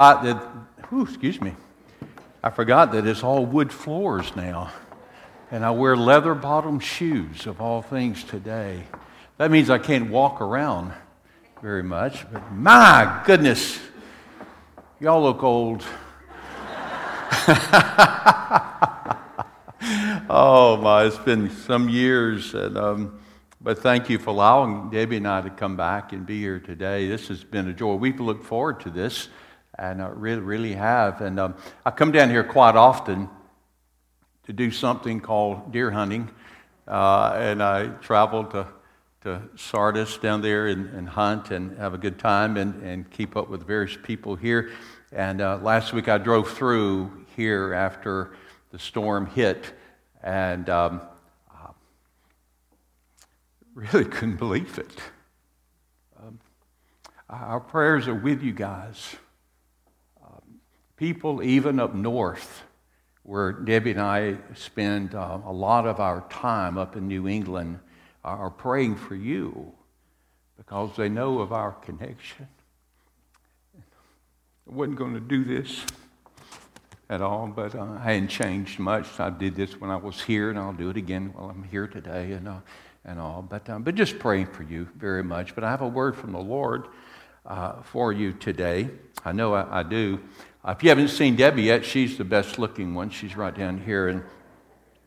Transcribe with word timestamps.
I, 0.00 0.34
whew, 0.90 1.02
excuse 1.02 1.40
me. 1.40 1.54
I 2.42 2.50
forgot 2.50 2.92
that 2.92 3.04
it's 3.04 3.24
all 3.24 3.44
wood 3.44 3.72
floors 3.72 4.36
now. 4.36 4.70
And 5.50 5.64
I 5.64 5.72
wear 5.72 5.96
leather 5.96 6.34
bottom 6.34 6.78
shoes 6.78 7.46
of 7.46 7.60
all 7.60 7.82
things 7.82 8.22
today. 8.22 8.84
That 9.38 9.50
means 9.50 9.70
I 9.70 9.78
can't 9.78 10.08
walk 10.10 10.40
around 10.40 10.92
very 11.60 11.82
much. 11.82 12.30
But 12.30 12.52
my 12.52 13.22
goodness, 13.26 13.80
y'all 15.00 15.22
look 15.22 15.42
old. 15.42 15.82
oh 20.30 20.78
my, 20.80 21.06
it's 21.06 21.18
been 21.18 21.50
some 21.50 21.88
years. 21.88 22.54
And, 22.54 22.78
um, 22.78 23.20
but 23.60 23.80
thank 23.80 24.08
you 24.08 24.18
for 24.18 24.30
allowing 24.30 24.90
Debbie 24.90 25.16
and 25.16 25.26
I 25.26 25.40
to 25.40 25.50
come 25.50 25.76
back 25.76 26.12
and 26.12 26.24
be 26.24 26.38
here 26.38 26.60
today. 26.60 27.08
This 27.08 27.26
has 27.28 27.42
been 27.42 27.66
a 27.66 27.72
joy. 27.72 27.94
We've 27.94 28.20
looked 28.20 28.44
forward 28.44 28.78
to 28.80 28.90
this, 28.90 29.28
and 29.78 30.02
I 30.02 30.08
really, 30.08 30.40
really 30.40 30.72
have. 30.74 31.20
And 31.20 31.38
um, 31.38 31.54
I 31.86 31.90
come 31.90 32.12
down 32.12 32.30
here 32.30 32.44
quite 32.44 32.76
often 32.76 33.28
to 34.44 34.52
do 34.52 34.70
something 34.70 35.20
called 35.20 35.72
deer 35.72 35.90
hunting, 35.90 36.30
uh, 36.86 37.32
and 37.36 37.62
I 37.62 37.88
travel 38.00 38.44
to 38.44 38.66
to 39.22 39.42
Sardis 39.56 40.16
down 40.18 40.42
there 40.42 40.68
and, 40.68 40.94
and, 40.94 41.08
hunt 41.08 41.50
and 41.50 41.76
have 41.76 41.92
a 41.92 41.98
good 41.98 42.20
time 42.20 42.56
and, 42.56 42.80
and 42.84 43.10
keep 43.10 43.36
up 43.36 43.48
with 43.48 43.66
various 43.66 43.98
people 44.00 44.36
here. 44.36 44.70
And 45.10 45.40
uh, 45.40 45.58
last 45.60 45.92
week 45.92 46.08
I 46.08 46.18
drove 46.18 46.48
through 46.52 47.26
here 47.34 47.74
after 47.74 48.36
the 48.70 48.78
storm 48.78 49.26
hit, 49.26 49.72
and 50.22 50.70
um, 50.70 51.00
really 53.74 54.04
couldn't 54.10 54.36
believe 54.36 54.78
it. 54.78 54.90
Um, 56.20 56.38
our 57.30 57.60
prayers 57.60 58.08
are 58.08 58.14
with 58.14 58.42
you 58.42 58.52
guys. 58.52 59.16
People, 60.98 61.42
even 61.42 61.80
up 61.80 61.94
north, 61.94 62.62
where 63.22 63.52
Debbie 63.52 63.92
and 63.92 64.00
I 64.00 64.36
spend 64.54 65.14
uh, 65.14 65.38
a 65.46 65.52
lot 65.52 65.86
of 65.86 66.00
our 66.00 66.26
time 66.28 66.76
up 66.76 66.96
in 66.96 67.08
New 67.08 67.26
England, 67.26 67.78
are 68.24 68.50
praying 68.50 68.96
for 68.96 69.14
you 69.14 69.72
because 70.58 70.94
they 70.96 71.08
know 71.08 71.38
of 71.38 71.52
our 71.52 71.72
connection. 71.72 72.46
I 73.78 74.74
wasn't 74.74 74.98
going 74.98 75.14
to 75.14 75.20
do 75.20 75.44
this 75.44 75.86
at 77.08 77.22
all, 77.22 77.46
but 77.46 77.74
uh, 77.74 77.84
I 77.98 78.12
hadn't 78.12 78.28
changed 78.28 78.78
much. 78.78 79.18
I 79.18 79.30
did 79.30 79.54
this 79.54 79.80
when 79.80 79.90
I 79.90 79.96
was 79.96 80.20
here, 80.20 80.50
and 80.50 80.58
I'll 80.58 80.74
do 80.74 80.90
it 80.90 80.98
again 80.98 81.32
while 81.32 81.48
I'm 81.48 81.62
here 81.62 81.86
today. 81.86 82.32
And 82.32 82.48
uh, 82.48 82.58
and 83.08 83.18
all. 83.18 83.42
But, 83.42 83.68
um, 83.68 83.82
but 83.82 83.94
just 83.94 84.18
praying 84.18 84.46
for 84.46 84.62
you 84.62 84.88
very 84.96 85.24
much. 85.24 85.54
But 85.54 85.64
I 85.64 85.70
have 85.70 85.82
a 85.82 85.88
word 85.88 86.16
from 86.16 86.32
the 86.32 86.38
Lord 86.38 86.88
uh, 87.46 87.82
for 87.82 88.12
you 88.12 88.32
today. 88.32 88.90
I 89.24 89.32
know 89.32 89.54
I, 89.54 89.80
I 89.80 89.82
do. 89.82 90.20
If 90.66 90.82
you 90.82 90.88
haven't 90.88 91.08
seen 91.08 91.36
Debbie 91.36 91.62
yet, 91.64 91.84
she's 91.84 92.18
the 92.18 92.24
best 92.24 92.58
looking 92.58 92.94
one. 92.94 93.10
She's 93.10 93.36
right 93.36 93.56
down 93.56 93.78
here. 93.78 94.08
And, 94.08 94.22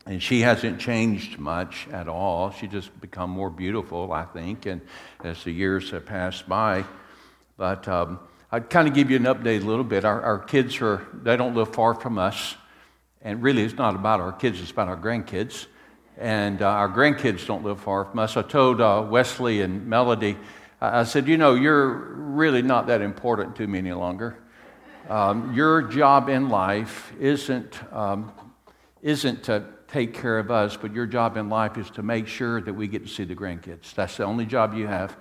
and 0.06 0.22
she 0.22 0.40
hasn't 0.40 0.80
changed 0.80 1.38
much 1.38 1.86
at 1.92 2.08
all. 2.08 2.50
She's 2.52 2.70
just 2.70 3.00
become 3.00 3.30
more 3.30 3.50
beautiful, 3.50 4.12
I 4.12 4.24
think, 4.24 4.66
and 4.66 4.80
as 5.22 5.44
the 5.44 5.52
years 5.52 5.90
have 5.90 6.06
passed 6.06 6.48
by. 6.48 6.84
But 7.56 7.86
um, 7.86 8.18
I'd 8.50 8.70
kind 8.70 8.88
of 8.88 8.94
give 8.94 9.10
you 9.10 9.16
an 9.16 9.24
update 9.24 9.62
a 9.62 9.66
little 9.66 9.84
bit. 9.84 10.04
Our, 10.04 10.20
our 10.22 10.38
kids 10.38 10.80
are, 10.80 11.06
they 11.12 11.36
don't 11.36 11.54
live 11.54 11.74
far 11.74 11.94
from 11.94 12.18
us. 12.18 12.56
And 13.20 13.42
really, 13.42 13.62
it's 13.62 13.76
not 13.76 13.94
about 13.94 14.20
our 14.20 14.32
kids, 14.32 14.60
it's 14.60 14.72
about 14.72 14.88
our 14.88 14.96
grandkids 14.96 15.66
and 16.18 16.60
uh, 16.62 16.68
our 16.68 16.88
grandkids 16.88 17.46
don't 17.46 17.64
live 17.64 17.80
far 17.80 18.04
from 18.04 18.18
us. 18.18 18.36
I 18.36 18.42
told 18.42 18.80
uh, 18.80 19.04
Wesley 19.08 19.62
and 19.62 19.86
Melody, 19.86 20.36
I 20.80 21.04
said, 21.04 21.28
You 21.28 21.36
know, 21.36 21.54
you're 21.54 21.88
really 21.88 22.62
not 22.62 22.86
that 22.88 23.00
important 23.00 23.56
to 23.56 23.66
me 23.66 23.78
any 23.78 23.92
longer. 23.92 24.36
Um, 25.08 25.54
your 25.54 25.82
job 25.82 26.28
in 26.28 26.48
life 26.48 27.12
isn't, 27.18 27.80
um, 27.92 28.32
isn't 29.02 29.44
to 29.44 29.64
take 29.88 30.14
care 30.14 30.38
of 30.38 30.50
us, 30.50 30.76
but 30.76 30.92
your 30.92 31.06
job 31.06 31.36
in 31.36 31.48
life 31.48 31.76
is 31.76 31.90
to 31.90 32.02
make 32.02 32.26
sure 32.26 32.60
that 32.60 32.72
we 32.72 32.86
get 32.86 33.02
to 33.06 33.12
see 33.12 33.24
the 33.24 33.34
grandkids. 33.34 33.94
That's 33.94 34.16
the 34.16 34.24
only 34.24 34.46
job 34.46 34.74
you 34.74 34.86
have. 34.86 35.16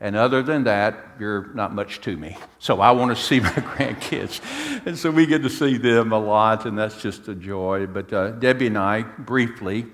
And 0.00 0.16
other 0.16 0.42
than 0.42 0.64
that, 0.64 0.98
you're 1.18 1.52
not 1.54 1.74
much 1.74 2.00
to 2.02 2.16
me. 2.16 2.36
So 2.58 2.80
I 2.80 2.90
want 2.92 3.16
to 3.16 3.22
see 3.22 3.40
my 3.40 3.50
grandkids. 3.50 4.40
And 4.86 4.98
so 4.98 5.10
we 5.10 5.26
get 5.26 5.42
to 5.42 5.50
see 5.50 5.76
them 5.76 6.12
a 6.12 6.18
lot, 6.18 6.66
and 6.66 6.78
that's 6.78 7.00
just 7.00 7.28
a 7.28 7.34
joy. 7.34 7.86
But 7.86 8.12
uh, 8.12 8.30
Debbie 8.32 8.68
and 8.68 8.78
I, 8.78 9.02
briefly, 9.02 9.86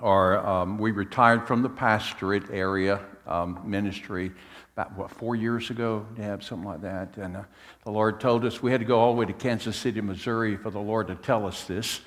or 0.00 0.38
um, 0.46 0.78
we 0.78 0.92
retired 0.92 1.46
from 1.46 1.62
the 1.62 1.70
pastorate 1.70 2.50
area 2.50 3.00
um, 3.26 3.60
ministry 3.64 4.32
about 4.76 4.94
what 4.94 5.10
four 5.10 5.34
years 5.34 5.70
ago, 5.70 6.04
Dad, 6.16 6.42
something 6.44 6.68
like 6.68 6.82
that. 6.82 7.16
And 7.16 7.34
uh, 7.34 7.44
the 7.84 7.90
Lord 7.90 8.20
told 8.20 8.44
us 8.44 8.62
we 8.62 8.70
had 8.70 8.80
to 8.80 8.86
go 8.86 8.98
all 8.98 9.14
the 9.14 9.18
way 9.18 9.24
to 9.24 9.32
Kansas 9.32 9.74
City, 9.74 10.02
Missouri, 10.02 10.58
for 10.58 10.68
the 10.68 10.78
Lord 10.78 11.06
to 11.06 11.14
tell 11.14 11.46
us 11.46 11.64
this. 11.64 12.02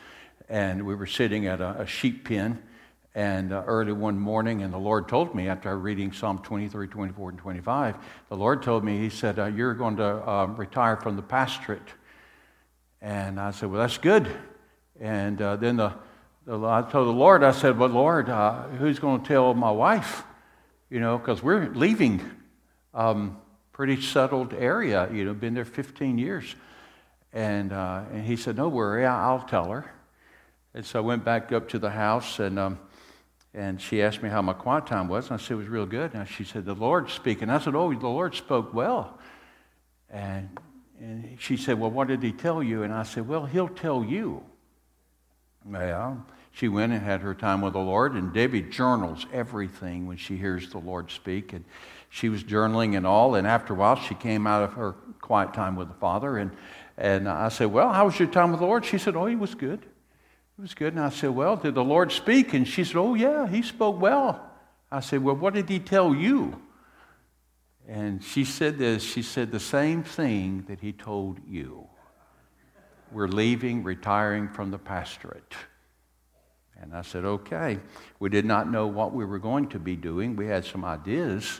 And 0.49 0.85
we 0.85 0.93
were 0.93 1.07
sitting 1.07 1.47
at 1.47 1.61
a, 1.61 1.81
a 1.81 1.87
sheep 1.87 2.27
pen, 2.27 2.61
and 3.15 3.51
uh, 3.51 3.63
early 3.65 3.91
one 3.91 4.19
morning, 4.19 4.61
and 4.61 4.71
the 4.71 4.77
Lord 4.77 5.07
told 5.07 5.33
me 5.33 5.47
after 5.47 5.75
reading 5.75 6.11
Psalm 6.11 6.43
23, 6.43 6.87
24, 6.87 7.29
and 7.31 7.39
25, 7.39 7.95
the 8.29 8.37
Lord 8.37 8.61
told 8.61 8.83
me, 8.83 8.99
He 8.99 9.09
said, 9.09 9.39
uh, 9.39 9.45
"You're 9.45 9.73
going 9.73 9.97
to 9.97 10.29
um, 10.29 10.55
retire 10.55 10.95
from 10.95 11.15
the 11.15 11.23
pastorate." 11.23 11.81
And 13.01 13.39
I 13.39 13.49
said, 13.49 13.71
"Well, 13.71 13.81
that's 13.81 13.97
good." 13.97 14.27
And 14.99 15.41
uh, 15.41 15.55
then 15.55 15.77
the 15.77 15.95
I 16.47 16.83
told 16.83 17.07
the 17.07 17.13
Lord, 17.13 17.43
I 17.43 17.51
said, 17.51 17.77
But 17.77 17.91
Lord, 17.91 18.29
uh, 18.29 18.63
who's 18.79 18.97
going 18.97 19.21
to 19.21 19.27
tell 19.27 19.53
my 19.53 19.69
wife? 19.69 20.23
You 20.89 20.99
know, 20.99 21.19
because 21.19 21.43
we're 21.43 21.69
leaving 21.69 22.38
um, 22.93 23.37
pretty 23.71 24.01
settled 24.01 24.53
area, 24.53 25.09
you 25.11 25.25
know, 25.25 25.33
been 25.33 25.53
there 25.53 25.65
15 25.65 26.17
years. 26.17 26.55
And, 27.31 27.71
uh, 27.71 28.03
and 28.11 28.25
he 28.25 28.35
said, 28.35 28.57
No 28.57 28.69
worry, 28.69 29.05
I'll 29.05 29.41
tell 29.41 29.69
her. 29.69 29.91
And 30.73 30.85
so 30.85 30.99
I 30.99 31.01
went 31.01 31.23
back 31.23 31.51
up 31.51 31.69
to 31.69 31.79
the 31.79 31.89
house 31.89 32.39
and, 32.39 32.59
um, 32.59 32.79
and 33.53 33.81
she 33.81 34.01
asked 34.01 34.21
me 34.21 34.29
how 34.29 34.41
my 34.41 34.53
quiet 34.53 34.85
time 34.85 35.07
was. 35.07 35.29
And 35.29 35.39
I 35.39 35.43
said, 35.43 35.51
It 35.51 35.57
was 35.57 35.67
real 35.67 35.85
good. 35.85 36.13
And 36.13 36.27
she 36.27 36.43
said, 36.43 36.65
The 36.65 36.73
Lord's 36.73 37.13
speaking. 37.13 37.49
I 37.49 37.59
said, 37.59 37.75
Oh, 37.75 37.93
the 37.93 38.07
Lord 38.07 38.35
spoke 38.35 38.73
well. 38.73 39.19
And, 40.09 40.49
and 40.99 41.37
she 41.39 41.57
said, 41.57 41.79
Well, 41.79 41.91
what 41.91 42.07
did 42.07 42.23
he 42.23 42.31
tell 42.31 42.61
you? 42.63 42.83
And 42.83 42.93
I 42.93 43.03
said, 43.03 43.27
Well, 43.27 43.45
he'll 43.45 43.69
tell 43.69 44.03
you. 44.03 44.43
Well, 45.65 46.25
she 46.51 46.67
went 46.67 46.93
and 46.93 47.01
had 47.01 47.21
her 47.21 47.35
time 47.35 47.61
with 47.61 47.73
the 47.73 47.79
Lord, 47.79 48.13
and 48.13 48.33
Debbie 48.33 48.63
journals 48.63 49.25
everything 49.31 50.07
when 50.07 50.17
she 50.17 50.35
hears 50.35 50.69
the 50.69 50.79
Lord 50.79 51.11
speak. 51.11 51.53
And 51.53 51.63
she 52.09 52.29
was 52.29 52.43
journaling 52.43 52.97
and 52.97 53.05
all, 53.05 53.35
and 53.35 53.45
after 53.47 53.73
a 53.73 53.75
while, 53.75 53.95
she 53.95 54.15
came 54.15 54.47
out 54.47 54.63
of 54.63 54.73
her 54.73 54.93
quiet 55.21 55.53
time 55.53 55.75
with 55.75 55.87
the 55.87 55.93
Father. 55.95 56.37
And, 56.37 56.51
and 56.97 57.29
I 57.29 57.49
said, 57.49 57.67
Well, 57.67 57.93
how 57.93 58.05
was 58.05 58.19
your 58.19 58.27
time 58.27 58.51
with 58.51 58.59
the 58.59 58.65
Lord? 58.65 58.83
She 58.83 58.97
said, 58.97 59.15
Oh, 59.15 59.27
he 59.27 59.35
was 59.35 59.53
good. 59.53 59.81
It 59.81 60.61
was 60.61 60.73
good. 60.73 60.93
And 60.93 61.01
I 61.01 61.09
said, 61.09 61.29
Well, 61.29 61.55
did 61.55 61.75
the 61.75 61.83
Lord 61.83 62.11
speak? 62.11 62.53
And 62.53 62.67
she 62.67 62.83
said, 62.83 62.97
Oh, 62.97 63.13
yeah, 63.13 63.47
he 63.47 63.61
spoke 63.61 64.01
well. 64.01 64.43
I 64.91 65.01
said, 65.01 65.23
Well, 65.23 65.35
what 65.35 65.53
did 65.53 65.69
he 65.69 65.79
tell 65.79 66.15
you? 66.15 66.59
And 67.87 68.23
she 68.23 68.43
said 68.43 68.77
this 68.77 69.03
she 69.03 69.21
said, 69.21 69.51
The 69.51 69.59
same 69.59 70.03
thing 70.03 70.65
that 70.67 70.79
he 70.79 70.91
told 70.91 71.39
you 71.47 71.87
we're 73.11 73.27
leaving, 73.27 73.83
retiring 73.83 74.49
from 74.49 74.71
the 74.71 74.77
pastorate. 74.77 75.55
And 76.81 76.93
I 76.93 77.01
said, 77.01 77.25
okay. 77.25 77.79
We 78.19 78.29
did 78.29 78.45
not 78.45 78.71
know 78.71 78.87
what 78.87 79.13
we 79.13 79.25
were 79.25 79.39
going 79.39 79.67
to 79.69 79.79
be 79.79 79.95
doing. 79.95 80.35
We 80.35 80.47
had 80.47 80.63
some 80.63 80.85
ideas 80.85 81.59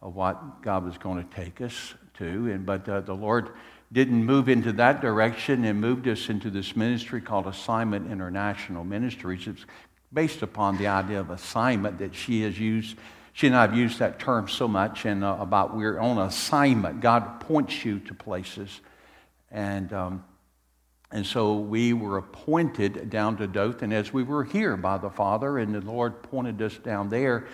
of 0.00 0.14
what 0.14 0.62
God 0.62 0.84
was 0.84 0.98
going 0.98 1.26
to 1.26 1.34
take 1.34 1.60
us 1.60 1.94
to, 2.18 2.24
and, 2.24 2.64
but 2.64 2.88
uh, 2.88 3.00
the 3.00 3.14
Lord 3.14 3.50
didn't 3.92 4.24
move 4.24 4.48
into 4.48 4.72
that 4.72 5.00
direction 5.00 5.64
and 5.64 5.80
moved 5.80 6.06
us 6.08 6.28
into 6.28 6.50
this 6.50 6.76
ministry 6.76 7.20
called 7.20 7.46
Assignment 7.46 8.10
International 8.10 8.84
Ministries. 8.84 9.46
It's 9.46 9.64
based 10.12 10.42
upon 10.42 10.76
the 10.78 10.86
idea 10.86 11.20
of 11.20 11.30
assignment 11.30 11.98
that 11.98 12.14
she 12.14 12.42
has 12.42 12.58
used. 12.58 12.96
She 13.32 13.46
and 13.46 13.56
I 13.56 13.62
have 13.62 13.74
used 13.74 13.98
that 14.00 14.18
term 14.18 14.48
so 14.48 14.68
much, 14.68 15.04
and 15.04 15.24
uh, 15.24 15.36
about 15.40 15.76
we're 15.76 15.98
on 15.98 16.18
assignment. 16.18 17.00
God 17.00 17.40
points 17.40 17.84
you 17.84 18.00
to 18.00 18.14
places, 18.14 18.80
and 19.50 19.92
um, 19.92 20.24
and 21.10 21.24
so 21.24 21.56
we 21.56 21.92
were 21.94 22.18
appointed 22.18 23.08
down 23.08 23.38
to 23.38 23.46
Dothan 23.46 23.92
as 23.92 24.12
we 24.12 24.22
were 24.22 24.44
here 24.44 24.76
by 24.76 24.98
the 24.98 25.08
Father, 25.08 25.58
and 25.58 25.74
the 25.74 25.80
Lord 25.80 26.22
pointed 26.22 26.60
us 26.60 26.76
down 26.76 27.08
there. 27.08 27.46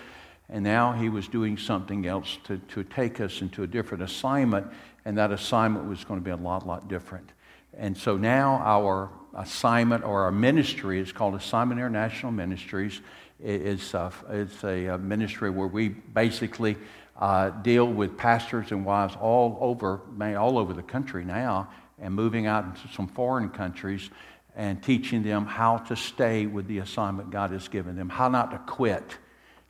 And 0.48 0.62
now 0.62 0.92
He 0.92 1.08
was 1.08 1.28
doing 1.28 1.56
something 1.56 2.06
else 2.06 2.38
to, 2.44 2.58
to 2.58 2.84
take 2.84 3.20
us 3.20 3.40
into 3.40 3.62
a 3.62 3.66
different 3.66 4.02
assignment, 4.02 4.66
and 5.04 5.18
that 5.18 5.32
assignment 5.32 5.88
was 5.88 6.04
going 6.04 6.20
to 6.20 6.24
be 6.24 6.30
a 6.30 6.36
lot, 6.36 6.66
lot 6.66 6.88
different. 6.88 7.30
And 7.76 7.96
so 7.96 8.16
now 8.16 8.60
our 8.64 9.10
assignment 9.34 10.04
or 10.04 10.22
our 10.22 10.32
ministry 10.32 11.00
is 11.00 11.12
called 11.12 11.34
Assignment 11.34 11.80
International 11.80 12.30
Ministries. 12.30 13.00
It's 13.42 13.94
a, 13.94 14.12
it's 14.30 14.62
a 14.62 14.96
ministry 14.98 15.50
where 15.50 15.66
we 15.66 15.88
basically 15.88 16.76
uh, 17.18 17.50
deal 17.50 17.86
with 17.86 18.16
pastors 18.16 18.70
and 18.70 18.84
wives 18.84 19.16
all 19.20 19.58
over, 19.60 20.00
all 20.36 20.58
over 20.58 20.72
the 20.72 20.82
country 20.82 21.24
now 21.24 21.68
and 22.00 22.14
moving 22.14 22.46
out 22.46 22.64
into 22.64 22.88
some 22.94 23.06
foreign 23.06 23.48
countries 23.48 24.10
and 24.56 24.82
teaching 24.82 25.22
them 25.22 25.46
how 25.46 25.78
to 25.78 25.96
stay 25.96 26.46
with 26.46 26.66
the 26.68 26.78
assignment 26.78 27.30
God 27.30 27.50
has 27.50 27.66
given 27.68 27.96
them, 27.96 28.08
how 28.08 28.28
not 28.28 28.50
to 28.52 28.58
quit, 28.58 29.18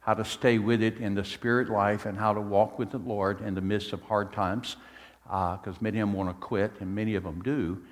how 0.05 0.13
to 0.13 0.25
stay 0.25 0.59
with 0.59 0.83
it 0.83 0.99
in 0.99 1.15
the 1.15 1.25
spirit 1.25 1.71
life, 1.71 2.05
and 2.05 2.19
how 2.19 2.35
to 2.35 2.41
walk 2.41 2.79
with 2.79 2.91
the 2.91 2.99
Lord 2.99 3.41
in 3.41 3.55
the 3.55 3.63
midst 3.63 3.93
of 3.95 4.03
hard 4.03 4.33
times. 4.33 4.77
because 5.25 5.67
uh, 5.67 5.81
many 5.81 5.99
of 5.99 6.09
them 6.09 6.17
want 6.17 6.29
to 6.29 6.35
quit, 6.35 6.73
and 6.81 6.95
many 6.95 7.15
of 7.15 7.23
them 7.23 7.43
do. 7.43 7.83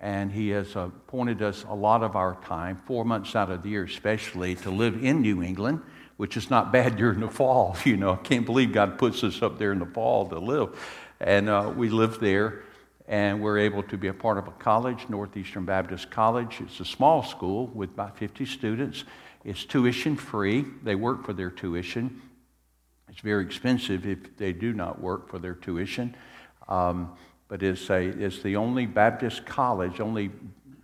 And 0.00 0.32
he 0.32 0.48
has 0.48 0.74
appointed 0.74 1.42
us 1.42 1.64
a 1.68 1.74
lot 1.74 2.02
of 2.02 2.16
our 2.16 2.36
time, 2.44 2.76
four 2.86 3.04
months 3.04 3.36
out 3.36 3.50
of 3.50 3.62
the 3.62 3.68
year 3.68 3.84
especially, 3.84 4.56
to 4.56 4.70
live 4.70 5.04
in 5.04 5.20
New 5.20 5.42
England, 5.42 5.80
which 6.16 6.36
is 6.36 6.50
not 6.50 6.72
bad 6.72 6.96
during 6.96 7.20
the 7.20 7.28
fall. 7.28 7.76
You 7.84 7.96
know, 7.96 8.14
I 8.14 8.16
can't 8.16 8.46
believe 8.46 8.72
God 8.72 8.98
puts 8.98 9.22
us 9.22 9.40
up 9.40 9.58
there 9.58 9.70
in 9.72 9.78
the 9.78 9.86
fall 9.86 10.28
to 10.28 10.40
live. 10.40 10.76
And 11.20 11.48
uh, 11.48 11.72
we 11.76 11.88
live 11.88 12.18
there, 12.18 12.64
and 13.06 13.40
we're 13.40 13.58
able 13.58 13.84
to 13.84 13.96
be 13.96 14.08
a 14.08 14.14
part 14.14 14.38
of 14.38 14.48
a 14.48 14.52
college, 14.52 15.06
Northeastern 15.08 15.66
Baptist 15.66 16.10
College. 16.10 16.60
It's 16.62 16.80
a 16.80 16.84
small 16.84 17.22
school 17.22 17.68
with 17.68 17.90
about 17.90 18.18
50 18.18 18.46
students. 18.46 19.04
It's 19.44 19.64
tuition 19.64 20.16
free. 20.16 20.64
They 20.82 20.94
work 20.94 21.24
for 21.24 21.32
their 21.32 21.50
tuition. 21.50 22.20
It's 23.08 23.20
very 23.20 23.44
expensive 23.44 24.06
if 24.06 24.36
they 24.36 24.52
do 24.52 24.72
not 24.72 25.00
work 25.00 25.28
for 25.28 25.38
their 25.38 25.54
tuition. 25.54 26.14
Um, 26.68 27.16
but 27.48 27.62
it's, 27.62 27.90
a, 27.90 28.06
it's 28.06 28.42
the 28.42 28.56
only 28.56 28.86
Baptist 28.86 29.44
college, 29.44 30.00
only 30.00 30.30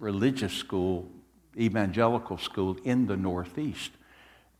religious 0.01 0.53
school, 0.53 1.09
evangelical 1.57 2.39
school 2.39 2.77
in 2.85 3.07
the 3.07 3.17
Northeast. 3.17 3.93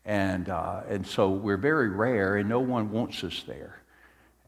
And, 0.05 0.49
uh, 0.49 0.83
and 0.89 1.05
so 1.05 1.31
we're 1.31 1.57
very 1.57 1.89
rare, 1.89 2.37
and 2.37 2.49
no 2.49 2.61
one 2.61 2.93
wants 2.93 3.25
us 3.25 3.43
there. 3.45 3.83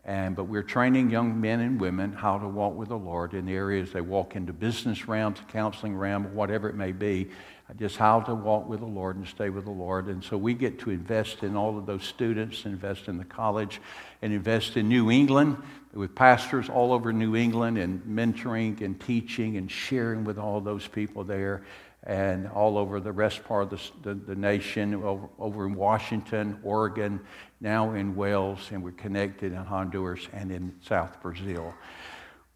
And, 0.04 0.36
but 0.36 0.44
we're 0.44 0.62
training 0.62 1.10
young 1.10 1.40
men 1.40 1.60
and 1.60 1.80
women 1.80 2.12
how 2.12 2.38
to 2.38 2.48
walk 2.48 2.76
with 2.76 2.88
the 2.88 2.96
Lord 2.96 3.34
in 3.34 3.46
the 3.46 3.54
areas 3.54 3.92
they 3.92 4.00
walk 4.00 4.36
into 4.36 4.52
business 4.52 5.08
realms, 5.08 5.38
counseling 5.48 5.96
realm, 5.96 6.32
whatever 6.34 6.68
it 6.68 6.76
may 6.76 6.92
be, 6.92 7.28
just 7.76 7.96
how 7.96 8.20
to 8.20 8.34
walk 8.34 8.68
with 8.68 8.80
the 8.80 8.86
Lord 8.86 9.16
and 9.16 9.26
stay 9.26 9.50
with 9.50 9.64
the 9.64 9.70
Lord. 9.70 10.06
And 10.06 10.24
so 10.24 10.38
we 10.38 10.54
get 10.54 10.78
to 10.80 10.90
invest 10.90 11.42
in 11.42 11.54
all 11.54 11.76
of 11.76 11.84
those 11.84 12.04
students, 12.04 12.64
invest 12.64 13.08
in 13.08 13.18
the 13.18 13.24
college, 13.24 13.80
and 14.22 14.32
invest 14.32 14.76
in 14.76 14.88
New 14.88 15.10
England 15.10 15.56
with 15.92 16.14
pastors 16.14 16.68
all 16.68 16.92
over 16.92 17.12
New 17.12 17.36
England 17.36 17.76
and 17.76 18.02
mentoring 18.02 18.80
and 18.80 18.98
teaching 19.00 19.56
and 19.58 19.70
sharing 19.70 20.24
with 20.24 20.38
all 20.38 20.60
those 20.60 20.86
people 20.86 21.24
there 21.24 21.62
and 22.04 22.48
all 22.48 22.78
over 22.78 23.00
the 23.00 23.12
rest 23.12 23.44
part 23.44 23.64
of 23.64 23.70
the, 23.70 23.80
the, 24.02 24.14
the 24.14 24.34
nation, 24.34 24.94
over, 24.94 25.28
over, 25.38 25.66
in 25.66 25.74
Washington, 25.74 26.58
Oregon, 26.62 27.20
now 27.60 27.92
in 27.92 28.14
Wales, 28.14 28.68
and 28.70 28.82
we're 28.82 28.92
connected 28.92 29.52
in 29.52 29.58
Honduras 29.58 30.26
and 30.32 30.50
in 30.50 30.74
South 30.80 31.20
Brazil. 31.20 31.74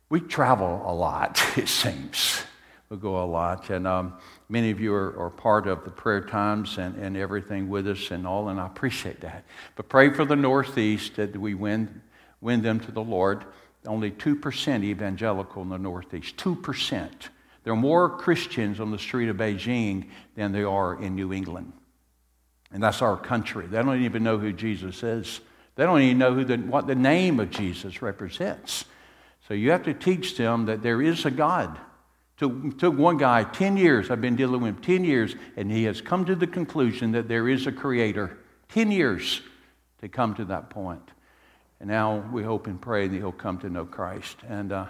We 0.09 0.21
travel 0.21 0.83
a 0.87 0.95
lot, 0.95 1.43
it 1.59 1.69
seems. 1.69 2.45
We 2.89 2.99
go 2.99 3.23
a 3.23 3.27
lot. 3.27 3.71
And 3.71 3.87
um, 3.87 4.19
many 4.53 4.71
of 4.71 4.79
you 4.79 4.93
are, 4.93 5.19
are, 5.19 5.31
part 5.31 5.67
of 5.67 5.83
the 5.83 5.91
prayer 5.91 6.21
times 6.21 6.77
and, 6.77 6.95
and 6.97 7.17
everything 7.17 7.71
with 7.71 7.89
us 7.89 8.11
and 8.11 8.27
all, 8.27 8.51
and 8.51 8.61
I 8.61 8.67
appreciate 8.67 9.23
that. 9.23 9.45
But 9.77 9.89
pray 9.89 10.11
for 10.11 10.27
the 10.27 10.37
Northeast 10.37 11.17
that 11.17 11.35
we 11.35 11.55
win 11.55 12.03
win 12.43 12.61
them 12.61 12.79
to 12.81 12.93
the 12.93 13.03
Lord. 13.03 13.47
Only 13.87 14.11
2% 14.11 14.85
evangelical 14.85 15.63
in 15.63 15.71
the 15.71 15.79
Northeast. 15.79 16.37
2%. 16.37 17.11
There 17.65 17.73
are 17.73 17.77
more 17.77 18.11
Christians 18.11 18.81
on 18.81 18.91
the 18.91 18.99
street 18.99 19.29
of 19.29 19.37
Beijing 19.37 20.09
than 20.35 20.53
there 20.53 20.69
are 20.69 21.01
in 21.01 21.15
New 21.15 21.33
England. 21.33 21.73
And 22.73 22.83
that's 22.83 23.01
our 23.01 23.17
country. 23.17 23.67
They 23.67 23.81
don't 23.81 24.03
even 24.03 24.25
know 24.25 24.39
who 24.39 24.53
Jesus 24.53 25.03
is. 25.03 25.41
They 25.77 25.85
don't 25.85 26.01
even 26.01 26.19
know 26.19 26.35
who 26.35 26.45
the, 26.45 26.57
what 26.57 26.87
the 26.87 26.97
name 26.97 27.39
of 27.41 27.51
Jesus 27.51 28.03
represents. 28.03 28.85
So 29.47 29.55
you 29.55 29.71
have 29.71 29.85
to 29.85 29.95
teach 29.95 30.37
them 30.37 30.67
that 30.67 30.83
there 30.83 31.01
is 31.01 31.25
a 31.25 31.31
God. 31.31 31.79
Took, 32.43 32.77
took 32.77 32.99
one 32.99 33.19
guy 33.19 33.45
10 33.45 33.77
years, 33.77 34.11
I've 34.11 34.21
been 34.21 34.35
dealing 34.35 34.63
with 34.63 34.75
him 34.75 34.83
10 34.83 35.05
years, 35.05 35.37
and 35.57 35.71
he 35.71 35.85
has 35.85 36.01
come 36.01 36.25
to 36.25 36.35
the 36.35 36.49
conclusion 36.49 37.13
that 37.13 37.29
there 37.29 37.49
is 37.49 37.69
a 37.69 37.73
creator. 37.73 38.37
10 38.71 38.91
years 38.91 39.43
to 40.01 40.09
come 40.09 40.35
to 40.35 40.45
that 40.47 40.69
point. 40.69 41.09
And 41.79 41.89
now 41.89 42.29
we 42.33 42.43
hope 42.43 42.67
and 42.67 42.81
pray 42.81 43.07
that 43.07 43.17
he'll 43.17 43.31
come 43.31 43.59
to 43.59 43.71
know 43.71 43.85
Christ. 43.85 44.39
And, 44.49 44.73
uh, 44.73 44.87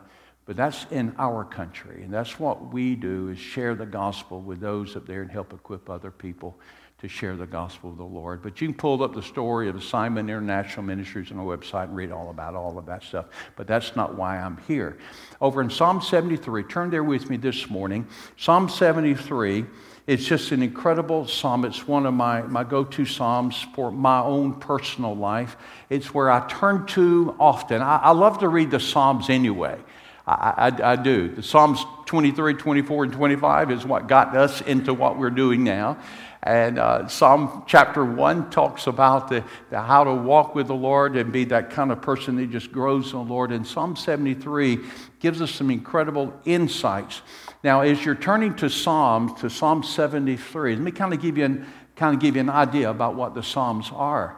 but 0.47 0.57
that's 0.57 0.87
in 0.91 1.15
our 1.19 1.45
country. 1.45 2.03
And 2.05 2.11
that's 2.11 2.41
what 2.41 2.73
we 2.73 2.95
do 2.95 3.29
is 3.29 3.39
share 3.39 3.75
the 3.75 3.85
gospel 3.85 4.41
with 4.41 4.61
those 4.61 4.97
up 4.97 5.07
there 5.07 5.21
and 5.21 5.31
help 5.31 5.53
equip 5.53 5.91
other 5.91 6.11
people 6.11 6.59
to 7.03 7.09
share 7.09 7.37
the 7.37 7.47
gospel 7.47 7.91
of 7.91 7.97
the 7.97 8.05
Lord. 8.05 8.43
But 8.43 8.61
you 8.61 8.69
can 8.69 8.77
pull 8.77 9.03
up 9.03 9.13
the 9.13 9.23
story 9.23 9.69
of 9.69 9.75
Assignment 9.75 10.31
International 10.31 10.85
Ministries 10.85 11.33
on 11.33 11.39
our 11.39 11.45
website 11.45 11.85
and 11.85 11.97
read 11.97 12.13
all 12.13 12.31
about 12.31 12.55
all 12.55 12.79
of 12.79 12.87
that 12.87 13.03
stuff. 13.03 13.27
But 13.57 13.67
that's 13.67 13.97
not 13.97 14.15
why 14.15 14.39
I'm 14.39 14.57
here. 14.69 14.97
Over 15.41 15.63
in 15.63 15.69
Psalm 15.69 16.01
73, 16.01 16.63
turn 16.63 16.91
there 16.91 17.03
with 17.03 17.29
me 17.29 17.37
this 17.37 17.69
morning. 17.69 18.07
Psalm 18.39 18.69
73 18.69 19.67
it's 20.05 20.25
just 20.25 20.51
an 20.51 20.63
incredible 20.63 21.29
psalm. 21.29 21.65
It's 21.65 21.87
one 21.87 22.07
of 22.07 22.15
my, 22.15 22.43
my 22.43 22.65
go 22.65 22.83
to 22.83 23.05
psalms 23.05 23.65
for 23.73 23.93
my 23.93 24.21
own 24.21 24.55
personal 24.55 25.15
life. 25.15 25.57
It's 25.91 26.13
where 26.13 26.29
I 26.29 26.45
turn 26.49 26.87
to 26.87 27.37
often. 27.39 27.83
I, 27.83 27.99
I 27.99 28.11
love 28.11 28.39
to 28.41 28.49
read 28.49 28.73
the 28.73 28.81
Psalms 28.81 29.31
anyway. 29.31 29.79
I, 30.27 30.73
I, 30.83 30.93
I, 30.93 30.97
do. 30.97 31.29
The 31.29 31.43
Psalms 31.43 31.85
23, 32.07 32.55
24, 32.55 33.05
and 33.05 33.13
25 33.13 33.71
is 33.71 33.87
what 33.87 34.09
got 34.09 34.37
us 34.37 34.61
into 34.61 34.93
what 34.93 35.19
we're 35.19 35.31
doing 35.31 35.63
now. 35.63 35.99
And 36.45 36.81
uh, 36.81 37.07
Psalm 37.07 37.63
chapter 37.69 38.05
1 38.05 38.51
talks 38.51 38.89
about 38.89 39.29
the, 39.29 39.45
the, 39.71 39.81
how 39.81 40.03
to 40.03 40.13
walk 40.13 40.57
with 40.57 40.67
the 40.67 40.75
Lord 40.75 41.17
and 41.17 41.33
be 41.33 41.45
that 41.45 41.71
kind 41.71 41.93
of 41.93 42.03
person 42.03 42.35
that 42.37 42.51
just 42.51 42.73
grows 42.73 43.13
in 43.13 43.19
the 43.19 43.25
Lord. 43.25 43.53
And 43.53 43.65
Psalm 43.65 43.95
73 43.95 44.81
gives 45.21 45.41
us 45.41 45.53
some 45.53 45.71
incredible 45.71 46.35
insights. 46.45 47.23
Now, 47.63 47.83
as 47.83 48.05
you're 48.05 48.17
turning 48.17 48.57
to 48.57 48.69
Psalms, 48.69 49.41
to 49.41 49.49
Psalm 49.49 49.85
73, 49.85 50.75
let 50.75 50.83
me 50.83 50.91
kind 50.91 51.15
of 51.15 51.23
give 51.23 51.39
you 51.39 51.45
an, 51.45 51.67
kind 51.95 52.17
of 52.17 52.21
give 52.21 52.35
you 52.35 52.41
an 52.41 52.51
idea 52.51 52.91
about 52.91 53.15
what 53.15 53.35
the 53.35 53.43
Psalms 53.43 53.91
are. 53.95 54.37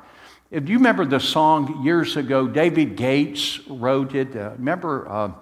If 0.51 0.69
you 0.69 0.77
remember 0.77 1.07
the 1.07 1.21
song 1.21 1.83
years 1.85 2.19
ago, 2.19 2.47
David 2.47 2.97
Gates 2.97 3.67
wrote 3.67 4.15
it. 4.15 4.37
Uh, 4.37 4.51
remember, 4.59 5.09
uh, 5.09 5.33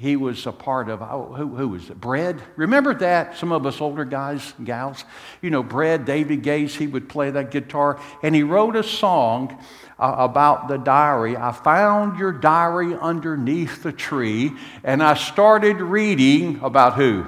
he 0.00 0.16
was 0.16 0.46
a 0.46 0.52
part 0.52 0.88
of, 0.88 1.02
oh, 1.02 1.34
who, 1.36 1.54
who 1.54 1.68
was 1.68 1.90
it? 1.90 2.00
Bread. 2.00 2.40
Remember 2.56 2.94
that? 2.94 3.36
Some 3.36 3.52
of 3.52 3.66
us 3.66 3.82
older 3.82 4.06
guys 4.06 4.54
gals. 4.64 5.04
You 5.42 5.50
know, 5.50 5.62
Bread, 5.62 6.06
David 6.06 6.42
Gates, 6.42 6.74
he 6.74 6.86
would 6.86 7.06
play 7.06 7.30
that 7.30 7.50
guitar. 7.50 8.00
And 8.22 8.34
he 8.34 8.42
wrote 8.42 8.76
a 8.76 8.82
song 8.82 9.62
uh, 9.98 10.14
about 10.16 10.68
the 10.68 10.78
diary. 10.78 11.36
I 11.36 11.52
found 11.52 12.18
your 12.18 12.32
diary 12.32 12.94
underneath 12.94 13.82
the 13.82 13.92
tree, 13.92 14.52
and 14.82 15.02
I 15.02 15.12
started 15.12 15.76
reading 15.82 16.60
about 16.62 16.94
who? 16.94 17.26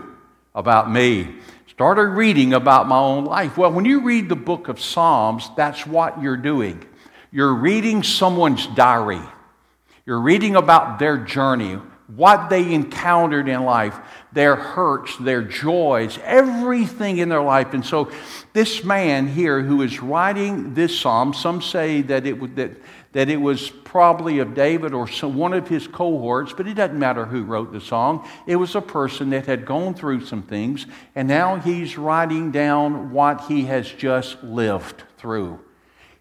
About 0.54 0.90
me. 0.90 1.28
Started 1.66 2.06
reading 2.06 2.54
about 2.54 2.88
my 2.88 2.98
own 2.98 3.26
life. 3.26 3.58
Well, 3.58 3.72
when 3.72 3.84
you 3.84 4.00
read 4.00 4.30
the 4.30 4.36
book 4.36 4.68
of 4.68 4.80
Psalms, 4.80 5.50
that's 5.58 5.86
what 5.86 6.22
you're 6.22 6.38
doing. 6.38 6.82
You're 7.30 7.54
reading 7.54 8.02
someone's 8.02 8.66
diary. 8.68 9.20
You're 10.06 10.20
reading 10.20 10.56
about 10.56 10.98
their 10.98 11.18
journey, 11.18 11.78
what 12.16 12.50
they 12.50 12.74
encountered 12.74 13.48
in 13.48 13.64
life, 13.64 13.96
their 14.32 14.56
hurts, 14.56 15.16
their 15.18 15.42
joys, 15.42 16.18
everything 16.24 17.18
in 17.18 17.28
their 17.28 17.42
life. 17.42 17.74
And 17.74 17.84
so, 17.84 18.10
this 18.52 18.84
man 18.84 19.28
here 19.28 19.62
who 19.62 19.82
is 19.82 20.00
writing 20.00 20.74
this 20.74 20.98
psalm, 20.98 21.32
some 21.32 21.62
say 21.62 22.02
that 22.02 22.26
it, 22.26 22.56
that, 22.56 22.72
that 23.12 23.28
it 23.28 23.40
was 23.40 23.70
probably 23.70 24.38
of 24.40 24.54
David 24.54 24.92
or 24.92 25.06
some, 25.08 25.36
one 25.36 25.52
of 25.52 25.68
his 25.68 25.86
cohorts, 25.86 26.52
but 26.52 26.66
it 26.66 26.74
doesn't 26.74 26.98
matter 26.98 27.24
who 27.24 27.44
wrote 27.44 27.72
the 27.72 27.80
song. 27.80 28.28
It 28.46 28.56
was 28.56 28.74
a 28.74 28.80
person 28.80 29.30
that 29.30 29.46
had 29.46 29.64
gone 29.64 29.94
through 29.94 30.24
some 30.26 30.42
things, 30.42 30.86
and 31.14 31.28
now 31.28 31.56
he's 31.56 31.96
writing 31.96 32.50
down 32.50 33.12
what 33.12 33.42
he 33.42 33.64
has 33.66 33.90
just 33.90 34.42
lived 34.42 35.02
through. 35.18 35.60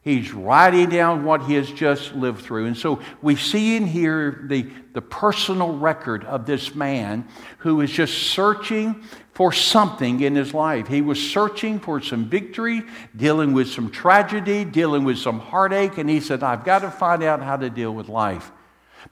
He's 0.04 0.34
writing 0.34 0.90
down 0.90 1.26
what 1.26 1.44
he 1.44 1.54
has 1.54 1.70
just 1.70 2.16
lived 2.16 2.44
through. 2.44 2.66
And 2.66 2.76
so 2.76 3.02
we 3.22 3.36
see 3.36 3.76
in 3.76 3.86
here 3.86 4.46
the, 4.48 4.68
the 4.94 5.02
personal 5.02 5.78
record 5.78 6.24
of 6.26 6.48
this 6.48 6.74
man 6.74 7.28
who 7.60 7.82
is 7.82 7.92
just 7.92 8.18
searching 8.18 9.04
for 9.34 9.52
something 9.52 10.22
in 10.22 10.36
his 10.36 10.56
life. 10.56 10.88
He 10.88 11.02
was 11.02 11.22
searching 11.22 11.80
for 11.80 12.02
some 12.02 12.26
victory, 12.28 12.82
dealing 13.16 13.54
with 13.54 13.70
some 13.70 13.92
tragedy, 13.92 14.66
dealing 14.66 15.04
with 15.04 15.20
some 15.20 15.40
heartache, 15.40 16.00
and 16.00 16.10
he 16.10 16.20
said, 16.20 16.42
I've 16.42 16.66
got 16.66 16.80
to 16.80 16.90
find 16.90 17.22
out 17.22 17.44
how 17.44 17.58
to 17.58 17.70
deal 17.70 17.94
with 17.94 18.10
life. 18.10 18.52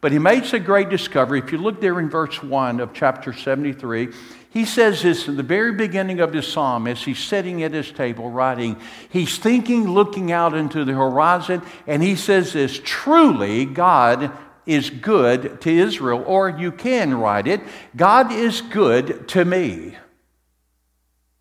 But 0.01 0.11
he 0.11 0.19
makes 0.19 0.53
a 0.53 0.59
great 0.59 0.89
discovery. 0.89 1.39
If 1.39 1.51
you 1.51 1.57
look 1.57 1.81
there 1.81 1.99
in 1.99 2.09
verse 2.09 2.41
1 2.41 2.79
of 2.79 2.93
chapter 2.93 3.33
73, 3.33 4.09
he 4.51 4.65
says 4.65 5.03
this 5.03 5.27
in 5.27 5.37
the 5.37 5.43
very 5.43 5.73
beginning 5.73 6.19
of 6.19 6.33
his 6.33 6.47
psalm 6.47 6.87
as 6.87 7.03
he's 7.03 7.19
sitting 7.19 7.63
at 7.63 7.73
his 7.73 7.91
table 7.91 8.29
writing. 8.29 8.77
He's 9.09 9.37
thinking, 9.37 9.89
looking 9.89 10.31
out 10.31 10.53
into 10.53 10.85
the 10.85 10.93
horizon, 10.93 11.61
and 11.85 12.01
he 12.01 12.15
says 12.15 12.53
this 12.53 12.79
Truly, 12.83 13.65
God 13.65 14.31
is 14.65 14.89
good 14.89 15.61
to 15.61 15.69
Israel. 15.69 16.23
Or 16.25 16.49
you 16.49 16.71
can 16.71 17.15
write 17.15 17.47
it 17.47 17.61
God 17.95 18.31
is 18.31 18.61
good 18.61 19.27
to 19.29 19.45
me. 19.45 19.95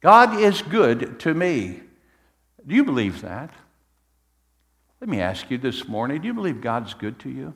God 0.00 0.38
is 0.38 0.62
good 0.62 1.18
to 1.20 1.34
me. 1.34 1.80
Do 2.66 2.74
you 2.74 2.84
believe 2.84 3.22
that? 3.22 3.50
Let 5.00 5.08
me 5.08 5.20
ask 5.20 5.50
you 5.50 5.58
this 5.58 5.88
morning 5.88 6.20
do 6.20 6.26
you 6.26 6.34
believe 6.34 6.60
God's 6.60 6.94
good 6.94 7.18
to 7.20 7.30
you? 7.30 7.54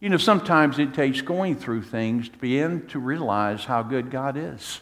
You 0.00 0.08
know, 0.08 0.16
sometimes 0.16 0.78
it 0.78 0.94
takes 0.94 1.20
going 1.20 1.56
through 1.56 1.82
things 1.82 2.28
to 2.28 2.38
begin 2.38 2.86
to 2.88 3.00
realize 3.00 3.64
how 3.64 3.82
good 3.82 4.10
God 4.10 4.36
is. 4.36 4.80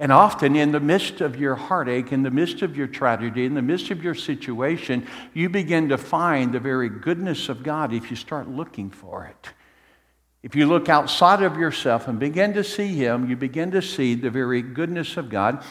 And 0.00 0.12
often, 0.12 0.54
in 0.54 0.70
the 0.70 0.78
midst 0.78 1.20
of 1.20 1.36
your 1.40 1.56
heartache, 1.56 2.12
in 2.12 2.22
the 2.22 2.30
midst 2.30 2.62
of 2.62 2.76
your 2.76 2.86
tragedy, 2.86 3.46
in 3.46 3.54
the 3.54 3.62
midst 3.62 3.90
of 3.90 4.04
your 4.04 4.14
situation, 4.14 5.06
you 5.34 5.48
begin 5.48 5.88
to 5.88 5.98
find 5.98 6.52
the 6.52 6.60
very 6.60 6.88
goodness 6.88 7.48
of 7.48 7.64
God 7.64 7.92
if 7.92 8.10
you 8.10 8.16
start 8.16 8.48
looking 8.48 8.90
for 8.90 9.24
it. 9.24 9.52
If 10.42 10.54
you 10.54 10.66
look 10.66 10.88
outside 10.88 11.42
of 11.42 11.56
yourself 11.56 12.06
and 12.06 12.20
begin 12.20 12.52
to 12.52 12.62
see 12.62 12.94
Him, 12.94 13.28
you 13.28 13.36
begin 13.36 13.72
to 13.72 13.82
see 13.82 14.14
the 14.14 14.30
very 14.30 14.62
goodness 14.62 15.16
of 15.16 15.30
God. 15.30 15.64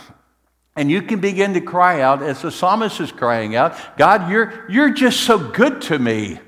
And 0.76 0.92
you 0.92 1.02
can 1.04 1.22
begin 1.22 1.54
to 1.54 1.62
cry 1.62 2.02
out, 2.02 2.22
as 2.22 2.42
the 2.42 2.52
psalmist 2.52 3.00
is 3.00 3.12
crying 3.14 3.56
out, 3.56 3.78
God, 3.98 4.30
you're, 4.30 4.66
you're 4.70 4.90
just 4.90 5.22
so 5.22 5.38
good 5.40 5.82
to 5.84 5.98
me. 5.98 6.40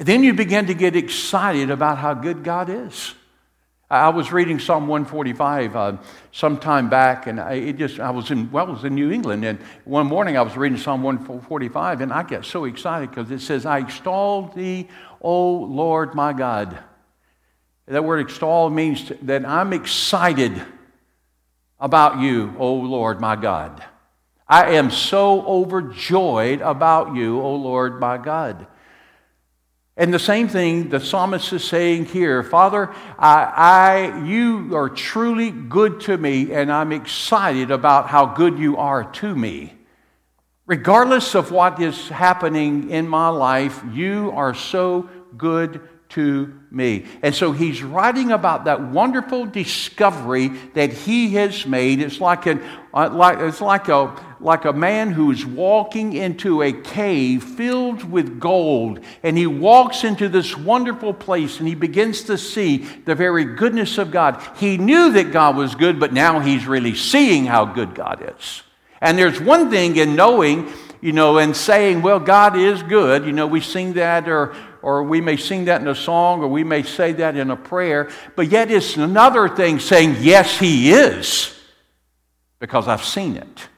And 0.00 0.08
then 0.08 0.24
you 0.24 0.32
begin 0.32 0.64
to 0.68 0.74
get 0.74 0.96
excited 0.96 1.70
about 1.70 1.98
how 1.98 2.14
good 2.14 2.42
God 2.42 2.70
is. 2.70 3.14
I 3.90 4.08
was 4.08 4.32
reading 4.32 4.58
Psalm 4.58 4.88
145 4.88 5.76
uh, 5.76 5.96
some 6.32 6.56
time 6.56 6.88
back, 6.88 7.26
and 7.26 7.38
I, 7.38 7.72
just 7.72 8.00
I 8.00 8.08
was 8.08 8.30
in 8.30 8.50
well, 8.50 8.68
was 8.68 8.84
in 8.84 8.94
New 8.94 9.10
England, 9.10 9.44
and 9.44 9.58
one 9.84 10.06
morning 10.06 10.38
I 10.38 10.40
was 10.40 10.56
reading 10.56 10.78
Psalm 10.78 11.02
145, 11.02 12.00
and 12.00 12.14
I 12.14 12.22
get 12.22 12.46
so 12.46 12.64
excited 12.64 13.10
because 13.10 13.30
it 13.30 13.40
says, 13.40 13.66
"I 13.66 13.80
extol 13.80 14.48
thee, 14.56 14.88
O 15.20 15.52
Lord 15.52 16.14
my 16.14 16.32
God." 16.32 16.78
That 17.86 18.02
word 18.02 18.26
"extol" 18.26 18.70
means 18.70 19.12
that 19.20 19.44
I'm 19.44 19.74
excited 19.74 20.62
about 21.78 22.20
you, 22.20 22.54
O 22.58 22.72
Lord 22.72 23.20
my 23.20 23.36
God. 23.36 23.84
I 24.48 24.76
am 24.76 24.90
so 24.90 25.42
overjoyed 25.42 26.62
about 26.62 27.14
you, 27.14 27.42
O 27.42 27.54
Lord 27.54 28.00
my 28.00 28.16
God. 28.16 28.66
And 30.00 30.14
the 30.14 30.18
same 30.18 30.48
thing 30.48 30.88
the 30.88 30.98
psalmist 30.98 31.52
is 31.52 31.62
saying 31.62 32.06
here 32.06 32.42
Father, 32.42 32.90
I, 33.18 34.14
I, 34.14 34.24
you 34.24 34.74
are 34.74 34.88
truly 34.88 35.50
good 35.50 36.00
to 36.00 36.16
me, 36.16 36.54
and 36.54 36.72
I'm 36.72 36.90
excited 36.90 37.70
about 37.70 38.08
how 38.08 38.24
good 38.24 38.58
you 38.58 38.78
are 38.78 39.04
to 39.04 39.36
me. 39.36 39.74
Regardless 40.64 41.34
of 41.34 41.52
what 41.52 41.82
is 41.82 42.08
happening 42.08 42.88
in 42.88 43.06
my 43.08 43.28
life, 43.28 43.82
you 43.92 44.32
are 44.34 44.54
so 44.54 45.10
good 45.36 45.86
to 46.10 46.52
me. 46.70 47.06
And 47.22 47.34
so 47.34 47.52
he's 47.52 47.82
writing 47.82 48.32
about 48.32 48.64
that 48.64 48.80
wonderful 48.80 49.46
discovery 49.46 50.48
that 50.74 50.92
he 50.92 51.34
has 51.34 51.66
made. 51.66 52.00
It's 52.00 52.20
like, 52.20 52.46
an, 52.46 52.62
uh, 52.92 53.10
like, 53.10 53.38
it's 53.38 53.60
like, 53.60 53.88
a, 53.88 54.14
like 54.40 54.64
a 54.64 54.72
man 54.72 55.12
who's 55.12 55.46
walking 55.46 56.12
into 56.12 56.62
a 56.62 56.72
cave 56.72 57.44
filled 57.44 58.04
with 58.04 58.40
gold. 58.40 59.00
And 59.22 59.38
he 59.38 59.46
walks 59.46 60.04
into 60.04 60.28
this 60.28 60.56
wonderful 60.56 61.14
place 61.14 61.58
and 61.58 61.68
he 61.68 61.74
begins 61.74 62.22
to 62.24 62.36
see 62.36 62.78
the 62.78 63.14
very 63.14 63.44
goodness 63.44 63.96
of 63.98 64.10
God. 64.10 64.42
He 64.56 64.78
knew 64.78 65.12
that 65.12 65.32
God 65.32 65.56
was 65.56 65.74
good, 65.74 66.00
but 66.00 66.12
now 66.12 66.40
he's 66.40 66.66
really 66.66 66.94
seeing 66.94 67.46
how 67.46 67.66
good 67.66 67.94
God 67.94 68.34
is. 68.36 68.62
And 69.00 69.16
there's 69.16 69.40
one 69.40 69.70
thing 69.70 69.96
in 69.96 70.14
knowing 70.16 70.70
you 71.00 71.12
know, 71.12 71.38
and 71.38 71.56
saying, 71.56 72.02
well, 72.02 72.20
God 72.20 72.56
is 72.56 72.82
good. 72.82 73.24
You 73.24 73.32
know, 73.32 73.46
we 73.46 73.60
sing 73.60 73.94
that, 73.94 74.28
or, 74.28 74.54
or 74.82 75.02
we 75.02 75.20
may 75.20 75.36
sing 75.36 75.66
that 75.66 75.80
in 75.80 75.88
a 75.88 75.94
song, 75.94 76.42
or 76.42 76.48
we 76.48 76.64
may 76.64 76.82
say 76.82 77.12
that 77.12 77.36
in 77.36 77.50
a 77.50 77.56
prayer. 77.56 78.10
But 78.36 78.48
yet 78.48 78.70
it's 78.70 78.96
another 78.96 79.48
thing 79.48 79.78
saying, 79.78 80.16
yes, 80.20 80.58
He 80.58 80.90
is, 80.92 81.54
because 82.58 82.88
I've 82.88 83.04
seen 83.04 83.36
it. 83.36 83.68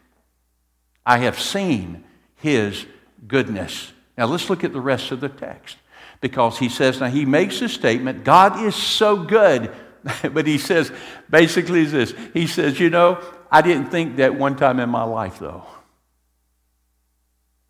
I 1.05 1.19
have 1.19 1.41
seen 1.41 2.05
His 2.37 2.87
goodness. 3.27 3.93
Now 4.17 4.27
let's 4.27 4.49
look 4.51 4.65
at 4.65 4.73
the 4.73 4.81
rest 4.81 5.11
of 5.11 5.21
the 5.21 5.29
text. 5.29 5.77
Because 6.21 6.57
he 6.57 6.69
says, 6.69 7.01
now 7.01 7.09
he 7.09 7.25
makes 7.25 7.61
a 7.63 7.69
statement, 7.69 8.23
God 8.23 8.65
is 8.65 8.77
so 8.77 9.17
good. 9.17 9.73
but 10.33 10.47
he 10.47 10.57
says, 10.57 10.93
basically, 11.29 11.85
this 11.85 12.15
He 12.33 12.47
says, 12.47 12.79
you 12.79 12.91
know, 12.91 13.21
I 13.51 13.61
didn't 13.61 13.91
think 13.91 14.17
that 14.17 14.35
one 14.35 14.57
time 14.57 14.79
in 14.79 14.89
my 14.89 15.03
life, 15.03 15.41
though. 15.41 15.67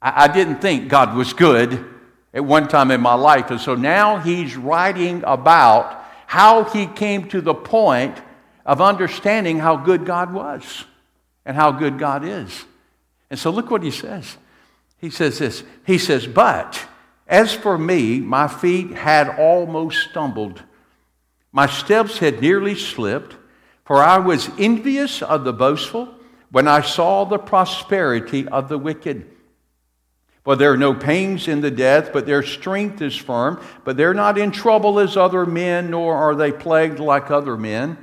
I, 0.02 0.24
I 0.24 0.28
didn't 0.28 0.60
think 0.60 0.88
God 0.88 1.16
was 1.16 1.32
good 1.32 1.82
at 2.34 2.44
one 2.44 2.68
time 2.68 2.90
in 2.90 3.00
my 3.00 3.14
life. 3.14 3.50
And 3.50 3.60
so 3.60 3.74
now 3.74 4.18
he's 4.18 4.56
writing 4.56 5.22
about 5.26 6.04
how 6.26 6.64
he 6.64 6.86
came 6.86 7.28
to 7.28 7.40
the 7.40 7.54
point 7.54 8.20
of 8.64 8.80
understanding 8.80 9.58
how 9.58 9.76
good 9.76 10.06
God 10.06 10.32
was 10.32 10.84
and 11.44 11.56
how 11.56 11.72
good 11.72 11.98
God 11.98 12.24
is. 12.24 12.64
And 13.30 13.38
so 13.38 13.50
look 13.50 13.70
what 13.70 13.82
he 13.82 13.90
says. 13.90 14.36
He 14.98 15.10
says 15.10 15.38
this 15.38 15.62
He 15.86 15.98
says, 15.98 16.26
But 16.26 16.82
as 17.26 17.52
for 17.52 17.76
me, 17.76 18.20
my 18.20 18.48
feet 18.48 18.92
had 18.92 19.38
almost 19.38 20.10
stumbled, 20.10 20.62
my 21.50 21.66
steps 21.66 22.18
had 22.18 22.40
nearly 22.40 22.74
slipped, 22.74 23.36
for 23.84 23.96
I 23.96 24.18
was 24.18 24.48
envious 24.58 25.22
of 25.22 25.44
the 25.44 25.52
boastful 25.52 26.14
when 26.50 26.68
I 26.68 26.82
saw 26.82 27.24
the 27.24 27.38
prosperity 27.38 28.46
of 28.48 28.68
the 28.68 28.78
wicked. 28.78 29.28
For 30.44 30.56
there 30.56 30.72
are 30.72 30.76
no 30.76 30.92
pains 30.92 31.46
in 31.46 31.60
the 31.60 31.70
death, 31.70 32.12
but 32.12 32.26
their 32.26 32.42
strength 32.42 33.00
is 33.00 33.16
firm. 33.16 33.60
But 33.84 33.96
they're 33.96 34.14
not 34.14 34.38
in 34.38 34.50
trouble 34.50 34.98
as 34.98 35.16
other 35.16 35.46
men, 35.46 35.90
nor 35.90 36.16
are 36.16 36.34
they 36.34 36.50
plagued 36.50 36.98
like 36.98 37.30
other 37.30 37.56
men. 37.56 37.96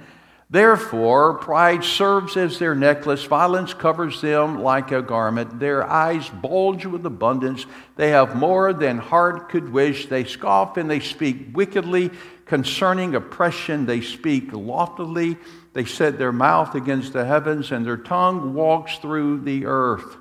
Therefore, 0.52 1.36
pride 1.36 1.84
serves 1.84 2.36
as 2.36 2.58
their 2.58 2.74
necklace, 2.74 3.24
violence 3.24 3.76
covers 3.76 4.20
them 4.20 4.64
like 4.64 4.92
a 4.92 5.02
garment. 5.02 5.60
Their 5.60 5.88
eyes 5.88 6.28
bulge 6.28 6.88
with 6.88 7.06
abundance. 7.06 7.68
They 7.98 8.10
have 8.10 8.36
more 8.36 8.74
than 8.74 8.98
heart 8.98 9.50
could 9.50 9.72
wish. 9.72 10.08
They 10.08 10.24
scoff 10.24 10.78
and 10.78 10.90
they 10.90 11.02
speak 11.02 11.50
wickedly. 11.54 12.10
Concerning 12.46 13.14
oppression, 13.14 13.86
they 13.86 14.02
speak 14.02 14.52
loftily. 14.52 15.38
They 15.74 15.86
set 15.86 16.18
their 16.18 16.32
mouth 16.32 16.74
against 16.74 17.14
the 17.14 17.26
heavens, 17.26 17.72
and 17.72 17.86
their 17.86 17.98
tongue 17.98 18.56
walks 18.56 18.98
through 18.98 19.42
the 19.42 19.68
earth. 19.68 20.18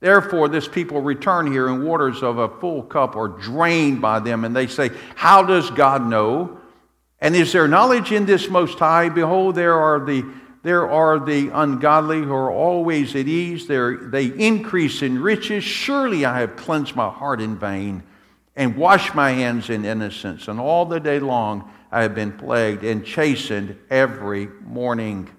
Therefore, 0.00 0.48
this 0.48 0.68
people 0.68 1.00
return 1.00 1.50
here, 1.50 1.68
and 1.68 1.84
waters 1.84 2.22
of 2.22 2.38
a 2.38 2.48
full 2.48 2.82
cup 2.82 3.16
are 3.16 3.28
drained 3.28 4.02
by 4.02 4.20
them. 4.20 4.44
And 4.44 4.54
they 4.54 4.66
say, 4.66 4.90
How 5.14 5.42
does 5.42 5.70
God 5.70 6.06
know? 6.06 6.60
And 7.20 7.34
is 7.34 7.52
there 7.52 7.66
knowledge 7.66 8.12
in 8.12 8.26
this 8.26 8.48
Most 8.48 8.78
High? 8.78 9.08
Behold, 9.08 9.54
there 9.54 9.74
are 9.74 10.04
the, 10.04 10.24
there 10.62 10.88
are 10.90 11.18
the 11.18 11.48
ungodly 11.48 12.20
who 12.20 12.32
are 12.32 12.52
always 12.52 13.16
at 13.16 13.26
ease. 13.26 13.66
They're, 13.66 13.96
they 13.96 14.26
increase 14.26 15.00
in 15.00 15.22
riches. 15.22 15.64
Surely 15.64 16.26
I 16.26 16.40
have 16.40 16.56
cleansed 16.56 16.94
my 16.94 17.08
heart 17.08 17.40
in 17.40 17.56
vain 17.56 18.02
and 18.54 18.76
washed 18.76 19.14
my 19.14 19.30
hands 19.30 19.70
in 19.70 19.84
innocence. 19.84 20.48
And 20.48 20.60
all 20.60 20.84
the 20.84 21.00
day 21.00 21.20
long 21.20 21.70
I 21.90 22.02
have 22.02 22.14
been 22.14 22.32
plagued 22.32 22.84
and 22.84 23.04
chastened 23.04 23.78
every 23.88 24.48
morning. 24.62 25.30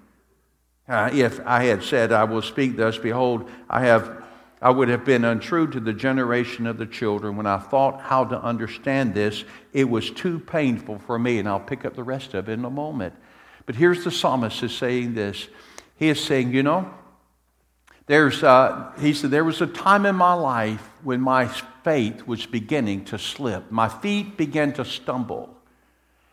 Uh, 0.88 1.10
if 1.12 1.38
I 1.46 1.64
had 1.64 1.82
said, 1.82 2.10
I 2.12 2.24
will 2.24 2.42
speak 2.42 2.76
thus, 2.76 2.96
behold, 2.96 3.50
I 3.68 3.82
have 3.82 4.17
I 4.60 4.70
would 4.70 4.88
have 4.88 5.04
been 5.04 5.24
untrue 5.24 5.68
to 5.68 5.80
the 5.80 5.92
generation 5.92 6.66
of 6.66 6.78
the 6.78 6.86
children. 6.86 7.36
When 7.36 7.46
I 7.46 7.58
thought 7.58 8.00
how 8.00 8.24
to 8.24 8.40
understand 8.40 9.14
this, 9.14 9.44
it 9.72 9.88
was 9.88 10.10
too 10.10 10.40
painful 10.40 10.98
for 10.98 11.18
me, 11.18 11.38
and 11.38 11.48
I'll 11.48 11.60
pick 11.60 11.84
up 11.84 11.94
the 11.94 12.02
rest 12.02 12.34
of 12.34 12.48
it 12.48 12.52
in 12.52 12.64
a 12.64 12.70
moment. 12.70 13.14
But 13.66 13.76
here's 13.76 14.02
the 14.02 14.10
psalmist 14.10 14.62
is 14.62 14.74
saying 14.74 15.14
this. 15.14 15.46
He 15.96 16.08
is 16.08 16.22
saying, 16.22 16.52
you 16.52 16.62
know, 16.62 16.92
there's, 18.06 18.42
uh, 18.42 18.92
he 18.98 19.12
said, 19.12 19.30
there 19.30 19.44
was 19.44 19.60
a 19.60 19.66
time 19.66 20.06
in 20.06 20.16
my 20.16 20.32
life 20.32 20.88
when 21.02 21.20
my 21.20 21.46
faith 21.84 22.26
was 22.26 22.46
beginning 22.46 23.04
to 23.06 23.18
slip. 23.18 23.70
My 23.70 23.88
feet 23.88 24.36
began 24.36 24.72
to 24.74 24.84
stumble. 24.84 25.57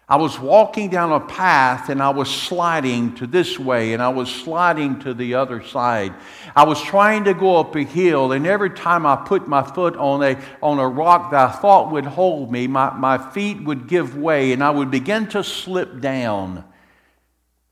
I 0.07 0.17
was 0.17 0.39
walking 0.39 0.89
down 0.89 1.11
a 1.11 1.19
path 1.19 1.89
and 1.89 2.01
I 2.01 2.11
was 2.11 2.29
sliding 2.29 3.15
to 3.15 3.25
this 3.25 3.57
way 3.57 3.93
and 3.93 4.03
I 4.03 4.09
was 4.09 4.29
sliding 4.29 4.99
to 4.99 5.15
the 5.15 5.33
other 5.33 5.63
side. 5.63 6.13
I 6.55 6.63
was 6.63 6.79
trying 6.79 7.23
to 7.23 7.33
go 7.33 7.57
up 7.57 7.75
a 7.75 7.81
hill, 7.81 8.31
and 8.31 8.45
every 8.45 8.69
time 8.69 9.07
I 9.07 9.15
put 9.15 9.47
my 9.47 9.63
foot 9.63 9.95
on 9.95 10.21
a, 10.21 10.39
on 10.61 10.77
a 10.77 10.87
rock 10.87 11.31
that 11.31 11.49
I 11.49 11.51
thought 11.53 11.91
would 11.91 12.05
hold 12.05 12.51
me, 12.51 12.67
my, 12.67 12.93
my 12.93 13.17
feet 13.17 13.63
would 13.63 13.87
give 13.87 14.15
way 14.15 14.53
and 14.53 14.63
I 14.63 14.69
would 14.69 14.91
begin 14.91 15.27
to 15.29 15.43
slip 15.43 16.01
down. 16.01 16.63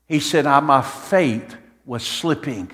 He 0.08 0.18
said, 0.18 0.44
I, 0.44 0.58
My 0.58 0.82
faith 0.82 1.56
was 1.84 2.04
slipping. 2.04 2.70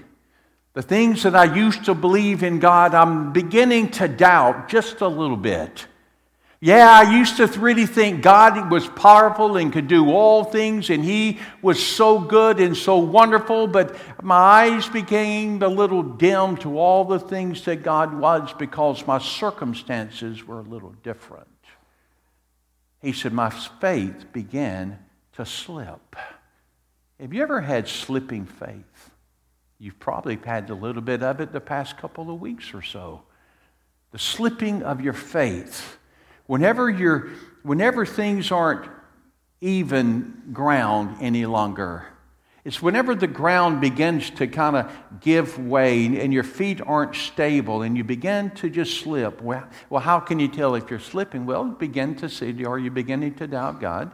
The 0.72 0.82
things 0.82 1.24
that 1.24 1.36
I 1.36 1.54
used 1.54 1.84
to 1.84 1.94
believe 1.94 2.42
in 2.42 2.60
God, 2.60 2.94
I'm 2.94 3.32
beginning 3.34 3.90
to 3.92 4.08
doubt 4.08 4.68
just 4.68 5.02
a 5.02 5.08
little 5.08 5.36
bit. 5.36 5.86
Yeah, 6.62 6.90
I 6.90 7.16
used 7.16 7.38
to 7.38 7.46
really 7.46 7.86
think 7.86 8.20
God 8.20 8.70
was 8.70 8.86
powerful 8.86 9.56
and 9.56 9.72
could 9.72 9.88
do 9.88 10.10
all 10.10 10.44
things, 10.44 10.90
and 10.90 11.02
He 11.02 11.38
was 11.62 11.82
so 11.82 12.18
good 12.18 12.60
and 12.60 12.76
so 12.76 12.98
wonderful, 12.98 13.66
but 13.66 13.96
my 14.22 14.34
eyes 14.34 14.86
became 14.86 15.62
a 15.62 15.68
little 15.68 16.02
dim 16.02 16.58
to 16.58 16.78
all 16.78 17.06
the 17.06 17.18
things 17.18 17.64
that 17.64 17.82
God 17.82 18.12
was 18.12 18.52
because 18.58 19.06
my 19.06 19.18
circumstances 19.18 20.46
were 20.46 20.60
a 20.60 20.64
little 20.64 20.94
different. 21.02 21.46
He 23.00 23.14
said, 23.14 23.32
My 23.32 23.48
faith 23.48 24.30
began 24.30 24.98
to 25.32 25.46
slip. 25.46 26.14
Have 27.18 27.32
you 27.32 27.42
ever 27.42 27.62
had 27.62 27.88
slipping 27.88 28.44
faith? 28.44 29.10
You've 29.78 29.98
probably 29.98 30.38
had 30.44 30.68
a 30.68 30.74
little 30.74 31.00
bit 31.00 31.22
of 31.22 31.40
it 31.40 31.52
the 31.52 31.60
past 31.60 31.96
couple 31.96 32.30
of 32.30 32.38
weeks 32.38 32.74
or 32.74 32.82
so. 32.82 33.22
The 34.12 34.18
slipping 34.18 34.82
of 34.82 35.00
your 35.00 35.14
faith. 35.14 35.96
Whenever, 36.50 36.90
you're, 36.90 37.28
whenever 37.62 38.04
things 38.04 38.50
aren't 38.50 38.90
even 39.60 40.50
ground 40.52 41.18
any 41.20 41.46
longer, 41.46 42.06
It's 42.62 42.82
whenever 42.82 43.14
the 43.14 43.26
ground 43.26 43.80
begins 43.80 44.30
to 44.30 44.46
kind 44.46 44.76
of 44.76 44.92
give 45.20 45.58
way 45.58 46.04
and 46.06 46.32
your 46.32 46.42
feet 46.42 46.80
aren't 46.84 47.14
stable 47.14 47.82
and 47.82 47.96
you 47.96 48.04
begin 48.04 48.50
to 48.56 48.68
just 48.68 49.00
slip. 49.00 49.40
Well, 49.40 49.66
well, 49.88 50.02
how 50.02 50.20
can 50.20 50.38
you 50.38 50.48
tell 50.48 50.74
if 50.74 50.90
you're 50.90 50.98
slipping? 50.98 51.46
Well, 51.46 51.64
begin 51.64 52.16
to 52.16 52.28
see, 52.28 52.64
are 52.64 52.78
you 52.78 52.90
beginning 52.90 53.34
to 53.36 53.46
doubt 53.46 53.80
God? 53.80 54.12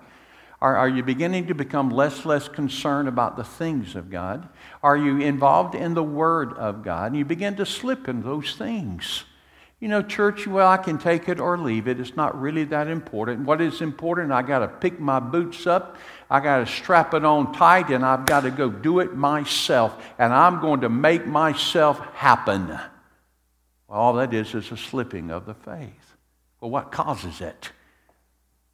Are, 0.61 0.77
are 0.77 0.89
you 0.89 1.03
beginning 1.03 1.49
to 1.49 1.55
become 1.55 1.91
less 1.91 2.25
less 2.25 2.49
concerned 2.49 3.09
about 3.09 3.37
the 3.37 3.45
things 3.45 3.97
of 3.97 4.11
God? 4.11 4.49
Are 4.83 4.97
you 4.97 5.19
involved 5.19 5.75
in 5.75 5.95
the 5.95 6.05
Word 6.05 6.53
of 6.53 6.85
God? 6.85 7.07
And 7.09 7.17
you 7.17 7.25
begin 7.25 7.57
to 7.57 7.67
slip 7.67 8.09
in 8.09 8.23
those 8.23 8.55
things. 8.55 9.25
You 9.79 9.89
know, 9.89 10.01
church, 10.01 10.47
well, 10.47 10.69
I 10.69 10.79
can 10.79 10.97
take 10.97 11.29
it 11.29 11.39
or 11.39 11.59
leave 11.59 11.87
it. 11.87 12.01
It's 12.01 12.17
not 12.17 12.41
really 12.41 12.65
that 12.65 12.89
important. 12.89 13.45
What 13.45 13.61
is 13.61 13.83
important, 13.83 14.33
I 14.33 14.41
got 14.41 14.61
to 14.61 14.69
pick 14.69 14.99
my 14.99 15.21
boots 15.21 15.67
up, 15.67 15.99
I 16.31 16.41
got 16.41 16.59
to 16.59 16.67
strap 16.67 17.13
it 17.13 17.27
on 17.27 17.53
tight, 17.53 17.91
and 17.91 18.05
I've 18.05 18.25
got 18.25 18.41
to 18.45 18.51
go 18.51 18.71
do 18.71 19.01
it 19.01 19.15
myself. 19.15 20.03
And 20.19 20.33
I'm 20.33 20.61
going 20.61 20.81
to 20.81 20.89
make 20.89 21.27
myself 21.27 22.01
happen. 22.15 22.79
All 23.89 24.15
that 24.15 24.33
is 24.33 24.55
is 24.55 24.73
a 24.73 24.79
slipping 24.79 25.31
of 25.31 25.45
the 25.45 25.55
faith. 25.55 26.17
Well, 26.61 26.71
what 26.71 26.91
causes 26.91 27.43
it? 27.43 27.71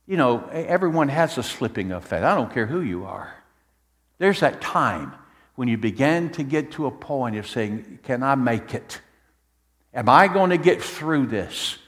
You 0.06 0.16
know, 0.16 0.49
everyone 0.52 1.09
has 1.09 1.37
a 1.37 1.42
slipping 1.42 1.90
of 1.90 2.04
faith. 2.04 2.23
I 2.23 2.37
don't 2.37 2.52
care 2.52 2.66
who 2.66 2.80
you 2.80 3.06
are. 3.06 3.35
There's 4.18 4.40
that 4.40 4.61
time 4.61 5.14
when 5.56 5.66
you 5.66 5.76
begin 5.76 6.30
to 6.30 6.44
get 6.44 6.73
to 6.73 6.87
a 6.87 6.90
point 6.92 7.37
of 7.37 7.49
saying, 7.49 7.99
Can 8.04 8.23
I 8.23 8.37
make 8.37 8.73
it? 8.73 9.00
Am 9.94 10.08
I 10.08 10.28
going 10.28 10.50
to 10.50 10.58
get 10.58 10.82
through 10.82 11.26
this? 11.26 11.78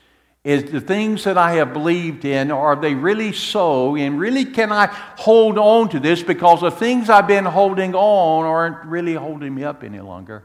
Is 0.43 0.71
the 0.71 0.81
things 0.81 1.25
that 1.25 1.39
I 1.39 1.55
have 1.55 1.73
believed 1.73 2.27
in, 2.27 2.51
are 2.51 2.77
they 2.77 2.95
really 2.95 3.33
so? 3.33 3.97
And 3.97 4.21
really, 4.21 4.45
can 4.45 4.71
I 4.71 4.87
hold 5.17 5.57
on 5.57 5.89
to 5.91 6.01
this 6.01 6.23
because 6.23 6.61
the 6.61 6.71
things 6.71 7.09
I've 7.09 7.27
been 7.27 7.47
holding 7.47 7.95
on 7.95 8.45
aren't 8.45 8.85
really 8.85 9.15
holding 9.15 9.55
me 9.55 9.65
up 9.65 9.83
any 9.83 10.01
longer? 10.01 10.45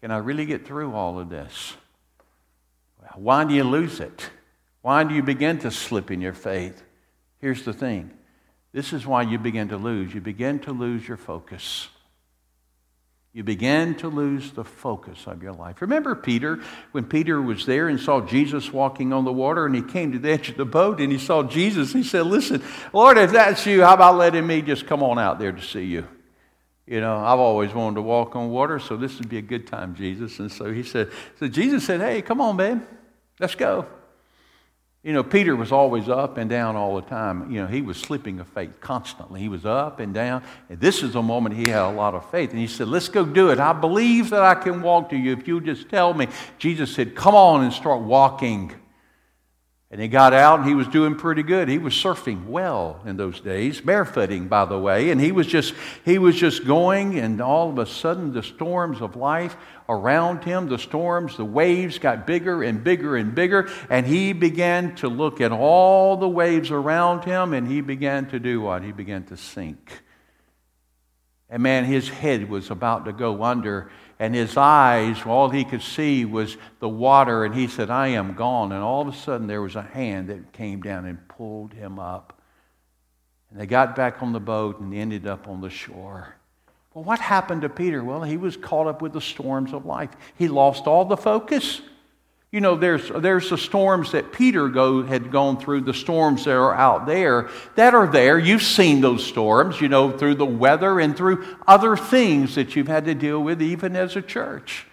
Can 0.00 0.12
I 0.12 0.18
really 0.18 0.46
get 0.46 0.64
through 0.64 0.94
all 0.94 1.18
of 1.18 1.28
this? 1.28 1.74
Why 3.16 3.42
do 3.42 3.54
you 3.54 3.64
lose 3.64 3.98
it? 3.98 4.30
Why 4.82 5.02
do 5.02 5.14
you 5.16 5.22
begin 5.24 5.58
to 5.60 5.72
slip 5.72 6.12
in 6.12 6.20
your 6.20 6.32
faith? 6.32 6.80
Here's 7.40 7.64
the 7.64 7.72
thing 7.72 8.12
this 8.72 8.92
is 8.92 9.04
why 9.04 9.22
you 9.22 9.38
begin 9.38 9.70
to 9.70 9.76
lose. 9.76 10.14
You 10.14 10.20
begin 10.20 10.60
to 10.60 10.72
lose 10.72 11.08
your 11.08 11.16
focus 11.16 11.88
you 13.32 13.44
began 13.44 13.94
to 13.96 14.08
lose 14.08 14.52
the 14.52 14.64
focus 14.64 15.26
of 15.26 15.42
your 15.42 15.52
life. 15.52 15.82
Remember 15.82 16.14
Peter, 16.14 16.60
when 16.92 17.04
Peter 17.04 17.40
was 17.40 17.66
there 17.66 17.88
and 17.88 18.00
saw 18.00 18.20
Jesus 18.20 18.72
walking 18.72 19.12
on 19.12 19.24
the 19.24 19.32
water, 19.32 19.66
and 19.66 19.74
he 19.74 19.82
came 19.82 20.12
to 20.12 20.18
the 20.18 20.30
edge 20.30 20.48
of 20.48 20.56
the 20.56 20.64
boat 20.64 21.00
and 21.00 21.12
he 21.12 21.18
saw 21.18 21.42
Jesus. 21.42 21.92
He 21.92 22.02
said, 22.02 22.26
Listen, 22.26 22.62
Lord, 22.92 23.18
if 23.18 23.32
that's 23.32 23.66
you, 23.66 23.82
how 23.82 23.94
about 23.94 24.16
letting 24.16 24.46
me 24.46 24.62
just 24.62 24.86
come 24.86 25.02
on 25.02 25.18
out 25.18 25.38
there 25.38 25.52
to 25.52 25.62
see 25.62 25.84
you? 25.84 26.08
You 26.86 27.02
know, 27.02 27.18
I've 27.18 27.38
always 27.38 27.74
wanted 27.74 27.96
to 27.96 28.02
walk 28.02 28.34
on 28.34 28.48
water, 28.48 28.78
so 28.78 28.96
this 28.96 29.18
would 29.18 29.28
be 29.28 29.36
a 29.36 29.42
good 29.42 29.66
time, 29.66 29.94
Jesus. 29.94 30.38
And 30.38 30.50
so 30.50 30.72
he 30.72 30.82
said, 30.82 31.10
so 31.38 31.46
Jesus 31.46 31.84
said, 31.84 32.00
Hey, 32.00 32.22
come 32.22 32.40
on, 32.40 32.56
babe, 32.56 32.80
let's 33.38 33.54
go. 33.54 33.86
You 35.08 35.14
know, 35.14 35.22
Peter 35.22 35.56
was 35.56 35.72
always 35.72 36.06
up 36.10 36.36
and 36.36 36.50
down 36.50 36.76
all 36.76 36.96
the 36.96 37.08
time. 37.08 37.50
You 37.50 37.62
know, 37.62 37.66
he 37.66 37.80
was 37.80 37.96
slipping 37.96 38.40
of 38.40 38.48
faith 38.48 38.78
constantly. 38.78 39.40
He 39.40 39.48
was 39.48 39.64
up 39.64 40.00
and 40.00 40.12
down. 40.12 40.42
And 40.68 40.78
this 40.78 41.02
is 41.02 41.14
a 41.14 41.22
moment 41.22 41.54
he 41.54 41.68
had 41.68 41.80
a 41.80 41.90
lot 41.90 42.14
of 42.14 42.30
faith. 42.30 42.50
And 42.50 42.58
he 42.58 42.66
said, 42.66 42.88
Let's 42.88 43.08
go 43.08 43.24
do 43.24 43.48
it. 43.48 43.58
I 43.58 43.72
believe 43.72 44.28
that 44.28 44.42
I 44.42 44.54
can 44.54 44.82
walk 44.82 45.08
to 45.08 45.16
you 45.16 45.32
if 45.32 45.48
you 45.48 45.62
just 45.62 45.88
tell 45.88 46.12
me. 46.12 46.28
Jesus 46.58 46.94
said, 46.94 47.14
Come 47.14 47.34
on 47.34 47.64
and 47.64 47.72
start 47.72 48.02
walking. 48.02 48.74
And 49.90 49.98
he 49.98 50.08
got 50.08 50.34
out 50.34 50.58
and 50.58 50.68
he 50.68 50.74
was 50.74 50.86
doing 50.88 51.14
pretty 51.14 51.42
good. 51.42 51.70
He 51.70 51.78
was 51.78 51.94
surfing 51.94 52.44
well 52.44 53.00
in 53.06 53.16
those 53.16 53.40
days, 53.40 53.80
barefooting, 53.80 54.46
by 54.46 54.66
the 54.66 54.78
way. 54.78 55.08
And 55.08 55.18
he 55.18 55.32
was 55.32 55.46
just 55.46 55.72
he 56.04 56.18
was 56.18 56.36
just 56.36 56.66
going, 56.66 57.18
and 57.18 57.40
all 57.40 57.70
of 57.70 57.78
a 57.78 57.86
sudden 57.86 58.34
the 58.34 58.42
storms 58.42 59.00
of 59.00 59.16
life 59.16 59.56
around 59.88 60.44
him, 60.44 60.68
the 60.68 60.78
storms, 60.78 61.36
the 61.36 61.44
waves 61.44 61.98
got 61.98 62.26
bigger 62.26 62.62
and 62.62 62.84
bigger 62.84 63.16
and 63.16 63.34
bigger, 63.34 63.70
and 63.88 64.06
he 64.06 64.32
began 64.32 64.94
to 64.96 65.08
look 65.08 65.40
at 65.40 65.52
all 65.52 66.16
the 66.16 66.28
waves 66.28 66.70
around 66.70 67.24
him, 67.24 67.54
and 67.54 67.66
he 67.66 67.80
began 67.80 68.26
to 68.28 68.38
do 68.38 68.60
what? 68.60 68.82
He 68.82 68.92
began 68.92 69.24
to 69.24 69.36
sink. 69.36 70.02
And 71.50 71.62
man, 71.62 71.84
his 71.84 72.08
head 72.08 72.50
was 72.50 72.70
about 72.70 73.06
to 73.06 73.12
go 73.12 73.42
under 73.42 73.90
and 74.18 74.34
his 74.34 74.56
eyes, 74.56 75.24
all 75.24 75.48
he 75.48 75.64
could 75.64 75.82
see 75.82 76.24
was 76.24 76.56
the 76.80 76.88
water, 76.88 77.44
and 77.44 77.54
he 77.54 77.68
said, 77.68 77.88
I 77.88 78.08
am 78.08 78.34
gone. 78.34 78.72
And 78.72 78.82
all 78.82 79.02
of 79.02 79.08
a 79.08 79.16
sudden, 79.16 79.46
there 79.46 79.62
was 79.62 79.76
a 79.76 79.82
hand 79.82 80.28
that 80.28 80.52
came 80.52 80.80
down 80.80 81.06
and 81.06 81.28
pulled 81.28 81.72
him 81.72 82.00
up. 82.00 82.42
And 83.50 83.60
they 83.60 83.66
got 83.66 83.94
back 83.94 84.20
on 84.22 84.32
the 84.32 84.40
boat 84.40 84.80
and 84.80 84.92
ended 84.92 85.26
up 85.26 85.46
on 85.46 85.60
the 85.60 85.70
shore. 85.70 86.34
Well, 86.98 87.04
what 87.04 87.20
happened 87.20 87.62
to 87.62 87.68
Peter? 87.68 88.02
Well, 88.02 88.24
he 88.24 88.36
was 88.36 88.56
caught 88.56 88.88
up 88.88 89.02
with 89.02 89.12
the 89.12 89.20
storms 89.20 89.72
of 89.72 89.86
life. 89.86 90.10
He 90.36 90.48
lost 90.48 90.88
all 90.88 91.04
the 91.04 91.16
focus. 91.16 91.80
You 92.50 92.60
know, 92.60 92.74
there's, 92.74 93.08
there's 93.08 93.50
the 93.50 93.56
storms 93.56 94.10
that 94.10 94.32
Peter 94.32 94.66
go, 94.66 95.04
had 95.04 95.30
gone 95.30 95.60
through, 95.60 95.82
the 95.82 95.94
storms 95.94 96.44
that 96.46 96.56
are 96.56 96.74
out 96.74 97.06
there 97.06 97.50
that 97.76 97.94
are 97.94 98.08
there. 98.08 98.36
You've 98.36 98.64
seen 98.64 99.00
those 99.00 99.24
storms, 99.24 99.80
you 99.80 99.88
know, 99.88 100.10
through 100.10 100.34
the 100.34 100.44
weather 100.44 100.98
and 100.98 101.16
through 101.16 101.46
other 101.68 101.96
things 101.96 102.56
that 102.56 102.74
you've 102.74 102.88
had 102.88 103.04
to 103.04 103.14
deal 103.14 103.40
with, 103.40 103.62
even 103.62 103.94
as 103.94 104.16
a 104.16 104.22
church. 104.22 104.84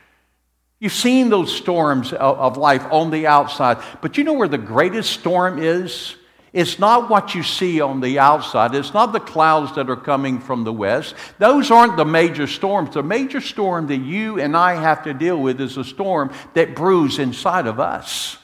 You've 0.80 0.94
seen 0.94 1.30
those 1.30 1.52
storms 1.56 2.14
of, 2.14 2.38
of 2.38 2.58
life 2.58 2.86
on 2.92 3.10
the 3.10 3.26
outside. 3.26 3.84
But 4.04 4.20
you 4.20 4.26
know 4.26 4.34
where 4.34 4.48
the 4.48 4.60
greatest 4.60 5.12
storm 5.12 5.58
is? 5.58 6.18
It's 6.56 6.80
not 6.80 7.10
what 7.10 7.36
you 7.36 7.44
see 7.44 7.82
on 7.82 8.00
the 8.00 8.18
outside. 8.18 8.74
It's 8.76 8.94
not 8.94 9.12
the 9.12 9.20
clouds 9.20 9.76
that 9.76 9.90
are 9.90 9.98
coming 9.98 10.40
from 10.40 10.64
the 10.64 10.72
west. 10.72 11.14
Those 11.38 11.70
aren't 11.70 11.98
the 11.98 12.06
major 12.06 12.48
storms. 12.48 12.94
The 12.94 13.04
major 13.04 13.42
storm 13.42 13.88
that 13.88 13.98
you 13.98 14.40
and 14.40 14.56
I 14.56 14.76
have 14.76 15.04
to 15.04 15.14
deal 15.14 15.38
with 15.38 15.60
is 15.60 15.76
a 15.76 15.84
storm 15.84 16.32
that 16.54 16.74
brews 16.74 17.20
inside 17.20 17.68
of 17.68 17.82
us. 17.82 18.38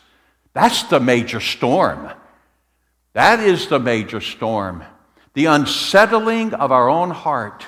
That's 0.51 0.83
the 0.83 0.99
major 0.99 1.39
storm. 1.39 2.11
That 3.13 3.39
is 3.39 3.67
the 3.67 3.79
major 3.79 4.19
storm. 4.19 4.83
The 5.33 5.45
unsettling 5.45 6.53
of 6.53 6.73
our 6.73 6.89
own 6.89 7.11
heart 7.11 7.65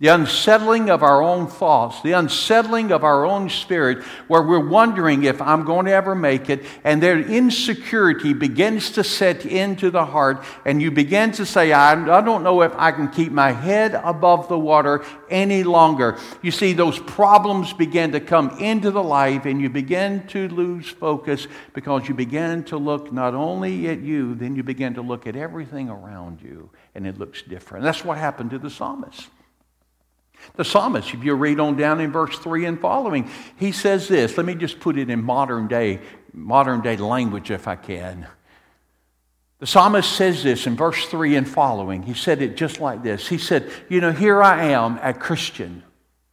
the 0.00 0.08
unsettling 0.08 0.88
of 0.88 1.02
our 1.02 1.22
own 1.22 1.46
thoughts, 1.46 2.00
the 2.00 2.12
unsettling 2.12 2.90
of 2.90 3.04
our 3.04 3.26
own 3.26 3.50
spirit, 3.50 4.02
where 4.28 4.42
we're 4.42 4.66
wondering 4.66 5.24
if 5.24 5.42
I'm 5.42 5.64
going 5.64 5.84
to 5.86 5.92
ever 5.92 6.14
make 6.14 6.48
it, 6.48 6.64
and 6.84 7.02
their 7.02 7.20
insecurity 7.20 8.32
begins 8.32 8.92
to 8.92 9.04
set 9.04 9.44
into 9.44 9.90
the 9.90 10.06
heart, 10.06 10.42
and 10.64 10.80
you 10.80 10.90
begin 10.90 11.32
to 11.32 11.44
say, 11.44 11.72
I, 11.72 11.92
I 11.92 12.22
don't 12.22 12.42
know 12.42 12.62
if 12.62 12.74
I 12.76 12.92
can 12.92 13.08
keep 13.08 13.30
my 13.30 13.52
head 13.52 13.94
above 14.02 14.48
the 14.48 14.58
water 14.58 15.04
any 15.28 15.64
longer. 15.64 16.18
You 16.40 16.50
see, 16.50 16.72
those 16.72 16.98
problems 16.98 17.74
begin 17.74 18.12
to 18.12 18.20
come 18.20 18.58
into 18.58 18.90
the 18.90 19.02
life, 19.02 19.44
and 19.44 19.60
you 19.60 19.68
begin 19.68 20.26
to 20.28 20.48
lose 20.48 20.88
focus 20.88 21.46
because 21.74 22.08
you 22.08 22.14
begin 22.14 22.64
to 22.64 22.78
look 22.78 23.12
not 23.12 23.34
only 23.34 23.88
at 23.88 24.00
you, 24.00 24.34
then 24.34 24.56
you 24.56 24.62
begin 24.62 24.94
to 24.94 25.02
look 25.02 25.26
at 25.26 25.36
everything 25.36 25.90
around 25.90 26.40
you, 26.40 26.70
and 26.94 27.06
it 27.06 27.18
looks 27.18 27.42
different. 27.42 27.84
That's 27.84 28.02
what 28.02 28.16
happened 28.16 28.50
to 28.52 28.58
the 28.58 28.70
psalmist. 28.70 29.28
The 30.56 30.64
psalmist, 30.64 31.14
if 31.14 31.24
you 31.24 31.34
read 31.34 31.60
on 31.60 31.76
down 31.76 32.00
in 32.00 32.12
verse 32.12 32.38
3 32.38 32.66
and 32.66 32.80
following, 32.80 33.30
he 33.56 33.72
says 33.72 34.08
this. 34.08 34.36
Let 34.36 34.46
me 34.46 34.54
just 34.54 34.80
put 34.80 34.98
it 34.98 35.10
in 35.10 35.22
modern 35.22 35.68
day, 35.68 36.00
modern 36.32 36.80
day 36.80 36.96
language 36.96 37.50
if 37.50 37.68
I 37.68 37.76
can. 37.76 38.26
The 39.58 39.66
psalmist 39.66 40.10
says 40.10 40.42
this 40.42 40.66
in 40.66 40.74
verse 40.74 41.06
3 41.06 41.36
and 41.36 41.48
following. 41.48 42.02
He 42.02 42.14
said 42.14 42.40
it 42.40 42.56
just 42.56 42.80
like 42.80 43.02
this. 43.02 43.28
He 43.28 43.36
said, 43.36 43.70
You 43.88 44.00
know, 44.00 44.12
here 44.12 44.42
I 44.42 44.66
am, 44.66 44.98
a 45.02 45.12
Christian. 45.12 45.82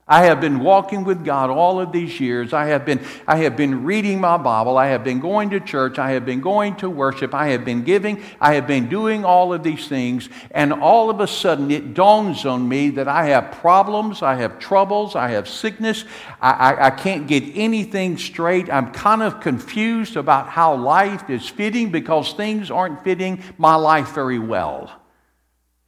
I 0.10 0.24
have 0.24 0.40
been 0.40 0.62
walking 0.62 1.04
with 1.04 1.26
God 1.26 1.50
all 1.50 1.82
of 1.82 1.92
these 1.92 2.18
years. 2.18 2.54
I 2.54 2.68
have 2.68 2.86
been, 2.86 3.06
I 3.28 3.38
have 3.38 3.58
been 3.58 3.84
reading 3.84 4.22
my 4.22 4.38
Bible. 4.38 4.78
I 4.78 4.88
have 4.88 5.04
been 5.04 5.20
going 5.20 5.50
to 5.50 5.60
church. 5.60 6.00
I 6.00 6.12
have 6.12 6.26
been 6.26 6.40
going 6.40 6.78
to 6.78 6.90
worship. 6.90 7.34
I 7.34 7.48
have 7.50 7.66
been 7.66 7.84
giving. 7.84 8.24
I 8.40 8.54
have 8.54 8.68
been 8.68 8.88
doing 8.88 9.26
all 9.26 9.54
of 9.54 9.64
these 9.64 9.90
things. 9.90 10.30
And 10.52 10.72
all 10.72 11.10
of 11.10 11.20
a 11.20 11.28
sudden, 11.28 11.72
it 11.72 11.94
dawns 11.94 12.46
on 12.46 12.70
me 12.70 12.92
that 12.92 13.10
I 13.10 13.26
have 13.26 13.52
problems. 13.52 14.22
I 14.22 14.36
have 14.36 14.60
troubles. 14.60 15.18
I 15.18 15.32
have 15.32 15.50
sickness. 15.50 16.06
I, 16.42 16.52
I, 16.52 16.88
I 16.88 16.90
can't 16.92 17.28
get 17.28 17.44
anything 17.58 18.18
straight. 18.18 18.72
I'm 18.72 18.94
kind 18.94 19.22
of 19.22 19.42
confused 19.42 20.16
about 20.16 20.48
how 20.48 20.74
life 20.76 21.30
is 21.30 21.50
fitting 21.50 21.92
because 21.92 22.32
things 22.32 22.72
aren't 22.72 23.04
fitting 23.04 23.44
my 23.58 23.76
life 23.76 24.14
very 24.14 24.40
well. 24.40 24.90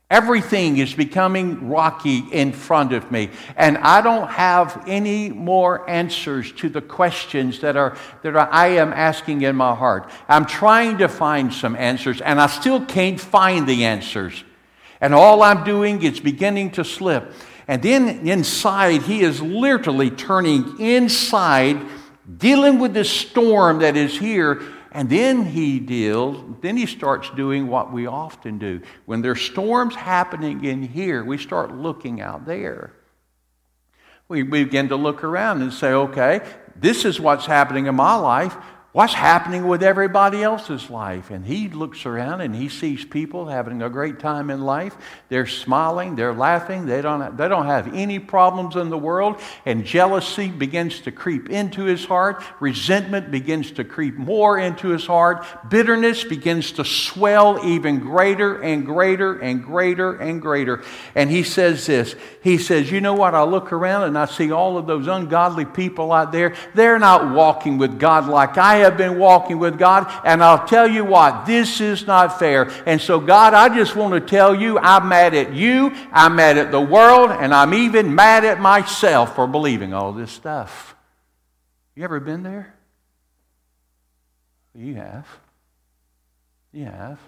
Everything 0.10 0.78
is 0.78 0.95
becoming 0.95 1.69
rocky 1.69 2.24
in 2.32 2.52
front 2.52 2.93
of 2.93 3.12
me, 3.12 3.30
and 3.56 3.78
I 3.78 4.02
don't 4.02 4.28
have 4.28 4.84
any 4.88 5.30
more 5.30 5.88
answers 5.88 6.52
to 6.54 6.69
the 6.69 6.82
questions 6.82 7.60
that, 7.60 7.78
are, 7.78 7.95
that 8.24 8.36
are, 8.36 8.50
I 8.52 8.69
am 8.69 8.91
asking 8.91 9.43
in 9.43 9.56
my 9.56 9.76
heart. 9.76 10.10
I'm 10.28 10.45
trying 10.45 10.98
to 10.98 11.08
find 11.08 11.54
some 11.54 11.76
answers, 11.76 12.22
and 12.22 12.41
I 12.41 12.48
still 12.48 12.84
can't 12.84 13.22
find 13.22 13.69
the 13.69 13.86
answers. 13.86 14.43
And 15.00 15.13
all 15.13 15.43
I'm 15.43 15.63
doing 15.63 16.02
is 16.02 16.19
beginning 16.19 16.72
to 16.72 16.84
slip. 16.84 17.32
And 17.67 17.84
then 17.84 18.28
inside, 18.28 19.04
he 19.04 19.22
is 19.22 19.43
literally 19.43 20.10
turning 20.10 20.80
inside, 20.80 21.86
dealing 22.39 22.80
with 22.80 22.95
this 22.95 23.12
storm 23.12 23.78
that 23.80 23.95
is 23.95 24.17
here 24.17 24.63
And 24.91 25.10
then 25.10 25.45
he 25.45 25.80
deals, 25.80 26.43
then 26.62 26.75
he 26.75 26.86
starts 26.86 27.30
doing 27.32 27.67
what 27.67 27.91
we 27.91 28.08
often 28.08 28.58
do. 28.58 28.82
When 29.06 29.21
there's 29.21 29.41
storms 29.41 29.95
happening 29.95 30.65
in 30.65 30.82
here, 30.82 31.23
we 31.23 31.38
start 31.38 31.71
looking 31.71 32.21
out 32.21 32.45
there. 32.45 32.93
We 34.28 34.43
begin 34.43 34.89
to 34.89 34.95
look 34.95 35.23
around 35.23 35.62
and 35.62 35.73
say, 35.73 35.91
okay, 35.91 36.41
this 36.75 37.06
is 37.06 37.19
what's 37.19 37.45
happening 37.45 37.88
in 37.88 37.95
my 37.95 38.15
life 38.15 38.56
what's 38.91 39.13
happening 39.13 39.67
with 39.67 39.84
everybody 39.84 40.41
else's 40.41 40.89
life. 40.89 41.30
And 41.30 41.45
he 41.45 41.69
looks 41.69 42.08
around 42.08 42.41
and 42.41 42.56
he 42.56 42.69
sees 42.69 43.06
people 43.06 43.47
having 43.47 43.84
a 43.84 43.89
great 43.89 44.19
time 44.19 44.49
in 44.49 44.62
life. 44.62 44.97
They're 45.30 45.45
smiling, 45.45 46.15
they're 46.15 46.34
laughing, 46.34 46.88
they 46.88 47.02
don't, 47.02 47.38
they 47.38 47.47
don't 47.47 47.67
have 47.67 47.93
any 47.93 48.17
problems 48.17 48.75
in 48.75 48.89
the 48.89 48.97
world. 48.97 49.39
And 49.65 49.86
jealousy 49.86 50.47
begins 50.47 51.02
to 51.02 51.12
creep 51.12 51.49
into 51.49 51.84
his 51.84 52.04
heart, 52.04 52.43
resentment 52.60 53.30
begins 53.30 53.71
to 53.73 53.84
creep 53.84 54.15
more 54.15 54.58
into 54.58 54.89
his 54.89 55.06
heart, 55.06 55.45
bitterness 55.69 56.23
begins 56.23 56.71
to 56.73 56.86
swell 56.86 57.63
even 57.63 57.99
greater 57.99 58.60
and 58.62 58.86
greater 58.86 59.38
and 59.38 59.63
greater 59.63 60.15
and 60.15 60.41
greater. 60.41 60.84
And 61.13 61.30
he 61.30 61.43
says 61.43 61.86
this 61.86 62.15
He 62.41 62.58
says, 62.58 62.91
You 62.91 63.02
know 63.02 63.13
what? 63.13 63.36
I 63.36 63.43
look 63.43 63.71
around 63.71 64.06
and 64.06 64.17
I 64.17 64.25
see 64.25 64.52
all 64.52 64.80
of 64.80 64.88
those 64.88 65.08
ungodly 65.08 65.65
people 65.65 66.12
out 66.12 66.32
there. 66.32 66.56
They're 66.73 66.97
not 66.97 67.36
walking 67.36 67.78
with 67.78 67.99
God 67.99 68.28
like 68.28 68.58
I 68.58 68.78
have 68.79 68.97
been 68.97 69.17
walking 69.17 69.59
with 69.59 69.77
God, 69.77 70.11
and 70.25 70.43
I'll 70.43 70.67
tell 70.67 70.87
you 70.87 71.05
what, 71.05 71.45
this 71.45 71.79
is 71.81 72.05
not 72.05 72.39
fair. 72.39 72.71
And 72.85 72.99
so, 72.99 73.19
God, 73.19 73.53
I 73.53 73.73
just 73.73 73.95
want 73.95 74.13
to 74.13 74.19
tell 74.19 74.53
you 74.53 74.77
I'm 74.79 75.07
mad 75.07 75.33
at 75.33 75.53
you, 75.53 75.93
I'm 76.11 76.35
mad 76.35 76.57
at 76.57 76.71
the 76.71 76.81
world, 76.81 77.31
and 77.31 77.53
I'm 77.53 77.73
even 77.73 78.13
mad 78.13 78.43
at 78.45 78.59
myself 78.59 79.35
for 79.35 79.47
believing 79.47 79.93
all 79.93 80.13
this 80.13 80.31
stuff. 80.31 80.95
You 81.95 82.03
ever 82.03 82.19
been 82.19 82.43
there? 82.43 82.73
You 84.73 84.95
have. 84.95 85.27
You 86.71 86.85
have. 86.85 87.19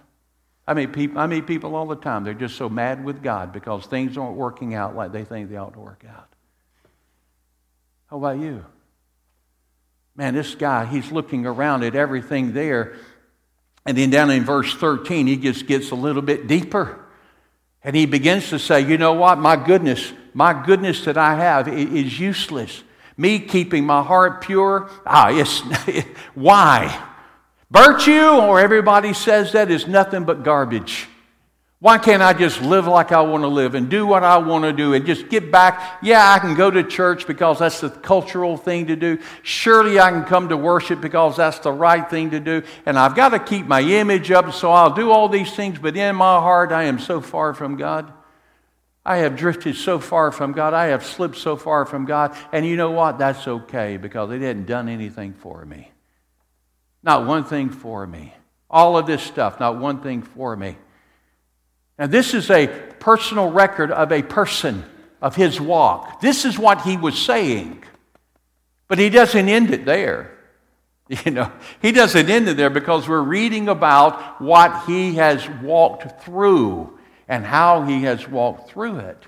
I 0.67 0.73
meet, 0.73 0.93
people, 0.93 1.19
I 1.19 1.27
meet 1.27 1.47
people 1.47 1.75
all 1.75 1.87
the 1.87 1.95
time. 1.95 2.23
They're 2.23 2.33
just 2.33 2.55
so 2.55 2.69
mad 2.69 3.03
with 3.03 3.21
God 3.21 3.51
because 3.51 3.85
things 3.85 4.17
aren't 4.17 4.37
working 4.37 4.73
out 4.73 4.95
like 4.95 5.11
they 5.11 5.25
think 5.25 5.49
they 5.49 5.57
ought 5.57 5.73
to 5.73 5.79
work 5.79 6.05
out. 6.07 6.29
How 8.09 8.17
about 8.17 8.39
you? 8.39 8.63
Man, 10.15 10.33
this 10.33 10.55
guy, 10.55 10.85
he's 10.85 11.11
looking 11.11 11.45
around 11.45 11.83
at 11.83 11.95
everything 11.95 12.53
there. 12.53 12.95
And 13.85 13.97
then 13.97 14.09
down 14.09 14.29
in 14.29 14.43
verse 14.43 14.73
13, 14.75 15.27
he 15.27 15.37
just 15.37 15.65
gets 15.65 15.91
a 15.91 15.95
little 15.95 16.21
bit 16.21 16.47
deeper. 16.47 16.99
And 17.83 17.95
he 17.95 18.05
begins 18.05 18.49
to 18.49 18.59
say, 18.59 18.81
You 18.81 18.97
know 18.97 19.13
what? 19.13 19.39
My 19.39 19.55
goodness, 19.55 20.13
my 20.33 20.65
goodness 20.65 21.05
that 21.05 21.17
I 21.17 21.35
have 21.35 21.67
is 21.67 22.19
useless. 22.19 22.83
Me 23.17 23.39
keeping 23.39 23.85
my 23.85 24.01
heart 24.03 24.41
pure, 24.41 24.89
ah, 25.05 25.29
it's, 25.29 25.59
why? 26.33 27.07
Virtue, 27.69 28.29
or 28.29 28.59
everybody 28.59 29.13
says 29.13 29.51
that, 29.53 29.71
is 29.71 29.87
nothing 29.87 30.25
but 30.25 30.43
garbage. 30.43 31.07
Why 31.81 31.97
can't 31.97 32.21
I 32.21 32.33
just 32.33 32.61
live 32.61 32.85
like 32.85 33.11
I 33.11 33.21
want 33.21 33.41
to 33.41 33.47
live 33.47 33.73
and 33.73 33.89
do 33.89 34.05
what 34.05 34.23
I 34.23 34.37
want 34.37 34.65
to 34.65 34.71
do 34.71 34.93
and 34.93 35.03
just 35.03 35.29
get 35.29 35.51
back? 35.51 35.97
Yeah, 36.03 36.31
I 36.31 36.37
can 36.37 36.53
go 36.53 36.69
to 36.69 36.83
church 36.83 37.25
because 37.25 37.57
that's 37.57 37.81
the 37.81 37.89
cultural 37.89 38.55
thing 38.55 38.85
to 38.85 38.95
do. 38.95 39.17
Surely 39.41 39.99
I 39.99 40.11
can 40.11 40.23
come 40.23 40.49
to 40.49 40.57
worship 40.57 41.01
because 41.01 41.37
that's 41.37 41.57
the 41.57 41.71
right 41.71 42.07
thing 42.07 42.29
to 42.31 42.39
do. 42.39 42.61
And 42.85 42.99
I've 42.99 43.15
got 43.15 43.29
to 43.29 43.39
keep 43.39 43.65
my 43.65 43.81
image 43.81 44.29
up, 44.29 44.53
so 44.53 44.71
I'll 44.71 44.93
do 44.93 45.09
all 45.09 45.27
these 45.27 45.55
things, 45.55 45.79
but 45.79 45.97
in 45.97 46.15
my 46.15 46.39
heart, 46.39 46.71
I 46.71 46.83
am 46.83 46.99
so 46.99 47.19
far 47.19 47.55
from 47.55 47.77
God. 47.77 48.13
I 49.03 49.17
have 49.17 49.35
drifted 49.35 49.75
so 49.75 49.97
far 49.97 50.31
from 50.31 50.51
God. 50.51 50.75
I 50.75 50.87
have 50.87 51.03
slipped 51.03 51.37
so 51.37 51.57
far 51.57 51.87
from 51.87 52.05
God. 52.05 52.37
And 52.51 52.63
you 52.63 52.75
know 52.75 52.91
what? 52.91 53.17
That's 53.17 53.47
okay 53.47 53.97
because 53.97 54.29
it 54.29 54.41
hadn't 54.41 54.67
done 54.67 54.87
anything 54.87 55.33
for 55.33 55.65
me. 55.65 55.91
Not 57.01 57.25
one 57.25 57.43
thing 57.43 57.71
for 57.71 58.05
me. 58.05 58.35
All 58.69 58.99
of 58.99 59.07
this 59.07 59.23
stuff, 59.23 59.59
not 59.59 59.79
one 59.79 60.03
thing 60.03 60.21
for 60.21 60.55
me. 60.55 60.77
Now, 62.01 62.07
this 62.07 62.33
is 62.33 62.49
a 62.49 62.65
personal 62.99 63.51
record 63.51 63.91
of 63.91 64.11
a 64.11 64.23
person, 64.23 64.83
of 65.21 65.35
his 65.35 65.61
walk. 65.61 66.19
This 66.19 66.45
is 66.45 66.57
what 66.57 66.81
he 66.81 66.97
was 66.97 67.15
saying. 67.15 67.83
But 68.87 68.97
he 68.97 69.11
doesn't 69.11 69.47
end 69.47 69.69
it 69.69 69.85
there. 69.85 70.35
You 71.25 71.31
know, 71.31 71.51
he 71.81 71.91
doesn't 71.91 72.29
end 72.29 72.47
it 72.47 72.55
there 72.55 72.69
because 72.69 73.07
we're 73.07 73.21
reading 73.21 73.67
about 73.67 74.41
what 74.41 74.85
he 74.85 75.15
has 75.15 75.47
walked 75.61 76.23
through 76.23 76.97
and 77.27 77.45
how 77.45 77.83
he 77.83 78.03
has 78.03 78.27
walked 78.29 78.71
through 78.71 78.99
it. 78.99 79.21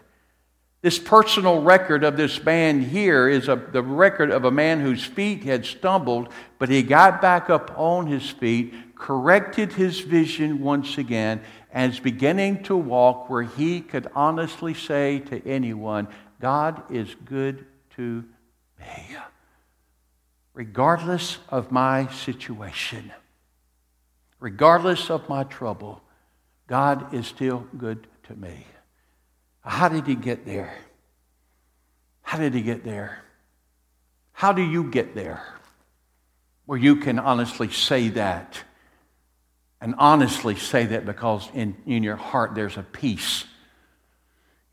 This 0.82 0.98
personal 0.98 1.62
record 1.62 2.06
of 2.06 2.16
this 2.16 2.42
man 2.44 2.82
here 2.82 3.28
is 3.28 3.50
a, 3.50 3.58
the 3.58 3.84
record 3.84 4.32
of 4.32 4.46
a 4.46 4.52
man 4.52 4.80
whose 4.80 5.04
feet 5.04 5.44
had 5.44 5.66
stumbled, 5.66 6.30
but 6.58 6.70
he 6.70 6.84
got 6.84 7.22
back 7.22 7.50
up 7.50 7.78
on 7.78 8.08
his 8.08 8.30
feet, 8.30 8.74
corrected 8.96 9.74
his 9.74 10.00
vision 10.00 10.62
once 10.62 10.98
again, 10.98 11.42
and 11.74 11.92
is 11.92 12.00
beginning 12.00 12.62
to 12.64 12.78
walk 12.78 13.30
where 13.30 13.42
he 13.42 13.82
could 13.82 14.08
honestly 14.16 14.76
say 14.76 15.20
to 15.20 15.46
anyone, 15.46 16.08
God 16.40 16.84
is 16.92 17.14
good 17.26 17.66
to 17.96 18.24
me, 18.80 19.18
regardless 20.54 21.40
of 21.50 21.72
my 21.72 22.08
situation, 22.08 23.12
regardless 24.40 25.10
of 25.10 25.28
my 25.28 25.44
trouble. 25.44 26.02
God 26.68 27.12
is 27.14 27.26
still 27.26 27.68
good 27.76 28.08
to 28.28 28.36
me. 28.36 28.68
How 29.62 29.90
did 29.90 30.06
he 30.06 30.16
get 30.16 30.46
there? 30.46 30.78
How 32.22 32.38
did 32.38 32.54
he 32.54 32.62
get 32.62 32.84
there? 32.84 33.24
How 34.32 34.54
do 34.54 34.62
you 34.62 34.92
get 34.92 35.16
there? 35.16 35.44
Where 36.66 36.78
you 36.78 36.98
can 36.98 37.18
honestly 37.18 37.72
say 37.72 38.10
that 38.10 38.64
and 39.84 39.96
honestly 39.98 40.56
say 40.56 40.86
that 40.86 41.06
because 41.06 41.50
in, 41.54 41.76
in 41.86 42.04
your 42.04 42.16
heart 42.16 42.56
there's 42.56 42.78
a 42.78 42.84
peace. 42.84 43.44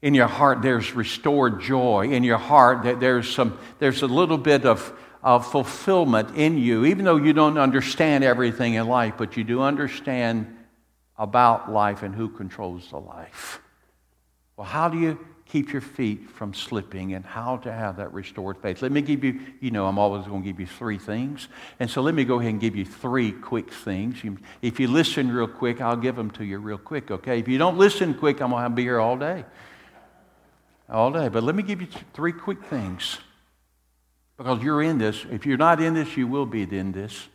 In 0.02 0.14
your 0.14 0.28
heart 0.28 0.62
there's 0.62 0.94
restored 0.94 1.60
joy. 1.60 2.10
In 2.12 2.22
your 2.22 2.38
heart 2.38 3.00
there's, 3.00 3.28
some, 3.28 3.58
there's 3.80 4.02
a 4.02 4.06
little 4.06 4.38
bit 4.38 4.64
of, 4.64 4.96
of 5.20 5.50
fulfillment 5.50 6.36
in 6.36 6.58
you, 6.58 6.84
even 6.84 7.04
though 7.04 7.16
you 7.16 7.32
don't 7.32 7.58
understand 7.58 8.22
everything 8.22 8.74
in 8.74 8.86
life, 8.86 9.14
but 9.18 9.36
you 9.36 9.42
do 9.42 9.62
understand 9.62 10.56
about 11.18 11.72
life 11.72 12.04
and 12.04 12.14
who 12.14 12.28
controls 12.28 12.88
the 12.90 13.00
life. 13.00 13.60
Well, 14.56 14.68
how 14.68 14.88
do 14.88 14.96
you 14.96 15.18
keep 15.50 15.72
your 15.72 15.82
feet 15.82 16.30
from 16.30 16.54
slipping 16.54 17.14
and 17.14 17.24
how 17.24 17.56
to 17.58 17.72
have 17.72 17.96
that 17.96 18.12
restored 18.12 18.56
faith. 18.58 18.82
Let 18.82 18.92
me 18.92 19.02
give 19.02 19.24
you, 19.24 19.40
you 19.60 19.70
know, 19.70 19.86
I'm 19.86 19.98
always 19.98 20.26
going 20.26 20.42
to 20.42 20.46
give 20.46 20.60
you 20.60 20.66
three 20.66 20.98
things. 20.98 21.48
And 21.80 21.90
so 21.90 22.02
let 22.02 22.14
me 22.14 22.24
go 22.24 22.38
ahead 22.38 22.52
and 22.52 22.60
give 22.60 22.76
you 22.76 22.84
three 22.84 23.32
quick 23.32 23.72
things. 23.72 24.22
If 24.62 24.78
you 24.78 24.86
listen 24.86 25.32
real 25.32 25.48
quick, 25.48 25.80
I'll 25.80 25.96
give 25.96 26.14
them 26.14 26.30
to 26.32 26.44
you 26.44 26.58
real 26.58 26.78
quick, 26.78 27.10
okay? 27.10 27.40
If 27.40 27.48
you 27.48 27.58
don't 27.58 27.78
listen 27.78 28.14
quick, 28.14 28.40
I'm 28.40 28.50
going 28.50 28.62
to 28.62 28.70
be 28.70 28.82
here 28.82 29.00
all 29.00 29.16
day. 29.16 29.44
All 30.88 31.10
day. 31.10 31.28
But 31.28 31.42
let 31.42 31.54
me 31.54 31.62
give 31.62 31.80
you 31.80 31.88
three 32.14 32.32
quick 32.32 32.62
things. 32.64 33.18
Because 34.36 34.62
you're 34.62 34.82
in 34.82 34.98
this. 34.98 35.26
If 35.30 35.46
you're 35.46 35.58
not 35.58 35.82
in 35.82 35.94
this, 35.94 36.16
you 36.16 36.26
will 36.26 36.46
be 36.46 36.62
in 36.62 36.92
this. 36.92 37.28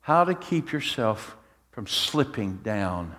How 0.00 0.24
to 0.24 0.34
keep 0.34 0.70
yourself 0.70 1.36
from 1.72 1.86
slipping 1.86 2.58
down 2.58 3.16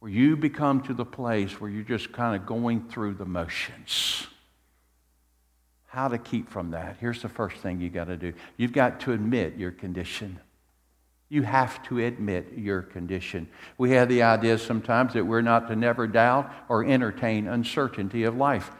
where 0.00 0.10
you 0.10 0.36
become 0.36 0.80
to 0.82 0.94
the 0.94 1.04
place 1.04 1.60
where 1.60 1.70
you're 1.70 1.82
just 1.82 2.10
kind 2.12 2.34
of 2.34 2.46
going 2.46 2.88
through 2.88 3.14
the 3.14 3.24
motions. 3.24 4.26
How 5.86 6.08
to 6.08 6.18
keep 6.18 6.48
from 6.48 6.70
that? 6.70 6.96
Here's 7.00 7.22
the 7.22 7.28
first 7.28 7.56
thing 7.58 7.80
you 7.80 7.90
got 7.90 8.04
to 8.04 8.16
do 8.16 8.32
you've 8.56 8.72
got 8.72 9.00
to 9.00 9.12
admit 9.12 9.56
your 9.56 9.70
condition. 9.70 10.40
You 11.28 11.42
have 11.42 11.80
to 11.84 12.00
admit 12.00 12.54
your 12.56 12.82
condition. 12.82 13.48
We 13.78 13.90
have 13.90 14.08
the 14.08 14.22
idea 14.22 14.58
sometimes 14.58 15.12
that 15.12 15.24
we're 15.24 15.42
not 15.42 15.68
to 15.68 15.76
never 15.76 16.08
doubt 16.08 16.50
or 16.68 16.84
entertain 16.84 17.46
uncertainty 17.46 18.24
of 18.24 18.36
life. 18.36 18.70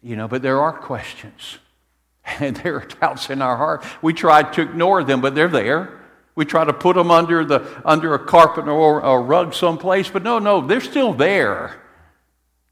You 0.00 0.16
know, 0.16 0.26
but 0.26 0.40
there 0.40 0.60
are 0.60 0.72
questions 0.72 1.58
and 2.40 2.56
there 2.56 2.76
are 2.76 2.86
doubts 2.86 3.28
in 3.30 3.42
our 3.42 3.56
heart. 3.56 3.84
We 4.00 4.14
try 4.14 4.42
to 4.42 4.62
ignore 4.62 5.04
them, 5.04 5.20
but 5.20 5.34
they're 5.34 5.48
there. 5.48 6.00
We 6.34 6.44
try 6.44 6.64
to 6.64 6.72
put 6.72 6.96
them 6.96 7.10
under, 7.10 7.44
the, 7.44 7.82
under 7.84 8.14
a 8.14 8.18
carpet 8.18 8.66
or 8.66 9.00
a 9.00 9.18
rug 9.18 9.54
someplace, 9.54 10.08
but 10.10 10.22
no, 10.22 10.38
no, 10.38 10.66
they're 10.66 10.80
still 10.80 11.14
there. 11.14 11.80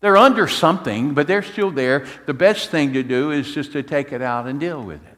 They're 0.01 0.17
under 0.17 0.49
something, 0.49 1.15
but 1.15 1.29
they're 1.29 1.45
still 1.45 1.71
there. 1.71 2.07
The 2.27 2.35
best 2.35 2.71
thing 2.71 2.95
to 2.95 3.05
do 3.05 3.31
is 3.31 3.55
just 3.55 3.73
to 3.73 3.85
take 3.85 4.13
it 4.13 4.21
out 4.21 4.49
and 4.49 4.59
deal 4.59 4.83
with 4.83 5.05
it. 5.07 5.12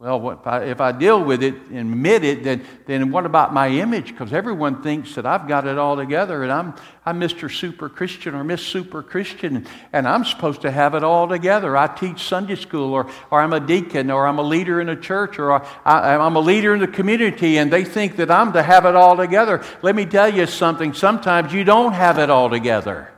Well, 0.00 0.32
if 0.32 0.44
I, 0.44 0.64
if 0.64 0.80
I 0.80 0.90
deal 0.90 1.22
with 1.22 1.42
it 1.44 1.54
and 1.70 1.92
admit 1.92 2.24
it, 2.24 2.42
then, 2.42 2.64
then 2.84 3.12
what 3.12 3.26
about 3.26 3.54
my 3.54 3.68
image? 3.68 4.08
Because 4.08 4.32
everyone 4.32 4.82
thinks 4.82 5.14
that 5.14 5.24
I've 5.24 5.46
got 5.46 5.68
it 5.68 5.78
all 5.78 5.96
together 5.96 6.42
and 6.42 6.50
I'm, 6.50 6.74
I'm 7.06 7.20
Mr. 7.20 7.48
Super 7.50 7.88
Christian 7.88 8.34
or 8.34 8.42
Miss 8.42 8.60
Super 8.60 9.04
Christian 9.04 9.66
and 9.92 10.08
I'm 10.08 10.24
supposed 10.24 10.62
to 10.62 10.70
have 10.72 10.96
it 10.96 11.04
all 11.04 11.28
together. 11.28 11.76
I 11.76 11.86
teach 11.86 12.24
Sunday 12.24 12.56
school 12.56 12.92
or, 12.92 13.08
or 13.30 13.40
I'm 13.40 13.52
a 13.52 13.60
deacon 13.60 14.10
or 14.10 14.26
I'm 14.26 14.38
a 14.38 14.42
leader 14.42 14.80
in 14.80 14.88
a 14.88 14.96
church 14.96 15.38
or 15.38 15.52
I, 15.52 16.16
I'm 16.16 16.34
a 16.34 16.40
leader 16.40 16.74
in 16.74 16.80
the 16.80 16.88
community 16.88 17.58
and 17.58 17.72
they 17.72 17.84
think 17.84 18.16
that 18.16 18.32
I'm 18.32 18.52
to 18.54 18.64
have 18.64 18.86
it 18.86 18.96
all 18.96 19.16
together. 19.16 19.62
Let 19.80 19.94
me 19.94 20.06
tell 20.06 20.28
you 20.28 20.46
something. 20.46 20.92
Sometimes 20.92 21.52
you 21.52 21.62
don't 21.62 21.92
have 21.92 22.18
it 22.18 22.30
all 22.30 22.50
together. 22.50 23.12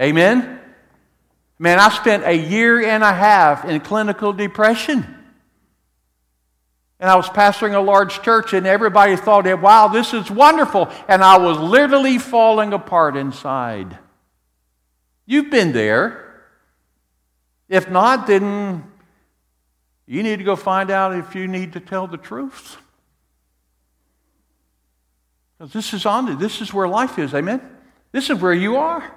Amen? 0.00 0.58
Man, 1.60 1.78
I 1.78 1.90
spent 1.90 2.24
a 2.24 2.36
year 2.36 2.82
and 2.82 3.04
a 3.04 3.12
half 3.12 3.64
in 3.64 3.80
clinical 3.80 4.32
depression. 4.32 5.21
And 7.02 7.10
I 7.10 7.16
was 7.16 7.28
pastoring 7.28 7.74
a 7.74 7.80
large 7.80 8.22
church, 8.22 8.52
and 8.52 8.64
everybody 8.64 9.16
thought, 9.16 9.44
wow, 9.60 9.88
this 9.88 10.14
is 10.14 10.30
wonderful. 10.30 10.88
And 11.08 11.24
I 11.24 11.36
was 11.36 11.58
literally 11.58 12.16
falling 12.18 12.72
apart 12.72 13.16
inside. 13.16 13.98
You've 15.26 15.50
been 15.50 15.72
there. 15.72 16.44
If 17.68 17.90
not, 17.90 18.28
then 18.28 18.84
you 20.06 20.22
need 20.22 20.36
to 20.36 20.44
go 20.44 20.54
find 20.54 20.92
out 20.92 21.16
if 21.16 21.34
you 21.34 21.48
need 21.48 21.72
to 21.72 21.80
tell 21.80 22.06
the 22.06 22.18
truth. 22.18 22.76
Because 25.58 25.72
this 25.72 25.92
is 25.94 26.06
on 26.06 26.38
this 26.38 26.60
is 26.60 26.72
where 26.72 26.86
life 26.86 27.18
is, 27.18 27.34
amen? 27.34 27.68
This 28.12 28.30
is 28.30 28.38
where 28.38 28.54
you 28.54 28.76
are. 28.76 29.12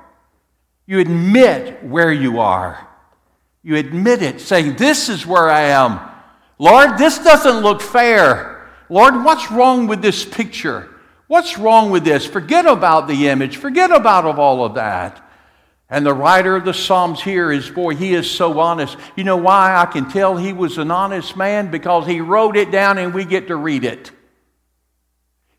You 0.87 1.01
admit 1.01 1.83
where 1.83 2.11
you 2.11 2.39
are. 2.39 2.87
You 3.61 3.75
admit 3.75 4.23
it, 4.23 4.41
saying, 4.41 4.77
This 4.77 5.07
is 5.07 5.23
where 5.23 5.51
I 5.51 5.65
am. 5.65 6.14
Lord, 6.57 6.97
this 6.97 7.19
doesn't 7.19 7.63
look 7.63 7.81
fair. 7.81 8.69
Lord, 8.89 9.23
what's 9.23 9.51
wrong 9.51 9.87
with 9.87 10.01
this 10.01 10.23
picture? 10.23 10.89
What's 11.27 11.57
wrong 11.57 11.89
with 11.89 12.03
this? 12.03 12.25
Forget 12.25 12.65
about 12.65 13.07
the 13.07 13.27
image. 13.27 13.57
Forget 13.57 13.91
about 13.91 14.25
all 14.25 14.63
of 14.63 14.75
that. 14.75 15.21
And 15.89 16.05
the 16.05 16.13
writer 16.13 16.55
of 16.55 16.65
the 16.65 16.73
Psalms 16.73 17.21
here 17.21 17.51
is, 17.51 17.69
boy, 17.69 17.95
he 17.95 18.13
is 18.13 18.29
so 18.29 18.59
honest. 18.59 18.97
You 19.15 19.23
know 19.23 19.37
why 19.37 19.75
I 19.75 19.85
can 19.85 20.09
tell 20.09 20.35
he 20.35 20.53
was 20.53 20.77
an 20.77 20.91
honest 20.91 21.37
man? 21.37 21.69
Because 21.69 22.07
he 22.07 22.21
wrote 22.21 22.57
it 22.57 22.71
down 22.71 22.97
and 22.97 23.13
we 23.13 23.25
get 23.25 23.47
to 23.47 23.55
read 23.55 23.83
it. 23.83 24.11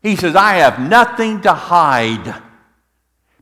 He 0.01 0.15
says, 0.15 0.35
I 0.35 0.55
have 0.55 0.79
nothing 0.79 1.41
to 1.41 1.53
hide. 1.53 2.43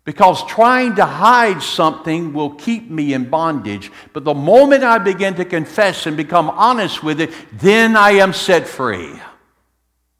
Because 0.05 0.45
trying 0.45 0.95
to 0.95 1.05
hide 1.05 1.63
something 1.63 2.31
will 2.31 2.51
keep 2.51 2.89
me 2.91 3.13
in 3.13 3.27
bondage. 3.27 3.91
But 4.13 4.23
the 4.23 4.35
moment 4.35 4.83
I 4.83 4.99
begin 4.99 5.33
to 5.35 5.45
confess 5.45 6.05
and 6.05 6.15
become 6.15 6.47
honest 6.49 7.03
with 7.03 7.19
it, 7.19 7.31
then 7.51 7.97
I 7.97 8.11
am 8.11 8.31
set 8.31 8.67
free. 8.67 9.19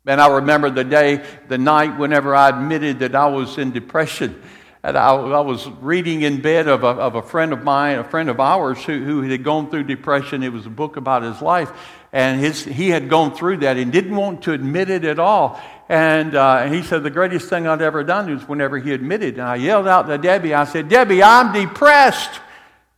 And 0.07 0.19
I 0.19 0.27
remember 0.35 0.71
the 0.71 0.83
day, 0.83 1.23
the 1.47 1.59
night, 1.59 1.99
whenever 1.99 2.35
I 2.35 2.49
admitted 2.49 2.99
that 2.99 3.15
I 3.15 3.27
was 3.27 3.59
in 3.59 3.71
depression. 3.71 4.41
And 4.83 4.97
I, 4.97 5.13
I 5.13 5.39
was 5.39 5.67
reading 5.81 6.23
in 6.23 6.41
bed 6.41 6.67
of 6.67 6.83
a, 6.83 6.87
of 6.87 7.15
a 7.15 7.21
friend 7.21 7.53
of 7.53 7.63
mine, 7.63 7.97
a 7.99 8.03
friend 8.03 8.29
of 8.29 8.39
ours, 8.39 8.83
who, 8.83 9.03
who 9.03 9.21
had 9.21 9.43
gone 9.43 9.69
through 9.69 9.83
depression. 9.83 10.41
It 10.41 10.53
was 10.53 10.65
a 10.65 10.71
book 10.71 10.97
about 10.97 11.21
his 11.21 11.41
life. 11.41 11.71
And 12.11 12.39
his, 12.39 12.63
he 12.63 12.89
had 12.89 13.09
gone 13.09 13.35
through 13.35 13.57
that 13.57 13.77
and 13.77 13.91
didn't 13.91 14.15
want 14.15 14.43
to 14.43 14.53
admit 14.53 14.89
it 14.89 15.03
at 15.03 15.19
all. 15.19 15.59
And, 15.87 16.35
uh, 16.35 16.65
he 16.67 16.81
said, 16.81 17.03
The 17.03 17.09
greatest 17.09 17.49
thing 17.49 17.67
I'd 17.67 17.81
ever 17.81 18.03
done 18.03 18.33
was 18.33 18.47
whenever 18.47 18.77
he 18.77 18.91
admitted. 18.93 19.35
And 19.35 19.43
I 19.43 19.55
yelled 19.55 19.87
out 19.87 20.07
to 20.07 20.17
Debbie, 20.17 20.53
I 20.53 20.65
said, 20.65 20.89
Debbie, 20.89 21.21
I'm 21.21 21.53
depressed. 21.53 22.41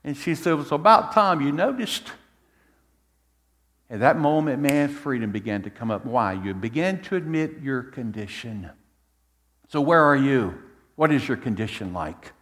And 0.03 0.15
she 0.15 0.35
said, 0.35 0.53
It 0.53 0.55
was 0.55 0.71
about 0.71 1.13
time 1.13 1.41
you 1.41 1.51
noticed. 1.51 2.11
At 3.89 4.01
that 4.01 4.17
moment, 4.17 4.61
man's 4.61 4.97
freedom 4.97 5.31
began 5.31 5.63
to 5.63 5.69
come 5.69 5.91
up. 5.91 6.05
Why? 6.05 6.33
You 6.33 6.53
began 6.53 7.01
to 7.03 7.15
admit 7.15 7.59
your 7.61 7.83
condition. 7.83 8.69
So, 9.69 9.81
where 9.81 10.03
are 10.03 10.15
you? 10.15 10.61
What 10.95 11.11
is 11.11 11.27
your 11.27 11.37
condition 11.37 11.93
like? 11.93 12.33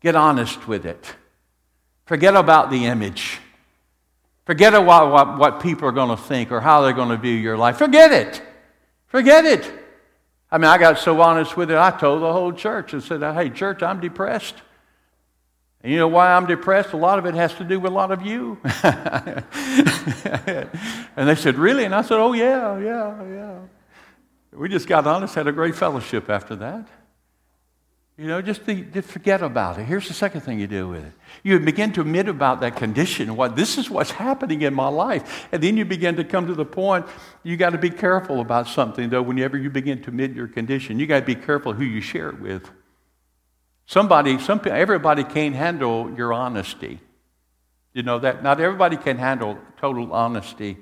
Get 0.00 0.16
honest 0.16 0.66
with 0.68 0.84
it. 0.84 1.14
Forget 2.04 2.36
about 2.36 2.70
the 2.70 2.86
image. 2.86 3.38
Forget 4.44 4.74
about 4.74 5.10
what, 5.10 5.38
what 5.38 5.62
people 5.62 5.88
are 5.88 5.92
going 5.92 6.14
to 6.14 6.22
think 6.22 6.52
or 6.52 6.60
how 6.60 6.82
they're 6.82 6.92
going 6.92 7.08
to 7.08 7.16
view 7.16 7.32
your 7.32 7.56
life. 7.56 7.78
Forget 7.78 8.12
it. 8.12 8.42
Forget 9.14 9.44
it. 9.44 9.70
I 10.50 10.58
mean, 10.58 10.64
I 10.64 10.76
got 10.76 10.98
so 10.98 11.20
honest 11.20 11.56
with 11.56 11.70
it, 11.70 11.76
I 11.76 11.92
told 11.92 12.20
the 12.20 12.32
whole 12.32 12.52
church 12.52 12.94
and 12.94 13.00
said, 13.00 13.22
Hey, 13.22 13.48
church, 13.48 13.80
I'm 13.80 14.00
depressed. 14.00 14.56
And 15.80 15.92
you 15.92 15.98
know 15.98 16.08
why 16.08 16.32
I'm 16.32 16.46
depressed? 16.46 16.94
A 16.94 16.96
lot 16.96 17.20
of 17.20 17.26
it 17.26 17.34
has 17.34 17.54
to 17.54 17.64
do 17.64 17.78
with 17.78 17.92
a 17.92 17.94
lot 17.94 18.10
of 18.10 18.22
you. 18.22 18.58
and 21.14 21.28
they 21.28 21.36
said, 21.36 21.58
Really? 21.58 21.84
And 21.84 21.94
I 21.94 22.02
said, 22.02 22.18
Oh, 22.18 22.32
yeah, 22.32 22.76
yeah, 22.76 23.24
yeah. 23.24 23.58
We 24.50 24.68
just 24.68 24.88
got 24.88 25.06
honest, 25.06 25.36
had 25.36 25.46
a 25.46 25.52
great 25.52 25.76
fellowship 25.76 26.28
after 26.28 26.56
that. 26.56 26.88
You 28.16 28.28
know, 28.28 28.40
just, 28.40 28.64
to, 28.66 29.02
forget 29.02 29.42
about 29.42 29.78
it. 29.78 29.84
Here's 29.86 30.06
the 30.06 30.14
second 30.14 30.42
thing 30.42 30.60
you 30.60 30.68
do 30.68 30.88
with 30.88 31.04
it. 31.04 31.12
You 31.42 31.58
begin 31.58 31.92
to 31.94 32.00
admit 32.02 32.28
about 32.28 32.60
that 32.60 32.76
condition. 32.76 33.34
What 33.34 33.56
this 33.56 33.76
is 33.76 33.90
what's 33.90 34.12
happening 34.12 34.62
in 34.62 34.72
my 34.72 34.86
life, 34.86 35.48
and 35.50 35.60
then 35.60 35.76
you 35.76 35.84
begin 35.84 36.14
to 36.16 36.24
come 36.24 36.46
to 36.46 36.54
the 36.54 36.64
point. 36.64 37.06
You 37.42 37.56
got 37.56 37.70
to 37.70 37.78
be 37.78 37.90
careful 37.90 38.40
about 38.40 38.68
something, 38.68 39.10
though. 39.10 39.22
Whenever 39.22 39.58
you 39.58 39.68
begin 39.68 40.00
to 40.02 40.10
admit 40.10 40.32
your 40.32 40.46
condition, 40.46 41.00
you 41.00 41.08
got 41.08 41.20
to 41.20 41.26
be 41.26 41.34
careful 41.34 41.72
who 41.72 41.82
you 41.82 42.00
share 42.00 42.28
it 42.28 42.40
with. 42.40 42.70
Somebody, 43.86 44.38
some, 44.38 44.60
everybody 44.64 45.24
can't 45.24 45.56
handle 45.56 46.14
your 46.16 46.32
honesty. 46.32 47.00
You 47.94 48.04
know 48.04 48.20
that 48.20 48.44
not 48.44 48.60
everybody 48.60 48.96
can 48.96 49.18
handle 49.18 49.58
total 49.76 50.12
honesty. 50.12 50.76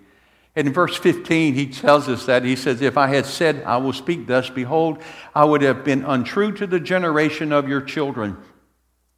And 0.54 0.68
in 0.68 0.74
verse 0.74 0.96
15, 0.96 1.54
he 1.54 1.66
tells 1.66 2.08
us 2.08 2.26
that. 2.26 2.44
He 2.44 2.56
says, 2.56 2.82
If 2.82 2.98
I 2.98 3.06
had 3.06 3.24
said, 3.24 3.62
I 3.64 3.78
will 3.78 3.94
speak 3.94 4.26
thus, 4.26 4.50
behold, 4.50 5.02
I 5.34 5.44
would 5.44 5.62
have 5.62 5.82
been 5.84 6.04
untrue 6.04 6.52
to 6.52 6.66
the 6.66 6.80
generation 6.80 7.52
of 7.52 7.68
your 7.68 7.80
children. 7.80 8.36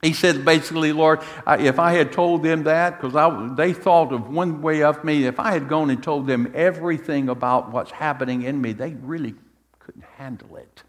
He 0.00 0.12
said, 0.12 0.44
basically, 0.44 0.92
Lord, 0.92 1.20
if 1.46 1.78
I 1.78 1.92
had 1.92 2.12
told 2.12 2.42
them 2.42 2.64
that, 2.64 3.00
because 3.00 3.56
they 3.56 3.72
thought 3.72 4.12
of 4.12 4.28
one 4.28 4.60
way 4.60 4.82
of 4.82 5.02
me, 5.02 5.24
if 5.24 5.40
I 5.40 5.52
had 5.52 5.66
gone 5.66 5.88
and 5.88 6.02
told 6.02 6.26
them 6.26 6.52
everything 6.54 7.30
about 7.30 7.72
what's 7.72 7.90
happening 7.90 8.42
in 8.42 8.60
me, 8.60 8.74
they 8.74 8.92
really 8.92 9.34
couldn't 9.78 10.04
handle 10.18 10.56
it. 10.56 10.82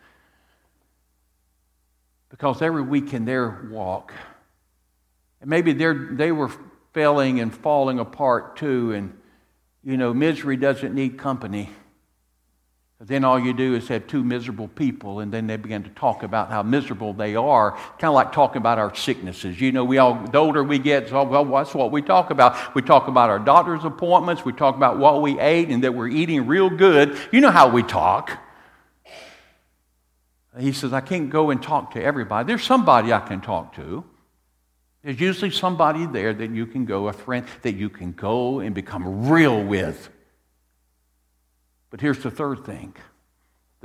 Because 2.29 2.61
every 2.61 2.81
week 2.81 3.13
in 3.13 3.23
their 3.23 3.69
walk, 3.71 4.13
and 5.39 5.49
maybe 5.49 5.71
they 5.71 6.33
were 6.33 6.51
failing 6.91 7.39
and 7.39 7.55
falling 7.55 7.99
apart 7.99 8.57
too, 8.57 8.91
and 8.91 9.17
you 9.85 9.97
know, 9.97 10.13
misery 10.13 10.57
doesn't 10.57 10.95
need 10.95 11.17
company. 11.17 11.69
Then 12.99 13.23
all 13.23 13.37
you 13.37 13.53
do 13.53 13.75
is 13.75 13.87
have 13.89 14.07
two 14.07 14.23
miserable 14.23 14.67
people, 14.67 15.19
and 15.19 15.31
then 15.31 15.45
they 15.45 15.57
begin 15.57 15.83
to 15.83 15.89
talk 15.91 16.23
about 16.23 16.49
how 16.49 16.63
miserable 16.63 17.13
they 17.13 17.35
are, 17.35 17.73
kind 17.73 18.05
of 18.05 18.13
like 18.13 18.31
talking 18.31 18.57
about 18.57 18.79
our 18.79 18.95
sicknesses. 18.95 19.61
You 19.61 19.71
know, 19.71 19.83
we 19.83 19.99
all, 19.99 20.15
the 20.15 20.37
older 20.37 20.63
we 20.63 20.79
get, 20.79 21.09
so, 21.09 21.23
well, 21.23 21.45
that's 21.45 21.75
what 21.75 21.91
we 21.91 22.01
talk 22.01 22.31
about. 22.31 22.73
We 22.73 22.81
talk 22.81 23.07
about 23.07 23.29
our 23.29 23.37
doctor's 23.37 23.83
appointments, 23.83 24.43
we 24.43 24.53
talk 24.53 24.75
about 24.75 24.97
what 24.97 25.21
we 25.21 25.39
ate 25.39 25.69
and 25.69 25.83
that 25.83 25.93
we're 25.93 26.07
eating 26.07 26.47
real 26.47 26.69
good. 26.69 27.17
You 27.31 27.41
know 27.41 27.51
how 27.51 27.69
we 27.69 27.83
talk. 27.83 28.39
He 30.57 30.71
says, 30.71 30.93
I 30.93 31.01
can't 31.01 31.29
go 31.29 31.51
and 31.51 31.61
talk 31.61 31.91
to 31.91 32.01
everybody. 32.01 32.47
There's 32.47 32.63
somebody 32.63 33.11
I 33.13 33.19
can 33.19 33.41
talk 33.41 33.75
to. 33.75 34.05
There's 35.05 35.19
usually 35.19 35.51
somebody 35.51 36.07
there 36.07 36.33
that 36.33 36.49
you 36.49 36.65
can 36.65 36.85
go, 36.85 37.09
a 37.09 37.13
friend 37.13 37.45
that 37.61 37.75
you 37.75 37.89
can 37.91 38.11
go 38.13 38.59
and 38.59 38.73
become 38.73 39.29
real 39.29 39.63
with. 39.63 40.09
But 41.91 42.01
here's 42.01 42.23
the 42.23 42.31
third 42.31 42.65
thing 42.65 42.95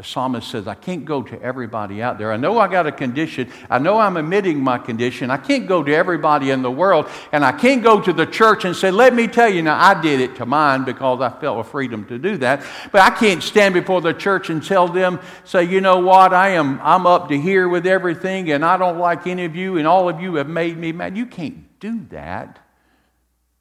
the 0.00 0.06
psalmist 0.06 0.50
says, 0.50 0.66
I 0.66 0.76
can't 0.76 1.04
go 1.04 1.22
to 1.22 1.42
everybody 1.42 2.00
out 2.00 2.16
there. 2.16 2.32
I 2.32 2.38
know 2.38 2.58
I 2.58 2.68
got 2.68 2.86
a 2.86 2.92
condition. 2.92 3.52
I 3.68 3.78
know 3.78 3.98
I'm 3.98 4.16
admitting 4.16 4.58
my 4.58 4.78
condition. 4.78 5.30
I 5.30 5.36
can't 5.36 5.66
go 5.66 5.82
to 5.82 5.94
everybody 5.94 6.48
in 6.48 6.62
the 6.62 6.70
world. 6.70 7.06
And 7.32 7.44
I 7.44 7.52
can't 7.52 7.82
go 7.82 8.00
to 8.00 8.10
the 8.10 8.24
church 8.24 8.64
and 8.64 8.74
say, 8.74 8.90
Let 8.90 9.14
me 9.14 9.26
tell 9.28 9.50
you, 9.50 9.60
now 9.60 9.78
I 9.78 10.00
did 10.00 10.20
it 10.20 10.36
to 10.36 10.46
mine 10.46 10.84
because 10.84 11.20
I 11.20 11.28
felt 11.28 11.60
a 11.60 11.68
freedom 11.68 12.06
to 12.06 12.18
do 12.18 12.38
that. 12.38 12.64
But 12.90 13.02
I 13.02 13.10
can't 13.10 13.42
stand 13.42 13.74
before 13.74 14.00
the 14.00 14.14
church 14.14 14.48
and 14.48 14.64
tell 14.64 14.88
them, 14.88 15.20
say, 15.44 15.64
you 15.64 15.82
know 15.82 15.98
what, 15.98 16.32
I 16.32 16.52
am 16.52 16.80
I'm 16.82 17.06
up 17.06 17.28
to 17.28 17.38
here 17.38 17.68
with 17.68 17.86
everything 17.86 18.52
and 18.52 18.64
I 18.64 18.78
don't 18.78 18.96
like 18.96 19.26
any 19.26 19.44
of 19.44 19.54
you 19.54 19.76
and 19.76 19.86
all 19.86 20.08
of 20.08 20.18
you 20.18 20.36
have 20.36 20.48
made 20.48 20.78
me 20.78 20.92
mad. 20.92 21.14
You 21.14 21.26
can't 21.26 21.78
do 21.78 22.06
that 22.08 22.58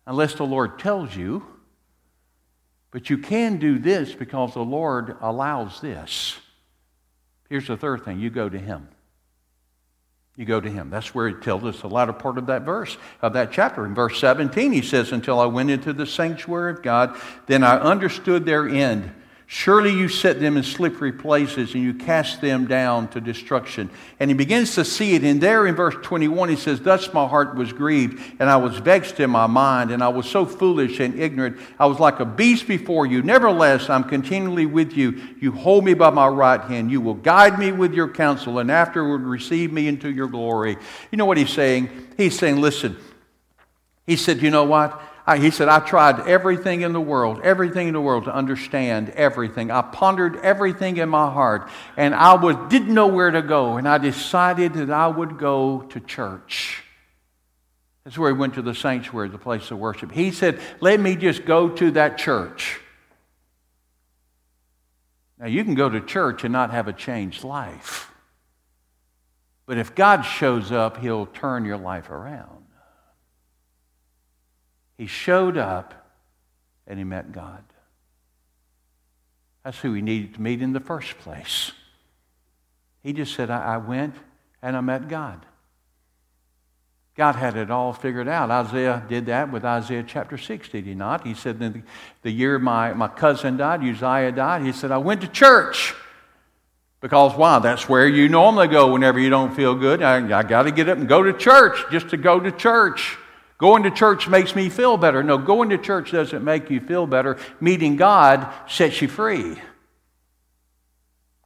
unless 0.08 0.36
the 0.36 0.45
Lord 0.45 0.80
tells 0.80 1.13
you. 1.13 1.45
But 2.91 3.10
you 3.10 3.17
can 3.17 3.58
do 3.58 3.78
this 3.78 4.13
because 4.13 4.54
the 4.54 4.63
Lord 4.63 5.15
allows 5.21 5.80
this. 5.82 6.38
Here's 7.49 7.67
the 7.67 7.78
third 7.78 8.04
thing 8.04 8.19
you 8.19 8.30
go 8.30 8.49
to 8.49 8.60
Him. 8.60 8.88
You 10.36 10.45
go 10.45 10.62
to 10.62 10.69
Him. 10.69 10.89
That's 10.89 11.13
where 11.13 11.28
He 11.28 11.36
tells 11.36 11.63
us 11.63 11.82
the 11.82 11.89
latter 11.89 12.13
part 12.13 12.38
of 12.38 12.47
that 12.47 12.63
verse, 12.63 12.97
of 13.21 13.34
that 13.34 13.52
chapter. 13.52 13.86
In 13.86 13.93
verse 13.93 14.19
17, 14.19 14.71
He 14.71 14.82
says, 14.82 15.12
Until 15.12 15.39
I 15.39 15.45
went 15.45 15.69
into 15.69 15.93
the 15.93 16.06
sanctuary 16.06 16.71
of 16.71 16.82
God, 16.82 17.19
then 17.47 17.63
I 17.63 17.78
understood 17.78 18.45
their 18.45 18.67
end 18.67 19.13
Surely 19.52 19.92
you 19.92 20.08
set 20.08 20.40
them 20.40 20.58
in 20.58 20.64
slippery 20.64 21.12
places 21.12 21.74
and 21.74 21.82
you 21.82 21.92
cast 21.92 22.40
them 22.40 22.68
down 22.68 23.08
to 23.08 23.20
destruction. 23.20 23.90
And 24.20 24.30
he 24.30 24.36
begins 24.36 24.76
to 24.76 24.86
see 24.86 25.16
it. 25.16 25.24
And 25.24 25.42
there 25.42 25.66
in 25.66 25.74
verse 25.74 25.96
21, 26.04 26.50
he 26.50 26.56
says, 26.56 26.82
Thus 26.82 27.12
my 27.16 27.28
heart 27.28 27.56
was 27.56 27.74
grieved, 27.74 28.22
and 28.38 28.48
I 28.48 28.58
was 28.58 28.78
vexed 28.78 29.20
in 29.20 29.32
my 29.32 29.48
mind, 29.48 29.90
and 29.90 30.04
I 30.04 30.10
was 30.10 30.30
so 30.30 30.46
foolish 30.46 31.00
and 31.00 31.20
ignorant. 31.20 31.58
I 31.80 31.88
was 31.88 32.00
like 32.00 32.20
a 32.20 32.26
beast 32.26 32.68
before 32.68 33.08
you. 33.08 33.24
Nevertheless, 33.24 33.90
I'm 33.90 34.04
continually 34.04 34.68
with 34.68 34.94
you. 34.94 35.20
You 35.42 35.52
hold 35.52 35.84
me 35.84 35.96
by 35.96 36.12
my 36.12 36.28
right 36.28 36.62
hand. 36.62 36.92
You 36.92 37.02
will 37.02 37.16
guide 37.16 37.58
me 37.58 37.72
with 37.72 37.96
your 37.96 38.08
counsel, 38.08 38.60
and 38.60 38.70
afterward 38.70 39.24
receive 39.24 39.74
me 39.74 39.88
into 39.88 40.12
your 40.12 40.28
glory. 40.28 40.78
You 41.12 41.18
know 41.18 41.26
what 41.26 41.38
he's 41.38 41.50
saying? 41.50 41.90
He's 42.18 42.38
saying, 42.38 42.62
Listen, 42.62 42.98
he 44.06 44.16
said, 44.16 44.44
You 44.44 44.52
know 44.52 44.66
what? 44.66 45.02
I, 45.30 45.38
he 45.38 45.52
said, 45.52 45.68
I 45.68 45.80
tried 45.80 46.28
everything 46.28 46.82
in 46.82 46.92
the 46.92 47.00
world, 47.00 47.42
everything 47.44 47.88
in 47.88 47.94
the 47.94 48.02
world 48.02 48.24
to 48.24 48.34
understand 48.34 49.12
everything. 49.12 49.70
I 49.70 49.84
pondered 49.84 50.38
everything 50.38 50.98
in 50.98 51.08
my 51.08 51.32
heart, 51.32 51.70
and 51.96 52.15
I 52.15 52.34
was, 52.34 52.56
didn't 52.72 52.92
know 52.92 53.06
where 53.06 53.30
to 53.30 53.44
go. 53.44 53.78
And 53.78 53.88
I 53.88 54.00
decided 54.00 54.74
that 54.74 54.89
I 54.89 55.08
would 55.08 55.38
go 55.38 55.84
to 55.84 56.00
church. 56.00 56.82
That's 58.04 58.18
where 58.18 58.34
he 58.34 58.39
went 58.39 58.56
to 58.56 58.63
the 58.63 58.74
sanctuary, 58.74 59.30
the 59.30 59.38
place 59.38 59.70
of 59.70 59.78
worship. 59.78 60.12
He 60.12 60.32
said, 60.32 60.60
Let 60.80 61.00
me 61.00 61.15
just 61.15 61.46
go 61.46 61.70
to 61.70 61.92
that 61.92 62.18
church. 62.18 62.80
Now, 65.38 65.46
you 65.46 65.63
can 65.63 65.76
go 65.76 65.89
to 65.89 66.02
church 66.02 66.44
and 66.44 66.52
not 66.52 66.72
have 66.72 66.88
a 66.88 66.94
changed 66.94 67.44
life. 67.44 68.12
But 69.68 69.78
if 69.78 69.94
God 69.94 70.24
shows 70.24 70.72
up, 70.72 70.98
He'll 70.98 71.28
turn 71.28 71.65
your 71.65 71.78
life 71.78 72.10
around. 72.10 72.59
He 75.00 75.08
showed 75.08 75.58
up 75.58 75.94
and 76.86 77.00
He 77.00 77.06
met 77.06 77.32
God. 77.32 77.64
That's 79.64 79.80
who 79.80 79.94
He 79.94 80.02
needed 80.02 80.34
to 80.34 80.42
meet 80.42 80.62
in 80.62 80.74
the 80.74 80.82
first 80.82 81.18
place. 81.20 81.72
He 83.02 83.14
just 83.14 83.34
said, 83.34 83.50
I, 83.50 83.76
I 83.76 83.78
went 83.78 84.14
and 84.62 84.76
I 84.76 84.82
met 84.82 85.08
God. 85.08 85.46
God 87.16 87.36
had 87.36 87.56
it 87.56 87.72
all 87.72 87.94
figured 87.94 88.28
out. 88.28 88.52
Isaiah 88.52 89.02
did 89.08 89.28
that 89.28 89.54
with 89.54 89.64
Isaiah 89.64 90.04
chapter 90.06 90.38
6, 90.38 90.68
did 90.68 90.86
he 90.86 90.96
not? 90.96 91.26
He 91.26 91.34
said, 91.34 91.60
the, 91.60 91.82
the 92.22 92.32
year 92.32 92.60
my, 92.60 92.92
my 92.92 93.08
cousin 93.08 93.56
died, 93.56 93.82
Uzziah 93.82 94.34
died, 94.34 94.64
he 94.64 94.74
said, 94.74 94.92
I 94.92 94.98
went 94.98 95.22
to 95.22 95.28
church. 95.28 95.96
Because 97.00 97.34
why? 97.38 97.60
That's 97.60 97.88
where 97.88 98.06
you 98.06 98.28
normally 98.28 98.68
go 98.68 98.92
whenever 98.92 99.18
you 99.18 99.30
don't 99.30 99.56
feel 99.56 99.76
good. 99.76 100.02
I, 100.02 100.18
I 100.38 100.44
got 100.44 100.64
to 100.64 100.72
get 100.72 100.90
up 100.90 100.98
and 100.98 101.08
go 101.08 101.24
to 101.24 101.32
church 101.32 101.86
just 101.90 102.10
to 102.10 102.18
go 102.18 102.42
to 102.42 102.52
church. 102.52 103.18
Going 103.60 103.84
to 103.84 103.91
church 103.91 104.30
makes 104.30 104.56
me 104.56 104.69
feel 104.69 104.95
better. 104.95 105.22
No, 105.22 105.38
going 105.38 105.69
to 105.69 105.78
church 105.78 106.13
doesn't 106.13 106.43
make 106.43 106.69
you 106.69 106.80
feel 106.80 107.06
better. 107.06 107.38
Meeting 107.60 107.98
God 107.98 108.52
sets 108.67 109.02
you 109.02 109.10
free. 109.10 109.58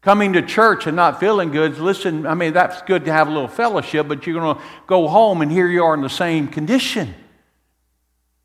Coming 0.01 0.33
to 0.33 0.43
church 0.43 0.85
and 0.85 0.95
not 0.95 1.19
feeling 1.19 1.49
good, 1.49 1.79
listen, 1.79 2.27
I 2.27 2.35
mean, 2.35 2.53
that's 2.53 2.83
good 2.83 3.05
to 3.05 3.11
have 3.11 3.27
a 3.27 3.31
little 3.31 3.47
fellowship, 3.47 4.07
but 4.07 4.27
you're 4.27 4.39
going 4.39 4.55
to 4.57 4.61
go 4.85 5.07
home 5.07 5.41
and 5.41 5.51
here 5.51 5.67
you 5.67 5.83
are 5.83 5.95
in 5.95 6.01
the 6.01 6.09
same 6.09 6.49
condition. 6.49 7.15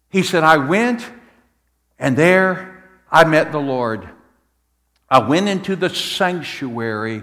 He 0.08 0.22
said, 0.22 0.44
I 0.44 0.56
went 0.56 1.06
and 1.98 2.16
there 2.16 2.84
I 3.10 3.24
met 3.24 3.52
the 3.52 3.58
Lord. 3.58 4.08
I 5.10 5.18
went 5.18 5.48
into 5.48 5.76
the 5.76 5.90
sanctuary, 5.90 7.22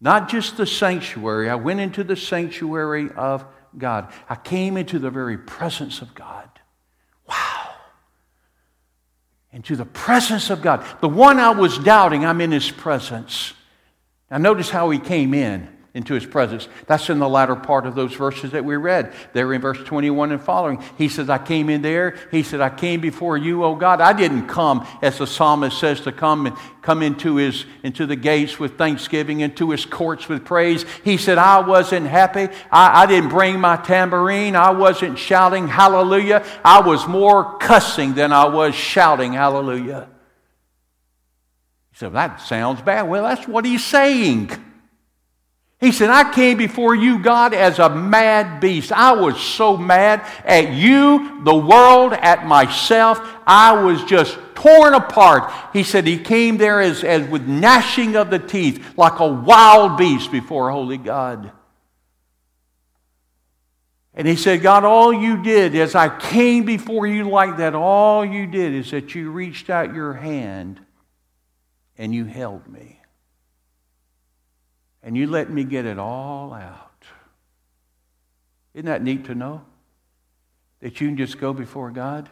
not 0.00 0.28
just 0.28 0.56
the 0.56 0.66
sanctuary, 0.66 1.50
I 1.50 1.56
went 1.56 1.80
into 1.80 2.04
the 2.04 2.16
sanctuary 2.16 3.10
of 3.16 3.44
God. 3.78 4.12
I 4.28 4.36
came 4.36 4.76
into 4.76 4.98
the 4.98 5.10
very 5.10 5.38
presence 5.38 6.02
of 6.02 6.14
God 6.14 6.48
Wow. 7.28 7.70
into 9.52 9.76
the 9.76 9.84
presence 9.84 10.50
of 10.50 10.62
God. 10.62 10.84
The 11.00 11.08
one 11.08 11.38
I 11.38 11.50
was 11.50 11.78
doubting, 11.78 12.24
I'm 12.24 12.40
in 12.40 12.52
his 12.52 12.70
presence. 12.70 13.52
Now, 14.30 14.38
notice 14.38 14.70
how 14.70 14.90
he 14.90 14.98
came 14.98 15.34
in 15.34 15.68
into 15.92 16.14
his 16.14 16.24
presence. 16.24 16.68
That's 16.86 17.10
in 17.10 17.18
the 17.18 17.28
latter 17.28 17.56
part 17.56 17.84
of 17.84 17.96
those 17.96 18.12
verses 18.14 18.52
that 18.52 18.64
we 18.64 18.76
read. 18.76 19.12
There 19.32 19.52
in 19.52 19.60
verse 19.60 19.78
21 19.78 20.30
and 20.30 20.40
following. 20.40 20.82
He 20.96 21.08
says, 21.08 21.28
I 21.28 21.38
came 21.38 21.68
in 21.68 21.82
there. 21.82 22.16
He 22.30 22.44
said, 22.44 22.60
I 22.60 22.70
came 22.70 23.00
before 23.00 23.36
you, 23.36 23.64
O 23.64 23.74
God. 23.74 24.00
I 24.00 24.12
didn't 24.12 24.46
come, 24.46 24.86
as 25.02 25.18
the 25.18 25.26
psalmist 25.26 25.78
says, 25.78 26.00
to 26.02 26.12
come 26.12 26.46
and 26.46 26.56
come 26.80 27.02
into 27.02 27.36
his 27.36 27.64
into 27.82 28.06
the 28.06 28.14
gates 28.14 28.58
with 28.58 28.78
thanksgiving, 28.78 29.40
into 29.40 29.70
his 29.70 29.84
courts 29.84 30.28
with 30.28 30.44
praise. 30.44 30.84
He 31.02 31.16
said, 31.16 31.38
I 31.38 31.58
wasn't 31.60 32.06
happy. 32.06 32.48
I, 32.70 33.02
I 33.02 33.06
didn't 33.06 33.30
bring 33.30 33.58
my 33.58 33.76
tambourine. 33.76 34.54
I 34.54 34.70
wasn't 34.70 35.18
shouting 35.18 35.66
hallelujah. 35.66 36.44
I 36.64 36.80
was 36.82 37.08
more 37.08 37.58
cussing 37.58 38.14
than 38.14 38.32
I 38.32 38.46
was 38.46 38.76
shouting 38.76 39.32
hallelujah. 39.32 40.08
He 41.90 41.96
said, 41.96 42.12
well, 42.12 42.28
that 42.28 42.40
sounds 42.40 42.80
bad. 42.80 43.08
Well, 43.08 43.24
that's 43.24 43.48
what 43.48 43.64
he's 43.64 43.84
saying. 43.84 44.50
He 45.80 45.92
said, 45.92 46.10
I 46.10 46.30
came 46.30 46.58
before 46.58 46.94
you, 46.94 47.20
God, 47.20 47.54
as 47.54 47.78
a 47.78 47.88
mad 47.88 48.60
beast. 48.60 48.92
I 48.92 49.12
was 49.12 49.40
so 49.40 49.78
mad 49.78 50.26
at 50.44 50.74
you, 50.74 51.42
the 51.42 51.56
world, 51.56 52.12
at 52.12 52.46
myself. 52.46 53.18
I 53.46 53.82
was 53.82 54.04
just 54.04 54.38
torn 54.54 54.92
apart. 54.92 55.50
He 55.72 55.82
said 55.82 56.06
he 56.06 56.18
came 56.18 56.58
there 56.58 56.82
as, 56.82 57.02
as 57.02 57.26
with 57.28 57.48
gnashing 57.48 58.14
of 58.14 58.28
the 58.28 58.38
teeth, 58.38 58.98
like 58.98 59.20
a 59.20 59.26
wild 59.26 59.96
beast 59.96 60.30
before 60.30 60.70
holy 60.70 60.98
God. 60.98 61.50
And 64.12 64.28
he 64.28 64.36
said, 64.36 64.60
God, 64.60 64.84
all 64.84 65.14
you 65.14 65.42
did 65.42 65.74
as 65.74 65.94
I 65.94 66.14
came 66.14 66.64
before 66.64 67.06
you 67.06 67.30
like 67.30 67.56
that, 67.56 67.74
all 67.74 68.22
you 68.22 68.46
did 68.46 68.74
is 68.74 68.90
that 68.90 69.14
you 69.14 69.30
reached 69.30 69.70
out 69.70 69.94
your 69.94 70.12
hand 70.12 70.78
and 71.96 72.14
you 72.14 72.26
held 72.26 72.68
me 72.68 72.99
and 75.02 75.16
you 75.16 75.26
let 75.26 75.50
me 75.50 75.64
get 75.64 75.86
it 75.86 75.98
all 75.98 76.52
out. 76.52 77.04
Isn't 78.74 78.86
that 78.86 79.02
neat 79.02 79.24
to 79.26 79.34
know? 79.34 79.62
That 80.80 81.00
you 81.00 81.08
can 81.08 81.16
just 81.16 81.38
go 81.38 81.52
before 81.52 81.90
God 81.90 82.28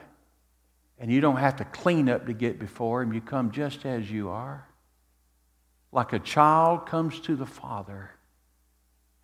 and 0.99 1.13
you 1.13 1.21
don't 1.21 1.37
have 1.37 1.57
to 1.57 1.65
clean 1.65 2.09
up 2.09 2.27
to 2.27 2.33
get 2.33 2.59
before 2.59 3.03
Him. 3.03 3.13
You 3.13 3.21
come 3.21 3.51
just 3.51 3.85
as 3.85 4.11
you 4.11 4.31
are. 4.31 4.67
Like 5.93 6.13
a 6.13 6.19
child 6.19 6.87
comes 6.87 7.21
to 7.21 7.37
the 7.37 7.47
Father 7.47 8.11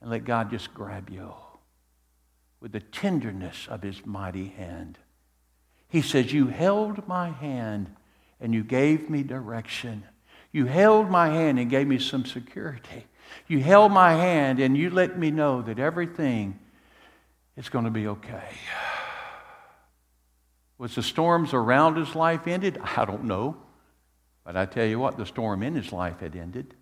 and 0.01 0.11
let 0.11 0.25
God 0.25 0.51
just 0.51 0.73
grab 0.73 1.11
you 1.11 1.33
with 2.61 2.73
the 2.73 2.81
tenderness 2.81 3.67
of 3.69 3.83
His 3.83 4.07
mighty 4.07 4.49
hand. 4.49 4.99
He 5.89 6.01
says, 6.03 6.33
You 6.33 6.47
held 6.47 7.07
my 7.07 7.31
hand 7.31 7.95
and 8.41 8.55
you 8.55 8.65
gave 8.65 9.11
me 9.11 9.23
direction. 9.23 10.05
You 10.53 10.67
held 10.67 11.11
my 11.11 11.29
hand 11.29 11.59
and 11.59 11.69
gave 11.69 11.87
me 11.87 11.99
some 11.99 12.25
security. 12.25 13.07
You 13.47 13.61
held 13.61 13.93
my 13.93 14.15
hand 14.15 14.61
and 14.61 14.77
you 14.77 14.91
let 14.91 15.19
me 15.19 15.31
know 15.31 15.63
that 15.63 15.79
everything 15.79 16.59
is 17.57 17.69
going 17.69 17.85
to 17.85 17.91
be 17.91 18.07
okay. 18.07 18.49
Was 20.79 20.95
the 20.95 21.03
storms 21.03 21.55
around 21.55 21.97
his 21.97 22.15
life 22.15 22.47
ended? 22.47 22.79
I 22.97 23.05
don't 23.05 23.25
know. 23.25 23.57
But 24.45 24.57
I 24.57 24.67
tell 24.67 24.85
you 24.85 24.99
what, 24.99 25.17
the 25.17 25.25
storm 25.25 25.63
in 25.63 25.75
his 25.75 25.93
life 25.93 26.21
had 26.21 26.37
ended. 26.37 26.75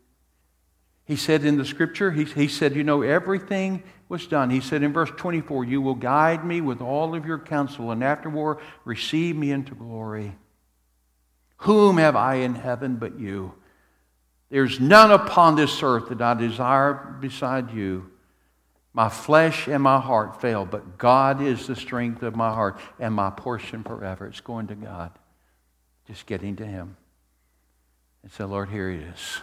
He 1.04 1.16
said 1.16 1.44
in 1.44 1.58
the 1.58 1.64
scripture, 1.64 2.10
he, 2.10 2.24
he 2.24 2.48
said, 2.48 2.74
You 2.74 2.84
know, 2.84 3.02
everything 3.02 3.82
was 4.08 4.26
done. 4.26 4.50
He 4.50 4.60
said 4.60 4.82
in 4.82 4.92
verse 4.92 5.10
24, 5.16 5.64
You 5.64 5.80
will 5.80 5.94
guide 5.94 6.44
me 6.44 6.60
with 6.60 6.80
all 6.80 7.14
of 7.14 7.26
your 7.26 7.38
counsel, 7.38 7.90
and 7.90 8.02
afterward 8.02 8.58
receive 8.84 9.36
me 9.36 9.50
into 9.50 9.74
glory. 9.74 10.36
Whom 11.58 11.98
have 11.98 12.16
I 12.16 12.36
in 12.36 12.54
heaven 12.54 12.96
but 12.96 13.18
you? 13.18 13.54
There's 14.52 14.78
none 14.78 15.10
upon 15.10 15.56
this 15.56 15.82
earth 15.82 16.10
that 16.10 16.20
I 16.20 16.34
desire 16.34 17.16
beside 17.22 17.72
you. 17.72 18.10
My 18.92 19.08
flesh 19.08 19.66
and 19.66 19.82
my 19.82 19.98
heart 19.98 20.42
fail, 20.42 20.66
but 20.66 20.98
God 20.98 21.40
is 21.40 21.66
the 21.66 21.74
strength 21.74 22.22
of 22.22 22.36
my 22.36 22.50
heart 22.50 22.78
and 23.00 23.14
my 23.14 23.30
portion 23.30 23.82
forever. 23.82 24.26
It's 24.26 24.42
going 24.42 24.66
to 24.66 24.74
God, 24.74 25.10
just 26.06 26.26
getting 26.26 26.56
to 26.56 26.66
Him. 26.66 26.98
And 28.22 28.30
so, 28.30 28.44
Lord, 28.44 28.68
here 28.68 28.90
He 28.90 28.98
is. 28.98 29.38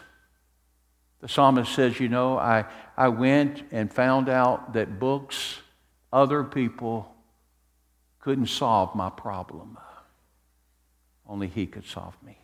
The 1.22 1.28
psalmist 1.28 1.74
says, 1.74 2.00
You 2.00 2.08
know, 2.08 2.38
I, 2.38 2.66
I 2.96 3.08
went 3.08 3.64
and 3.72 3.92
found 3.92 4.30
out 4.30 4.74
that 4.74 5.00
books, 5.00 5.58
other 6.14 6.44
people 6.44 7.12
couldn't 8.20 8.46
solve 8.46 8.94
my 8.94 9.10
problem. 9.10 9.80
Only 11.28 11.48
He 11.48 11.66
could 11.66 11.88
solve 11.88 12.14
me. 12.24 12.39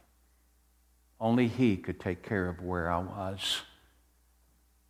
Only 1.26 1.48
He 1.48 1.76
could 1.76 2.00
take 2.00 2.22
care 2.22 2.48
of 2.48 2.62
where 2.62 2.88
I 2.88 3.00
was. 3.00 3.64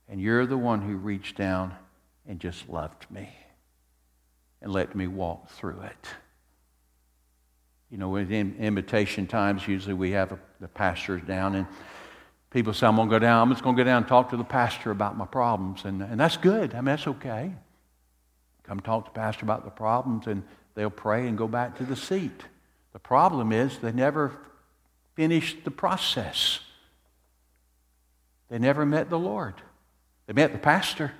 And 0.10 0.20
you're 0.20 0.46
the 0.46 0.58
one 0.58 0.82
who 0.82 0.98
reached 0.98 1.38
down 1.38 1.74
and 2.28 2.42
just 2.42 2.68
loved 2.68 3.10
me 3.10 3.30
and 4.62 4.74
let 4.74 4.96
me 4.96 5.08
walk 5.08 5.50
through 5.52 5.80
it. 5.80 6.08
You 7.90 7.98
know, 7.98 8.18
in 8.18 8.58
invitation 8.60 9.28
times, 9.28 9.66
usually 9.66 9.94
we 9.94 10.12
have 10.12 10.34
a, 10.34 10.40
the 10.60 10.68
pastors 10.68 11.22
down, 11.22 11.56
and 11.56 11.68
people 12.50 12.74
say, 12.74 12.86
I'm 12.86 12.98
going 12.98 13.08
to 13.08 13.16
go 13.16 13.20
down. 13.20 13.44
I'm 13.44 13.54
just 13.54 13.64
going 13.64 13.78
to 13.78 13.82
go 13.82 13.86
down 13.86 14.00
and 14.00 14.08
talk 14.10 14.32
to 14.32 14.38
the 14.38 14.44
pastor 14.44 14.92
about 14.92 15.16
my 15.16 15.26
problems. 15.26 15.86
And, 15.86 16.02
and 16.02 16.20
that's 16.20 16.36
good. 16.36 16.74
I 16.74 16.80
mean, 16.80 16.86
that's 16.88 17.08
okay. 17.08 17.54
Come 18.64 18.82
talk 18.82 19.06
to 19.06 19.12
the 19.14 19.20
pastor 19.22 19.46
about 19.46 19.64
the 19.64 19.72
problems, 19.72 20.28
and 20.28 20.44
they'll 20.74 20.90
pray 20.90 21.30
and 21.30 21.38
go 21.38 21.48
back 21.48 21.78
to 21.78 21.86
the 21.86 21.96
seat. 21.96 22.44
The 22.92 23.00
problem 23.00 23.54
is 23.54 23.78
they 23.78 23.94
never 23.94 24.38
finished 25.16 25.64
the 25.64 25.72
process. 25.72 26.60
They 28.50 28.60
never 28.60 28.86
met 28.86 29.10
the 29.10 29.20
Lord. 29.20 29.56
They 30.28 30.34
met 30.34 30.52
the 30.52 30.60
pastor. 30.60 31.12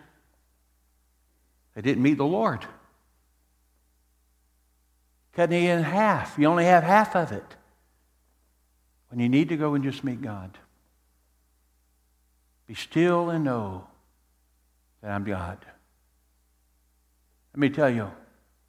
They 1.74 1.82
didn't 1.82 2.04
meet 2.04 2.18
the 2.18 2.26
Lord. 2.26 2.66
Cut 5.34 5.52
it 5.52 5.64
in 5.64 5.84
half. 5.84 6.38
You 6.38 6.48
only 6.48 6.66
have 6.66 6.84
half 6.84 7.16
of 7.16 7.32
it. 7.32 7.56
When 9.10 9.20
you 9.20 9.30
need 9.30 9.50
to 9.50 9.58
go 9.58 9.74
and 9.74 9.84
just 9.84 10.04
meet 10.04 10.22
God. 10.22 10.58
Be 12.68 12.74
still 12.74 13.30
and 13.30 13.44
know 13.44 13.88
that 15.02 15.12
I'm 15.12 15.24
God. 15.24 15.64
Let 17.54 17.60
me 17.60 17.70
tell 17.70 17.90
you, 17.90 18.12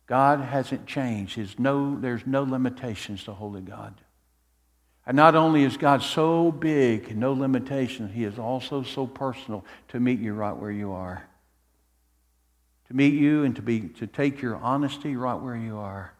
God 0.06 0.40
hasn't 0.40 0.86
changed. 0.86 1.36
His 1.36 1.58
no, 1.58 1.98
there's 1.98 2.26
no 2.26 2.42
limitations 2.42 3.24
to 3.24 3.32
holy 3.32 3.62
God. 3.62 3.94
And 5.06 5.16
not 5.16 5.36
only 5.36 5.62
is 5.62 5.76
God 5.76 6.02
so 6.02 6.50
big 6.50 7.16
no 7.16 7.32
limitations, 7.32 8.12
He 8.12 8.24
is 8.24 8.38
also 8.38 8.82
so 8.82 9.06
personal 9.06 9.64
to 9.88 10.00
meet 10.00 10.18
you 10.18 10.34
right 10.34 10.56
where 10.56 10.70
you 10.70 10.92
are. 10.92 11.26
To 12.88 12.94
meet 12.94 13.14
you 13.14 13.44
and 13.44 13.54
to, 13.56 13.62
be, 13.62 13.80
to 13.80 14.06
take 14.06 14.42
your 14.42 14.56
honesty 14.56 15.16
right 15.16 15.34
where 15.40 15.56
you 15.56 15.78
are 15.78 16.12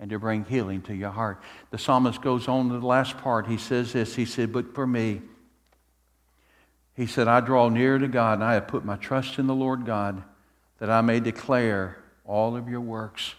and 0.00 0.10
to 0.10 0.18
bring 0.18 0.44
healing 0.44 0.82
to 0.82 0.94
your 0.94 1.10
heart. 1.10 1.42
The 1.70 1.78
psalmist 1.78 2.22
goes 2.22 2.48
on 2.48 2.68
to 2.70 2.78
the 2.78 2.86
last 2.86 3.18
part. 3.18 3.46
He 3.46 3.58
says 3.58 3.92
this 3.92 4.14
He 4.14 4.24
said, 4.24 4.52
But 4.52 4.74
for 4.74 4.86
me, 4.86 5.20
He 6.94 7.06
said, 7.06 7.28
I 7.28 7.40
draw 7.40 7.68
near 7.68 7.98
to 7.98 8.08
God, 8.08 8.34
and 8.34 8.44
I 8.44 8.54
have 8.54 8.66
put 8.66 8.84
my 8.84 8.96
trust 8.96 9.38
in 9.38 9.46
the 9.46 9.54
Lord 9.54 9.84
God, 9.84 10.22
that 10.78 10.90
I 10.90 11.02
may 11.02 11.20
declare 11.20 11.98
all 12.24 12.56
of 12.56 12.68
your 12.68 12.80
works. 12.80 13.34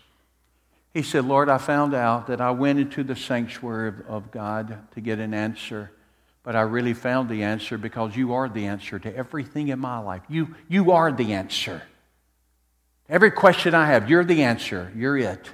He 0.94 1.02
said, 1.02 1.26
Lord, 1.26 1.50
I 1.50 1.58
found 1.58 1.96
out 1.96 2.28
that 2.28 2.40
I 2.40 2.52
went 2.52 2.80
into 2.80 3.04
the 3.04 3.16
sanctuary 3.16 3.90
of, 3.90 4.02
of 4.08 4.32
God 4.32 4.78
to 4.94 5.02
get 5.02 5.20
an 5.20 5.34
answer, 5.34 5.92
but 6.44 6.56
I 6.56 6.62
really 6.62 6.94
found 6.94 7.30
the 7.30 7.44
answer 7.44 7.78
because 7.78 8.16
you 8.16 8.34
are 8.34 8.48
the 8.48 8.68
answer 8.68 9.00
to 9.00 9.16
everything 9.16 9.70
in 9.70 9.80
my 9.80 9.98
life. 9.98 10.22
You, 10.30 10.56
you 10.70 10.92
are 10.92 11.12
the 11.12 11.34
answer. 11.34 11.82
Every 13.10 13.32
question 13.32 13.74
I 13.74 13.88
have, 13.88 14.10
you're 14.10 14.24
the 14.24 14.44
answer. 14.44 14.92
You're 14.96 15.18
it. 15.18 15.50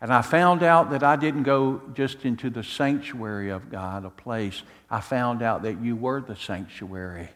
And 0.00 0.12
I 0.12 0.22
found 0.22 0.62
out 0.62 0.90
that 0.90 1.02
I 1.02 1.16
didn't 1.16 1.42
go 1.42 1.80
just 1.94 2.24
into 2.24 2.50
the 2.50 2.62
sanctuary 2.62 3.50
of 3.50 3.70
God, 3.70 4.04
a 4.04 4.10
place. 4.10 4.62
I 4.90 5.00
found 5.00 5.42
out 5.42 5.62
that 5.62 5.80
you 5.80 5.96
were 5.96 6.20
the 6.20 6.36
sanctuary. 6.36 7.30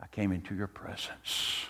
I 0.00 0.06
came 0.06 0.32
into 0.32 0.54
your 0.54 0.68
presence. 0.68 1.66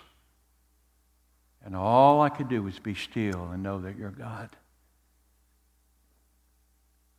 And 1.65 1.75
all 1.75 2.21
I 2.21 2.29
could 2.29 2.49
do 2.49 2.63
was 2.63 2.79
be 2.79 2.95
still 2.95 3.49
and 3.51 3.63
know 3.63 3.81
that 3.81 3.97
you're 3.97 4.11
God. 4.11 4.51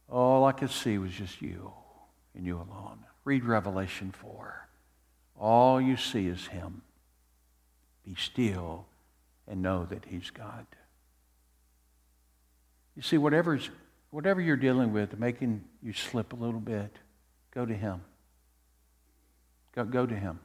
All 0.07 0.45
I 0.45 0.51
could 0.51 0.69
see 0.69 0.99
was 0.99 1.11
just 1.11 1.41
you 1.41 1.73
and 2.35 2.45
you 2.45 2.57
alone. 2.57 2.99
Read 3.23 3.43
Revelation 3.43 4.11
4. 4.11 4.67
All 5.39 5.81
you 5.81 5.97
see 5.97 6.27
is 6.27 6.45
Him. 6.47 6.83
Be 8.05 8.13
still 8.13 8.85
and 9.47 9.63
know 9.63 9.85
that 9.85 10.05
He's 10.05 10.29
God. 10.29 10.67
You 12.95 13.01
see, 13.01 13.17
whatever's, 13.17 13.71
whatever 14.11 14.39
you're 14.39 14.55
dealing 14.57 14.93
with, 14.93 15.17
making 15.17 15.63
you 15.81 15.91
slip 15.91 16.33
a 16.33 16.35
little 16.35 16.59
bit, 16.59 16.95
go 17.51 17.65
to 17.65 17.73
Him. 17.73 18.01
Go, 19.73 19.85
go 19.85 20.05
to 20.05 20.15
Him. 20.15 20.39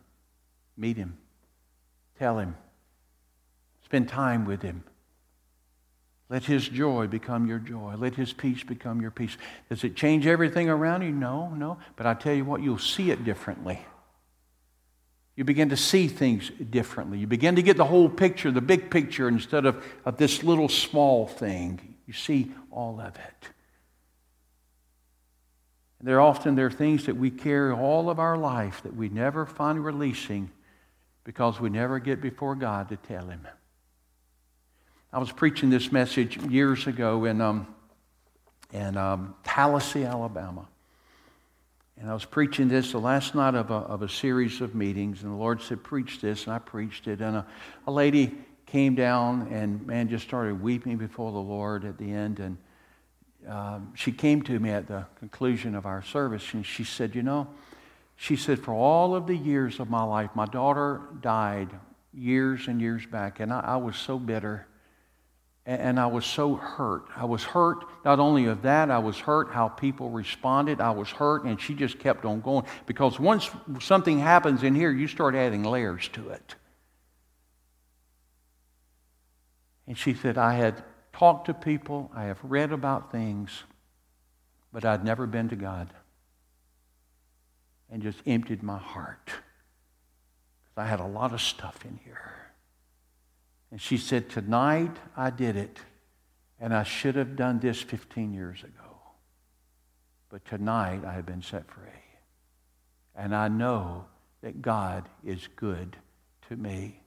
Meet 0.74 0.96
Him. 0.96 1.18
Tell 2.18 2.38
Him. 2.38 2.56
Spend 3.90 4.08
time 4.08 4.44
with 4.44 4.62
Him. 4.62 4.84
Let 6.28 6.44
His 6.44 6.68
joy 6.68 7.08
become 7.08 7.48
your 7.48 7.58
joy. 7.58 7.96
Let 7.98 8.14
His 8.14 8.32
peace 8.32 8.62
become 8.62 9.00
your 9.00 9.10
peace. 9.10 9.36
Does 9.68 9.82
it 9.82 9.96
change 9.96 10.28
everything 10.28 10.68
around 10.68 11.02
you? 11.02 11.10
No, 11.10 11.48
no. 11.48 11.76
But 11.96 12.06
I 12.06 12.14
tell 12.14 12.32
you 12.32 12.44
what, 12.44 12.62
you'll 12.62 12.78
see 12.78 13.10
it 13.10 13.24
differently. 13.24 13.84
You 15.34 15.42
begin 15.42 15.70
to 15.70 15.76
see 15.76 16.06
things 16.06 16.52
differently. 16.70 17.18
You 17.18 17.26
begin 17.26 17.56
to 17.56 17.62
get 17.62 17.76
the 17.76 17.84
whole 17.84 18.08
picture, 18.08 18.52
the 18.52 18.60
big 18.60 18.92
picture, 18.92 19.26
instead 19.26 19.66
of, 19.66 19.84
of 20.04 20.18
this 20.18 20.44
little 20.44 20.68
small 20.68 21.26
thing. 21.26 21.96
You 22.06 22.12
see 22.12 22.52
all 22.70 23.00
of 23.00 23.16
it. 23.16 23.48
And 25.98 26.06
there 26.06 26.18
are 26.18 26.20
often 26.20 26.54
there 26.54 26.66
are 26.66 26.70
things 26.70 27.06
that 27.06 27.16
we 27.16 27.32
carry 27.32 27.72
all 27.72 28.08
of 28.08 28.20
our 28.20 28.38
life 28.38 28.84
that 28.84 28.94
we 28.94 29.08
never 29.08 29.46
find 29.46 29.84
releasing 29.84 30.52
because 31.24 31.58
we 31.58 31.70
never 31.70 31.98
get 31.98 32.20
before 32.20 32.54
God 32.54 32.88
to 32.90 32.96
tell 32.96 33.26
Him. 33.26 33.48
I 35.12 35.18
was 35.18 35.32
preaching 35.32 35.70
this 35.70 35.90
message 35.90 36.36
years 36.36 36.86
ago 36.86 37.24
in, 37.24 37.40
um, 37.40 37.66
in 38.72 38.96
um, 38.96 39.34
Tallassee, 39.42 40.04
Alabama. 40.04 40.68
And 42.00 42.08
I 42.08 42.14
was 42.14 42.24
preaching 42.24 42.68
this 42.68 42.92
the 42.92 43.00
last 43.00 43.34
night 43.34 43.56
of 43.56 43.72
a, 43.72 43.74
of 43.74 44.02
a 44.02 44.08
series 44.08 44.60
of 44.60 44.76
meetings, 44.76 45.24
and 45.24 45.32
the 45.32 45.36
Lord 45.36 45.62
said, 45.62 45.82
Preach 45.82 46.20
this, 46.20 46.44
and 46.44 46.54
I 46.54 46.60
preached 46.60 47.08
it. 47.08 47.20
And 47.20 47.38
a, 47.38 47.46
a 47.88 47.90
lady 47.90 48.38
came 48.66 48.94
down 48.94 49.48
and, 49.50 49.84
man, 49.84 50.08
just 50.08 50.24
started 50.24 50.62
weeping 50.62 50.96
before 50.96 51.32
the 51.32 51.38
Lord 51.38 51.84
at 51.84 51.98
the 51.98 52.12
end. 52.12 52.38
And 52.38 52.56
um, 53.48 53.92
she 53.96 54.12
came 54.12 54.42
to 54.42 54.60
me 54.60 54.70
at 54.70 54.86
the 54.86 55.06
conclusion 55.18 55.74
of 55.74 55.86
our 55.86 56.04
service 56.04 56.54
and 56.54 56.64
she 56.64 56.84
said, 56.84 57.16
You 57.16 57.24
know, 57.24 57.48
she 58.14 58.36
said, 58.36 58.60
for 58.60 58.72
all 58.72 59.16
of 59.16 59.26
the 59.26 59.36
years 59.36 59.80
of 59.80 59.90
my 59.90 60.04
life, 60.04 60.30
my 60.36 60.46
daughter 60.46 61.00
died 61.20 61.68
years 62.14 62.68
and 62.68 62.80
years 62.80 63.04
back, 63.06 63.40
and 63.40 63.52
I, 63.52 63.58
I 63.60 63.76
was 63.76 63.96
so 63.96 64.16
bitter 64.16 64.68
and, 65.66 66.00
I 66.00 66.06
was 66.06 66.24
so 66.24 66.54
hurt. 66.54 67.04
I 67.14 67.26
was 67.26 67.44
hurt 67.44 67.84
not 68.04 68.18
only 68.18 68.46
of 68.46 68.62
that, 68.62 68.90
I 68.90 68.98
was 68.98 69.18
hurt 69.18 69.50
how 69.50 69.68
people 69.68 70.10
responded. 70.10 70.80
I 70.80 70.90
was 70.90 71.10
hurt, 71.10 71.44
and 71.44 71.60
she 71.60 71.74
just 71.74 71.98
kept 71.98 72.24
on 72.24 72.40
going 72.40 72.64
because 72.86 73.20
once 73.20 73.50
something 73.80 74.18
happens 74.18 74.62
in 74.62 74.74
here, 74.74 74.90
you 74.90 75.06
start 75.06 75.34
adding 75.34 75.62
layers 75.62 76.08
to 76.08 76.30
it. 76.30 76.54
And 79.86 79.98
she 79.98 80.14
said, 80.14 80.38
I 80.38 80.54
had 80.54 80.82
talked 81.12 81.46
to 81.46 81.54
people, 81.54 82.10
I 82.14 82.24
have 82.24 82.38
read 82.42 82.72
about 82.72 83.12
things, 83.12 83.50
but 84.72 84.84
I'd 84.84 85.04
never 85.04 85.26
been 85.26 85.48
to 85.50 85.56
God. 85.56 85.92
And 87.90 88.02
just 88.02 88.20
emptied 88.24 88.62
my 88.62 88.78
heart. 88.78 89.26
Because 89.26 90.76
I 90.78 90.86
had 90.86 91.00
a 91.00 91.06
lot 91.06 91.32
of 91.32 91.40
stuff 91.40 91.84
in 91.84 91.98
here. 92.04 92.39
And 93.70 93.80
she 93.80 93.96
said, 93.96 94.28
Tonight 94.28 94.96
I 95.16 95.30
did 95.30 95.56
it, 95.56 95.78
and 96.60 96.74
I 96.74 96.82
should 96.82 97.14
have 97.14 97.36
done 97.36 97.60
this 97.60 97.80
15 97.80 98.34
years 98.34 98.62
ago. 98.62 98.98
But 100.28 100.44
tonight 100.44 101.04
I 101.04 101.12
have 101.12 101.26
been 101.26 101.42
set 101.42 101.68
free. 101.70 101.90
And 103.14 103.34
I 103.34 103.48
know 103.48 104.06
that 104.42 104.62
God 104.62 105.08
is 105.24 105.48
good 105.56 105.96
to 106.48 106.56
me. 106.56 107.00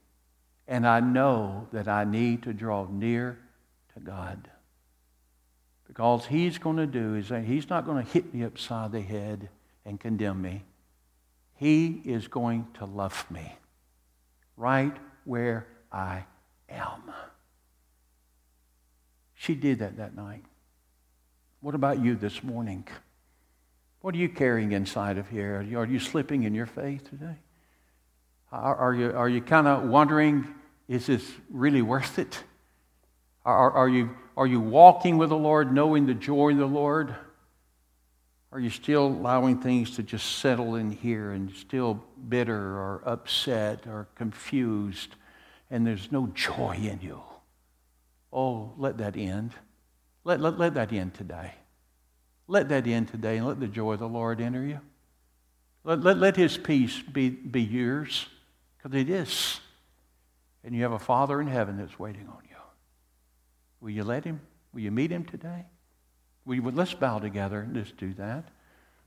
And 0.66 0.86
I 0.86 1.00
know 1.00 1.68
that 1.72 1.88
I 1.88 2.04
need 2.04 2.42
to 2.44 2.52
draw 2.52 2.86
near 2.90 3.38
to 3.94 4.00
God. 4.00 4.48
Because 5.86 6.26
He's 6.26 6.58
going 6.58 6.76
to 6.76 6.86
do 6.86 7.14
is 7.14 7.28
that 7.28 7.44
He's 7.44 7.68
not 7.68 7.86
going 7.86 8.04
to 8.04 8.10
hit 8.10 8.32
me 8.32 8.44
upside 8.44 8.92
the 8.92 9.00
head 9.00 9.48
and 9.84 10.00
condemn 10.00 10.40
me. 10.40 10.64
He 11.54 12.02
is 12.04 12.28
going 12.28 12.66
to 12.74 12.84
love 12.84 13.26
me 13.30 13.56
right 14.56 14.96
where 15.24 15.66
I 15.92 16.24
am. 16.74 17.12
She 19.34 19.54
did 19.54 19.80
that 19.80 19.96
that 19.96 20.14
night. 20.14 20.44
What 21.60 21.74
about 21.74 22.00
you 22.00 22.14
this 22.14 22.42
morning? 22.42 22.86
What 24.00 24.14
are 24.14 24.18
you 24.18 24.28
carrying 24.28 24.72
inside 24.72 25.16
of 25.16 25.28
here? 25.28 25.66
Are 25.76 25.86
you 25.86 25.98
slipping 25.98 26.42
in 26.42 26.54
your 26.54 26.66
faith 26.66 27.08
today? 27.08 27.36
Are, 28.52 28.76
are 28.76 28.94
you, 28.94 29.10
are 29.12 29.28
you 29.28 29.40
kind 29.40 29.66
of 29.66 29.84
wondering, 29.84 30.46
is 30.88 31.06
this 31.06 31.26
really 31.50 31.82
worth 31.82 32.18
it? 32.18 32.42
Are, 33.44 33.70
are, 33.70 33.88
you, 33.88 34.10
are 34.36 34.46
you 34.46 34.60
walking 34.60 35.18
with 35.18 35.30
the 35.30 35.36
Lord, 35.36 35.72
knowing 35.72 36.06
the 36.06 36.14
joy 36.14 36.52
of 36.52 36.58
the 36.58 36.66
Lord? 36.66 37.14
Are 38.52 38.60
you 38.60 38.70
still 38.70 39.06
allowing 39.06 39.60
things 39.60 39.96
to 39.96 40.02
just 40.02 40.38
settle 40.38 40.76
in 40.76 40.92
here 40.92 41.32
and 41.32 41.50
still 41.52 42.02
bitter 42.28 42.56
or 42.56 43.02
upset 43.04 43.86
or 43.86 44.06
confused 44.14 45.16
and 45.70 45.86
there's 45.86 46.10
no 46.12 46.28
joy 46.34 46.76
in 46.80 47.00
you? 47.02 47.20
Oh, 48.32 48.72
let 48.76 48.98
that 48.98 49.16
end. 49.16 49.52
Let, 50.24 50.40
let, 50.40 50.58
let 50.58 50.74
that 50.74 50.92
end 50.92 51.14
today. 51.14 51.52
Let 52.48 52.68
that 52.68 52.86
end 52.86 53.08
today 53.08 53.36
and 53.36 53.46
let 53.46 53.60
the 53.60 53.68
joy 53.68 53.92
of 53.92 54.00
the 54.00 54.08
Lord 54.08 54.40
enter 54.40 54.64
you. 54.64 54.80
Let, 55.84 56.02
let, 56.02 56.18
let 56.18 56.36
His 56.36 56.58
peace 56.58 57.00
be, 57.00 57.30
be 57.30 57.62
yours 57.62 58.26
because 58.76 58.98
it 58.98 59.08
is. 59.08 59.60
And 60.62 60.74
you 60.74 60.82
have 60.82 60.92
a 60.92 60.98
Father 60.98 61.40
in 61.40 61.46
heaven 61.46 61.76
that's 61.76 61.98
waiting 61.98 62.26
on 62.28 62.42
you. 62.48 62.56
Will 63.80 63.90
you 63.90 64.04
let 64.04 64.24
Him? 64.24 64.40
Will 64.72 64.80
you 64.80 64.90
meet 64.90 65.12
Him 65.12 65.24
today? 65.24 65.66
We 66.46 66.60
let's 66.60 66.94
bow 66.94 67.18
together 67.18 67.60
and 67.60 67.74
just 67.74 67.96
do 67.96 68.12
that. 68.14 68.44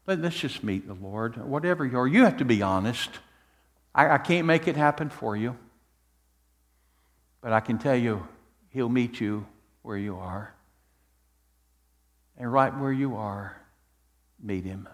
Let, 0.07 0.23
us 0.23 0.35
just 0.35 0.63
meet 0.63 0.87
the 0.87 0.93
Lord. 0.93 1.35
Whatever 1.37 1.85
you 1.85 1.97
are, 1.97 2.07
you 2.07 2.23
have 2.23 2.37
to 2.37 2.45
be 2.45 2.61
honest. 2.61 3.09
I, 3.93 4.09
I 4.11 4.17
can't 4.17 4.47
make 4.47 4.67
it 4.67 4.77
happen 4.77 5.09
for 5.09 5.35
you. 5.35 5.57
But 7.47 7.53
I 7.53 7.61
can 7.61 7.77
tell 7.77 7.95
you, 7.95 8.27
He'll 8.71 8.89
meet 8.89 9.21
you 9.21 9.47
where 9.81 9.95
you 9.95 10.17
are. 10.17 10.53
And 12.37 12.51
right 12.51 12.77
where 12.77 12.91
you 12.91 13.15
are, 13.15 13.55
meet 14.43 14.65
Him. 14.65 14.89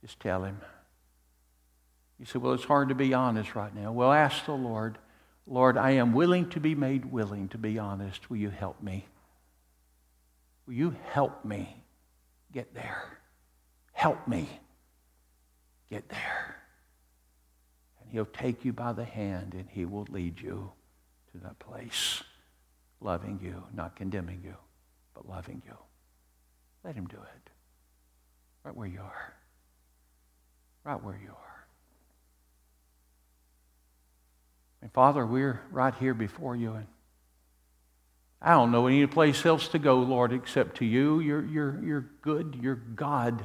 Just 0.00 0.20
tell 0.20 0.44
Him. 0.44 0.60
You 2.20 2.26
say, 2.26 2.38
Well, 2.38 2.52
it's 2.52 2.62
hard 2.62 2.90
to 2.90 2.94
be 2.94 3.12
honest 3.12 3.56
right 3.56 3.74
now. 3.74 3.90
Well, 3.90 4.12
ask 4.12 4.46
the 4.46 4.52
Lord, 4.52 4.96
Lord, 5.48 5.76
I 5.76 5.90
am 5.90 6.12
willing 6.12 6.48
to 6.50 6.60
be 6.60 6.76
made 6.76 7.04
willing 7.04 7.48
to 7.48 7.58
be 7.58 7.80
honest. 7.80 8.30
Will 8.30 8.36
you 8.36 8.50
help 8.50 8.80
me? 8.80 9.08
Will 10.68 10.74
you 10.74 10.94
help 11.10 11.44
me 11.44 11.82
get 12.52 12.72
there? 12.74 13.18
Help 13.92 14.28
me 14.28 14.48
get 15.90 16.08
there. 16.10 16.53
He'll 18.14 18.26
take 18.26 18.64
you 18.64 18.72
by 18.72 18.92
the 18.92 19.04
hand 19.04 19.54
and 19.54 19.68
He 19.68 19.84
will 19.84 20.06
lead 20.08 20.40
you 20.40 20.70
to 21.32 21.38
that 21.38 21.58
place, 21.58 22.22
loving 23.00 23.40
you, 23.42 23.64
not 23.74 23.96
condemning 23.96 24.40
you, 24.44 24.54
but 25.14 25.28
loving 25.28 25.60
you. 25.66 25.76
Let 26.84 26.94
Him 26.94 27.08
do 27.08 27.16
it 27.16 27.50
right 28.62 28.76
where 28.76 28.86
you 28.86 29.00
are. 29.00 29.34
Right 30.84 31.02
where 31.02 31.18
you 31.20 31.30
are. 31.30 31.66
And 34.80 34.92
Father, 34.92 35.26
we're 35.26 35.60
right 35.72 35.94
here 35.96 36.14
before 36.14 36.54
you. 36.54 36.74
And 36.74 36.86
I 38.40 38.52
don't 38.52 38.70
know 38.70 38.86
any 38.86 39.04
place 39.08 39.44
else 39.44 39.66
to 39.68 39.80
go, 39.80 39.98
Lord, 39.98 40.32
except 40.32 40.76
to 40.76 40.84
you. 40.84 41.18
You're, 41.18 41.44
you're, 41.44 41.84
you're 41.84 42.10
good. 42.22 42.60
You're 42.62 42.76
God. 42.76 43.44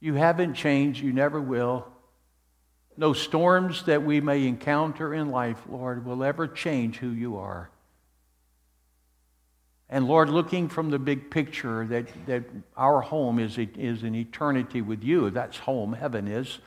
You 0.00 0.12
haven't 0.12 0.52
changed. 0.52 1.02
You 1.02 1.14
never 1.14 1.40
will. 1.40 1.86
No 3.00 3.14
storms 3.14 3.84
that 3.84 4.02
we 4.02 4.20
may 4.20 4.46
encounter 4.46 5.14
in 5.14 5.30
life, 5.30 5.62
Lord, 5.70 6.04
will 6.04 6.22
ever 6.22 6.46
change 6.46 6.98
who 6.98 7.08
you 7.08 7.38
are. 7.38 7.70
And 9.88 10.06
Lord, 10.06 10.28
looking 10.28 10.68
from 10.68 10.90
the 10.90 10.98
big 10.98 11.30
picture 11.30 11.86
that, 11.86 12.08
that 12.26 12.44
our 12.76 13.00
home 13.00 13.38
is, 13.38 13.56
is 13.56 14.02
an 14.02 14.14
eternity 14.14 14.82
with 14.82 15.02
you, 15.02 15.30
that's 15.30 15.56
home, 15.56 15.94
heaven 15.94 16.28
is. 16.28 16.58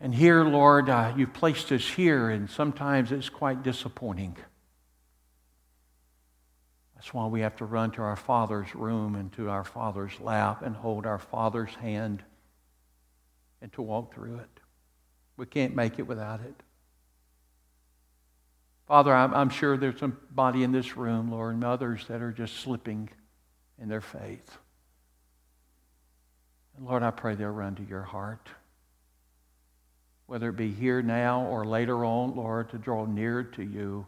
And 0.00 0.14
here, 0.14 0.42
Lord, 0.42 0.88
uh, 0.88 1.12
you've 1.14 1.34
placed 1.34 1.70
us 1.70 1.86
here, 1.86 2.30
and 2.30 2.48
sometimes 2.48 3.12
it's 3.12 3.28
quite 3.28 3.62
disappointing. 3.62 4.38
That's 6.94 7.12
why 7.12 7.26
we 7.26 7.42
have 7.42 7.56
to 7.56 7.66
run 7.66 7.90
to 7.90 8.00
our 8.00 8.16
Father's 8.16 8.74
room 8.74 9.16
and 9.16 9.30
to 9.34 9.50
our 9.50 9.64
Father's 9.64 10.18
lap 10.18 10.62
and 10.62 10.74
hold 10.74 11.04
our 11.04 11.18
Father's 11.18 11.74
hand 11.74 12.22
and 13.66 13.72
to 13.72 13.82
walk 13.82 14.14
through 14.14 14.36
it. 14.36 14.60
We 15.36 15.44
can't 15.44 15.74
make 15.74 15.98
it 15.98 16.06
without 16.06 16.38
it. 16.38 16.54
Father, 18.86 19.12
I'm, 19.12 19.34
I'm 19.34 19.50
sure 19.50 19.76
there's 19.76 19.98
somebody 19.98 20.62
in 20.62 20.70
this 20.70 20.96
room, 20.96 21.32
Lord, 21.32 21.54
and 21.54 21.64
others 21.64 22.04
that 22.06 22.22
are 22.22 22.30
just 22.30 22.58
slipping 22.58 23.10
in 23.82 23.88
their 23.88 24.00
faith. 24.00 24.56
And 26.76 26.86
Lord, 26.86 27.02
I 27.02 27.10
pray 27.10 27.34
they'll 27.34 27.50
run 27.50 27.74
to 27.74 27.82
your 27.82 28.04
heart. 28.04 28.48
Whether 30.26 30.50
it 30.50 30.56
be 30.56 30.70
here 30.70 31.02
now 31.02 31.44
or 31.46 31.64
later 31.64 32.04
on, 32.04 32.36
Lord, 32.36 32.70
to 32.70 32.78
draw 32.78 33.04
near 33.04 33.42
to 33.42 33.64
you 33.64 34.06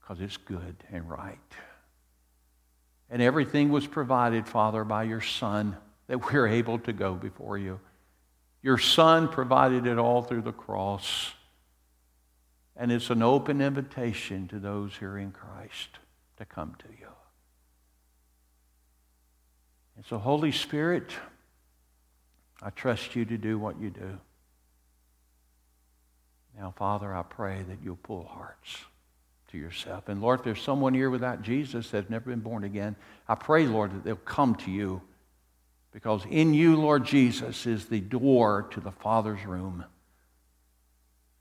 because 0.00 0.22
it's 0.22 0.38
good 0.38 0.76
and 0.90 1.10
right. 1.10 1.38
And 3.10 3.20
everything 3.20 3.68
was 3.68 3.86
provided, 3.86 4.48
Father, 4.48 4.82
by 4.82 5.02
your 5.02 5.20
Son 5.20 5.76
that 6.06 6.32
we're 6.32 6.48
able 6.48 6.78
to 6.78 6.94
go 6.94 7.12
before 7.12 7.58
you. 7.58 7.80
Your 8.66 8.78
Son 8.78 9.28
provided 9.28 9.86
it 9.86 9.96
all 9.96 10.22
through 10.22 10.42
the 10.42 10.50
cross. 10.50 11.34
And 12.76 12.90
it's 12.90 13.10
an 13.10 13.22
open 13.22 13.60
invitation 13.60 14.48
to 14.48 14.58
those 14.58 14.92
who 14.96 15.06
are 15.06 15.18
in 15.18 15.30
Christ 15.30 16.00
to 16.38 16.44
come 16.44 16.74
to 16.80 16.88
you. 16.98 17.06
And 19.94 20.04
so, 20.04 20.18
Holy 20.18 20.50
Spirit, 20.50 21.12
I 22.60 22.70
trust 22.70 23.14
you 23.14 23.24
to 23.26 23.38
do 23.38 23.56
what 23.56 23.80
you 23.80 23.90
do. 23.90 24.18
Now, 26.58 26.74
Father, 26.76 27.14
I 27.14 27.22
pray 27.22 27.62
that 27.68 27.78
you'll 27.84 27.94
pull 27.94 28.24
hearts 28.24 28.78
to 29.52 29.58
yourself. 29.58 30.08
And 30.08 30.20
Lord, 30.20 30.40
if 30.40 30.44
there's 30.44 30.60
someone 30.60 30.92
here 30.92 31.10
without 31.10 31.40
Jesus 31.40 31.90
that's 31.90 32.10
never 32.10 32.30
been 32.30 32.40
born 32.40 32.64
again, 32.64 32.96
I 33.28 33.36
pray, 33.36 33.64
Lord, 33.68 33.92
that 33.92 34.02
they'll 34.02 34.16
come 34.16 34.56
to 34.56 34.72
you. 34.72 35.02
Because 35.96 36.26
in 36.28 36.52
you, 36.52 36.76
Lord 36.76 37.06
Jesus, 37.06 37.64
is 37.64 37.86
the 37.86 38.00
door 38.00 38.66
to 38.72 38.80
the 38.80 38.90
Father's 38.90 39.46
room. 39.46 39.82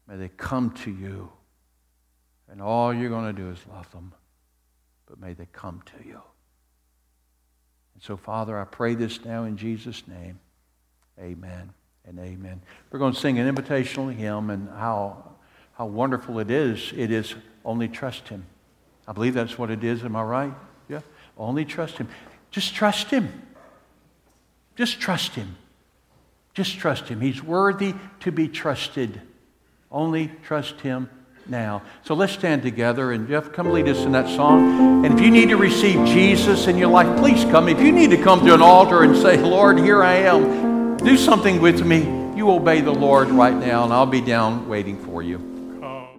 May 0.07 0.15
they 0.15 0.29
come 0.29 0.71
to 0.85 0.91
you. 0.91 1.29
And 2.49 2.61
all 2.61 2.93
you're 2.93 3.09
going 3.09 3.35
to 3.35 3.41
do 3.41 3.49
is 3.49 3.59
love 3.69 3.91
them. 3.91 4.13
But 5.07 5.19
may 5.19 5.33
they 5.33 5.49
come 5.51 5.83
to 5.87 6.07
you. 6.07 6.21
And 7.95 8.01
so, 8.01 8.15
Father, 8.15 8.57
I 8.57 8.63
pray 8.63 8.95
this 8.95 9.25
now 9.25 9.43
in 9.43 9.57
Jesus' 9.57 10.03
name. 10.07 10.39
Amen 11.19 11.73
and 12.07 12.17
amen. 12.17 12.61
We're 12.91 12.99
going 12.99 13.13
to 13.13 13.19
sing 13.19 13.37
an 13.39 13.53
invitational 13.53 14.15
hymn 14.15 14.49
and 14.51 14.69
how, 14.69 15.33
how 15.73 15.87
wonderful 15.87 16.39
it 16.39 16.49
is. 16.49 16.93
It 16.95 17.11
is 17.11 17.35
only 17.65 17.89
trust 17.89 18.29
Him. 18.29 18.45
I 19.05 19.11
believe 19.11 19.33
that's 19.33 19.57
what 19.57 19.69
it 19.69 19.83
is. 19.83 20.05
Am 20.05 20.15
I 20.15 20.23
right? 20.23 20.53
Yeah. 20.87 21.01
Only 21.37 21.65
trust 21.65 21.97
Him. 21.97 22.07
Just 22.51 22.73
trust 22.73 23.11
Him. 23.11 23.41
Just 24.75 24.99
trust 24.99 25.35
Him. 25.35 25.55
Just 26.53 26.77
trust 26.77 27.07
Him. 27.07 27.21
He's 27.21 27.43
worthy 27.43 27.93
to 28.21 28.31
be 28.31 28.47
trusted. 28.47 29.21
Only 29.91 30.31
trust 30.43 30.81
Him 30.81 31.09
now. 31.47 31.83
So 32.03 32.15
let's 32.15 32.33
stand 32.33 32.63
together 32.63 33.11
and 33.11 33.27
Jeff, 33.27 33.51
come 33.51 33.71
lead 33.71 33.87
us 33.87 33.99
in 33.99 34.11
that 34.13 34.27
song. 34.35 35.05
And 35.05 35.13
if 35.13 35.23
you 35.23 35.31
need 35.31 35.49
to 35.49 35.57
receive 35.57 36.05
Jesus 36.07 36.67
in 36.67 36.77
your 36.77 36.89
life, 36.89 37.17
please 37.19 37.43
come. 37.45 37.69
If 37.69 37.79
you 37.79 37.91
need 37.91 38.11
to 38.11 38.21
come 38.21 38.45
to 38.45 38.53
an 38.53 38.61
altar 38.61 39.03
and 39.03 39.15
say, 39.15 39.37
Lord, 39.37 39.77
here 39.77 40.03
I 40.03 40.15
am, 40.15 40.97
do 40.97 41.17
something 41.17 41.61
with 41.61 41.85
me. 41.85 41.99
You 42.35 42.51
obey 42.51 42.81
the 42.81 42.91
Lord 42.91 43.29
right 43.29 43.55
now, 43.55 43.85
and 43.85 43.93
I'll 43.93 44.05
be 44.05 44.21
down 44.21 44.67
waiting 44.67 45.01
for 45.05 45.23
you. 45.23 45.54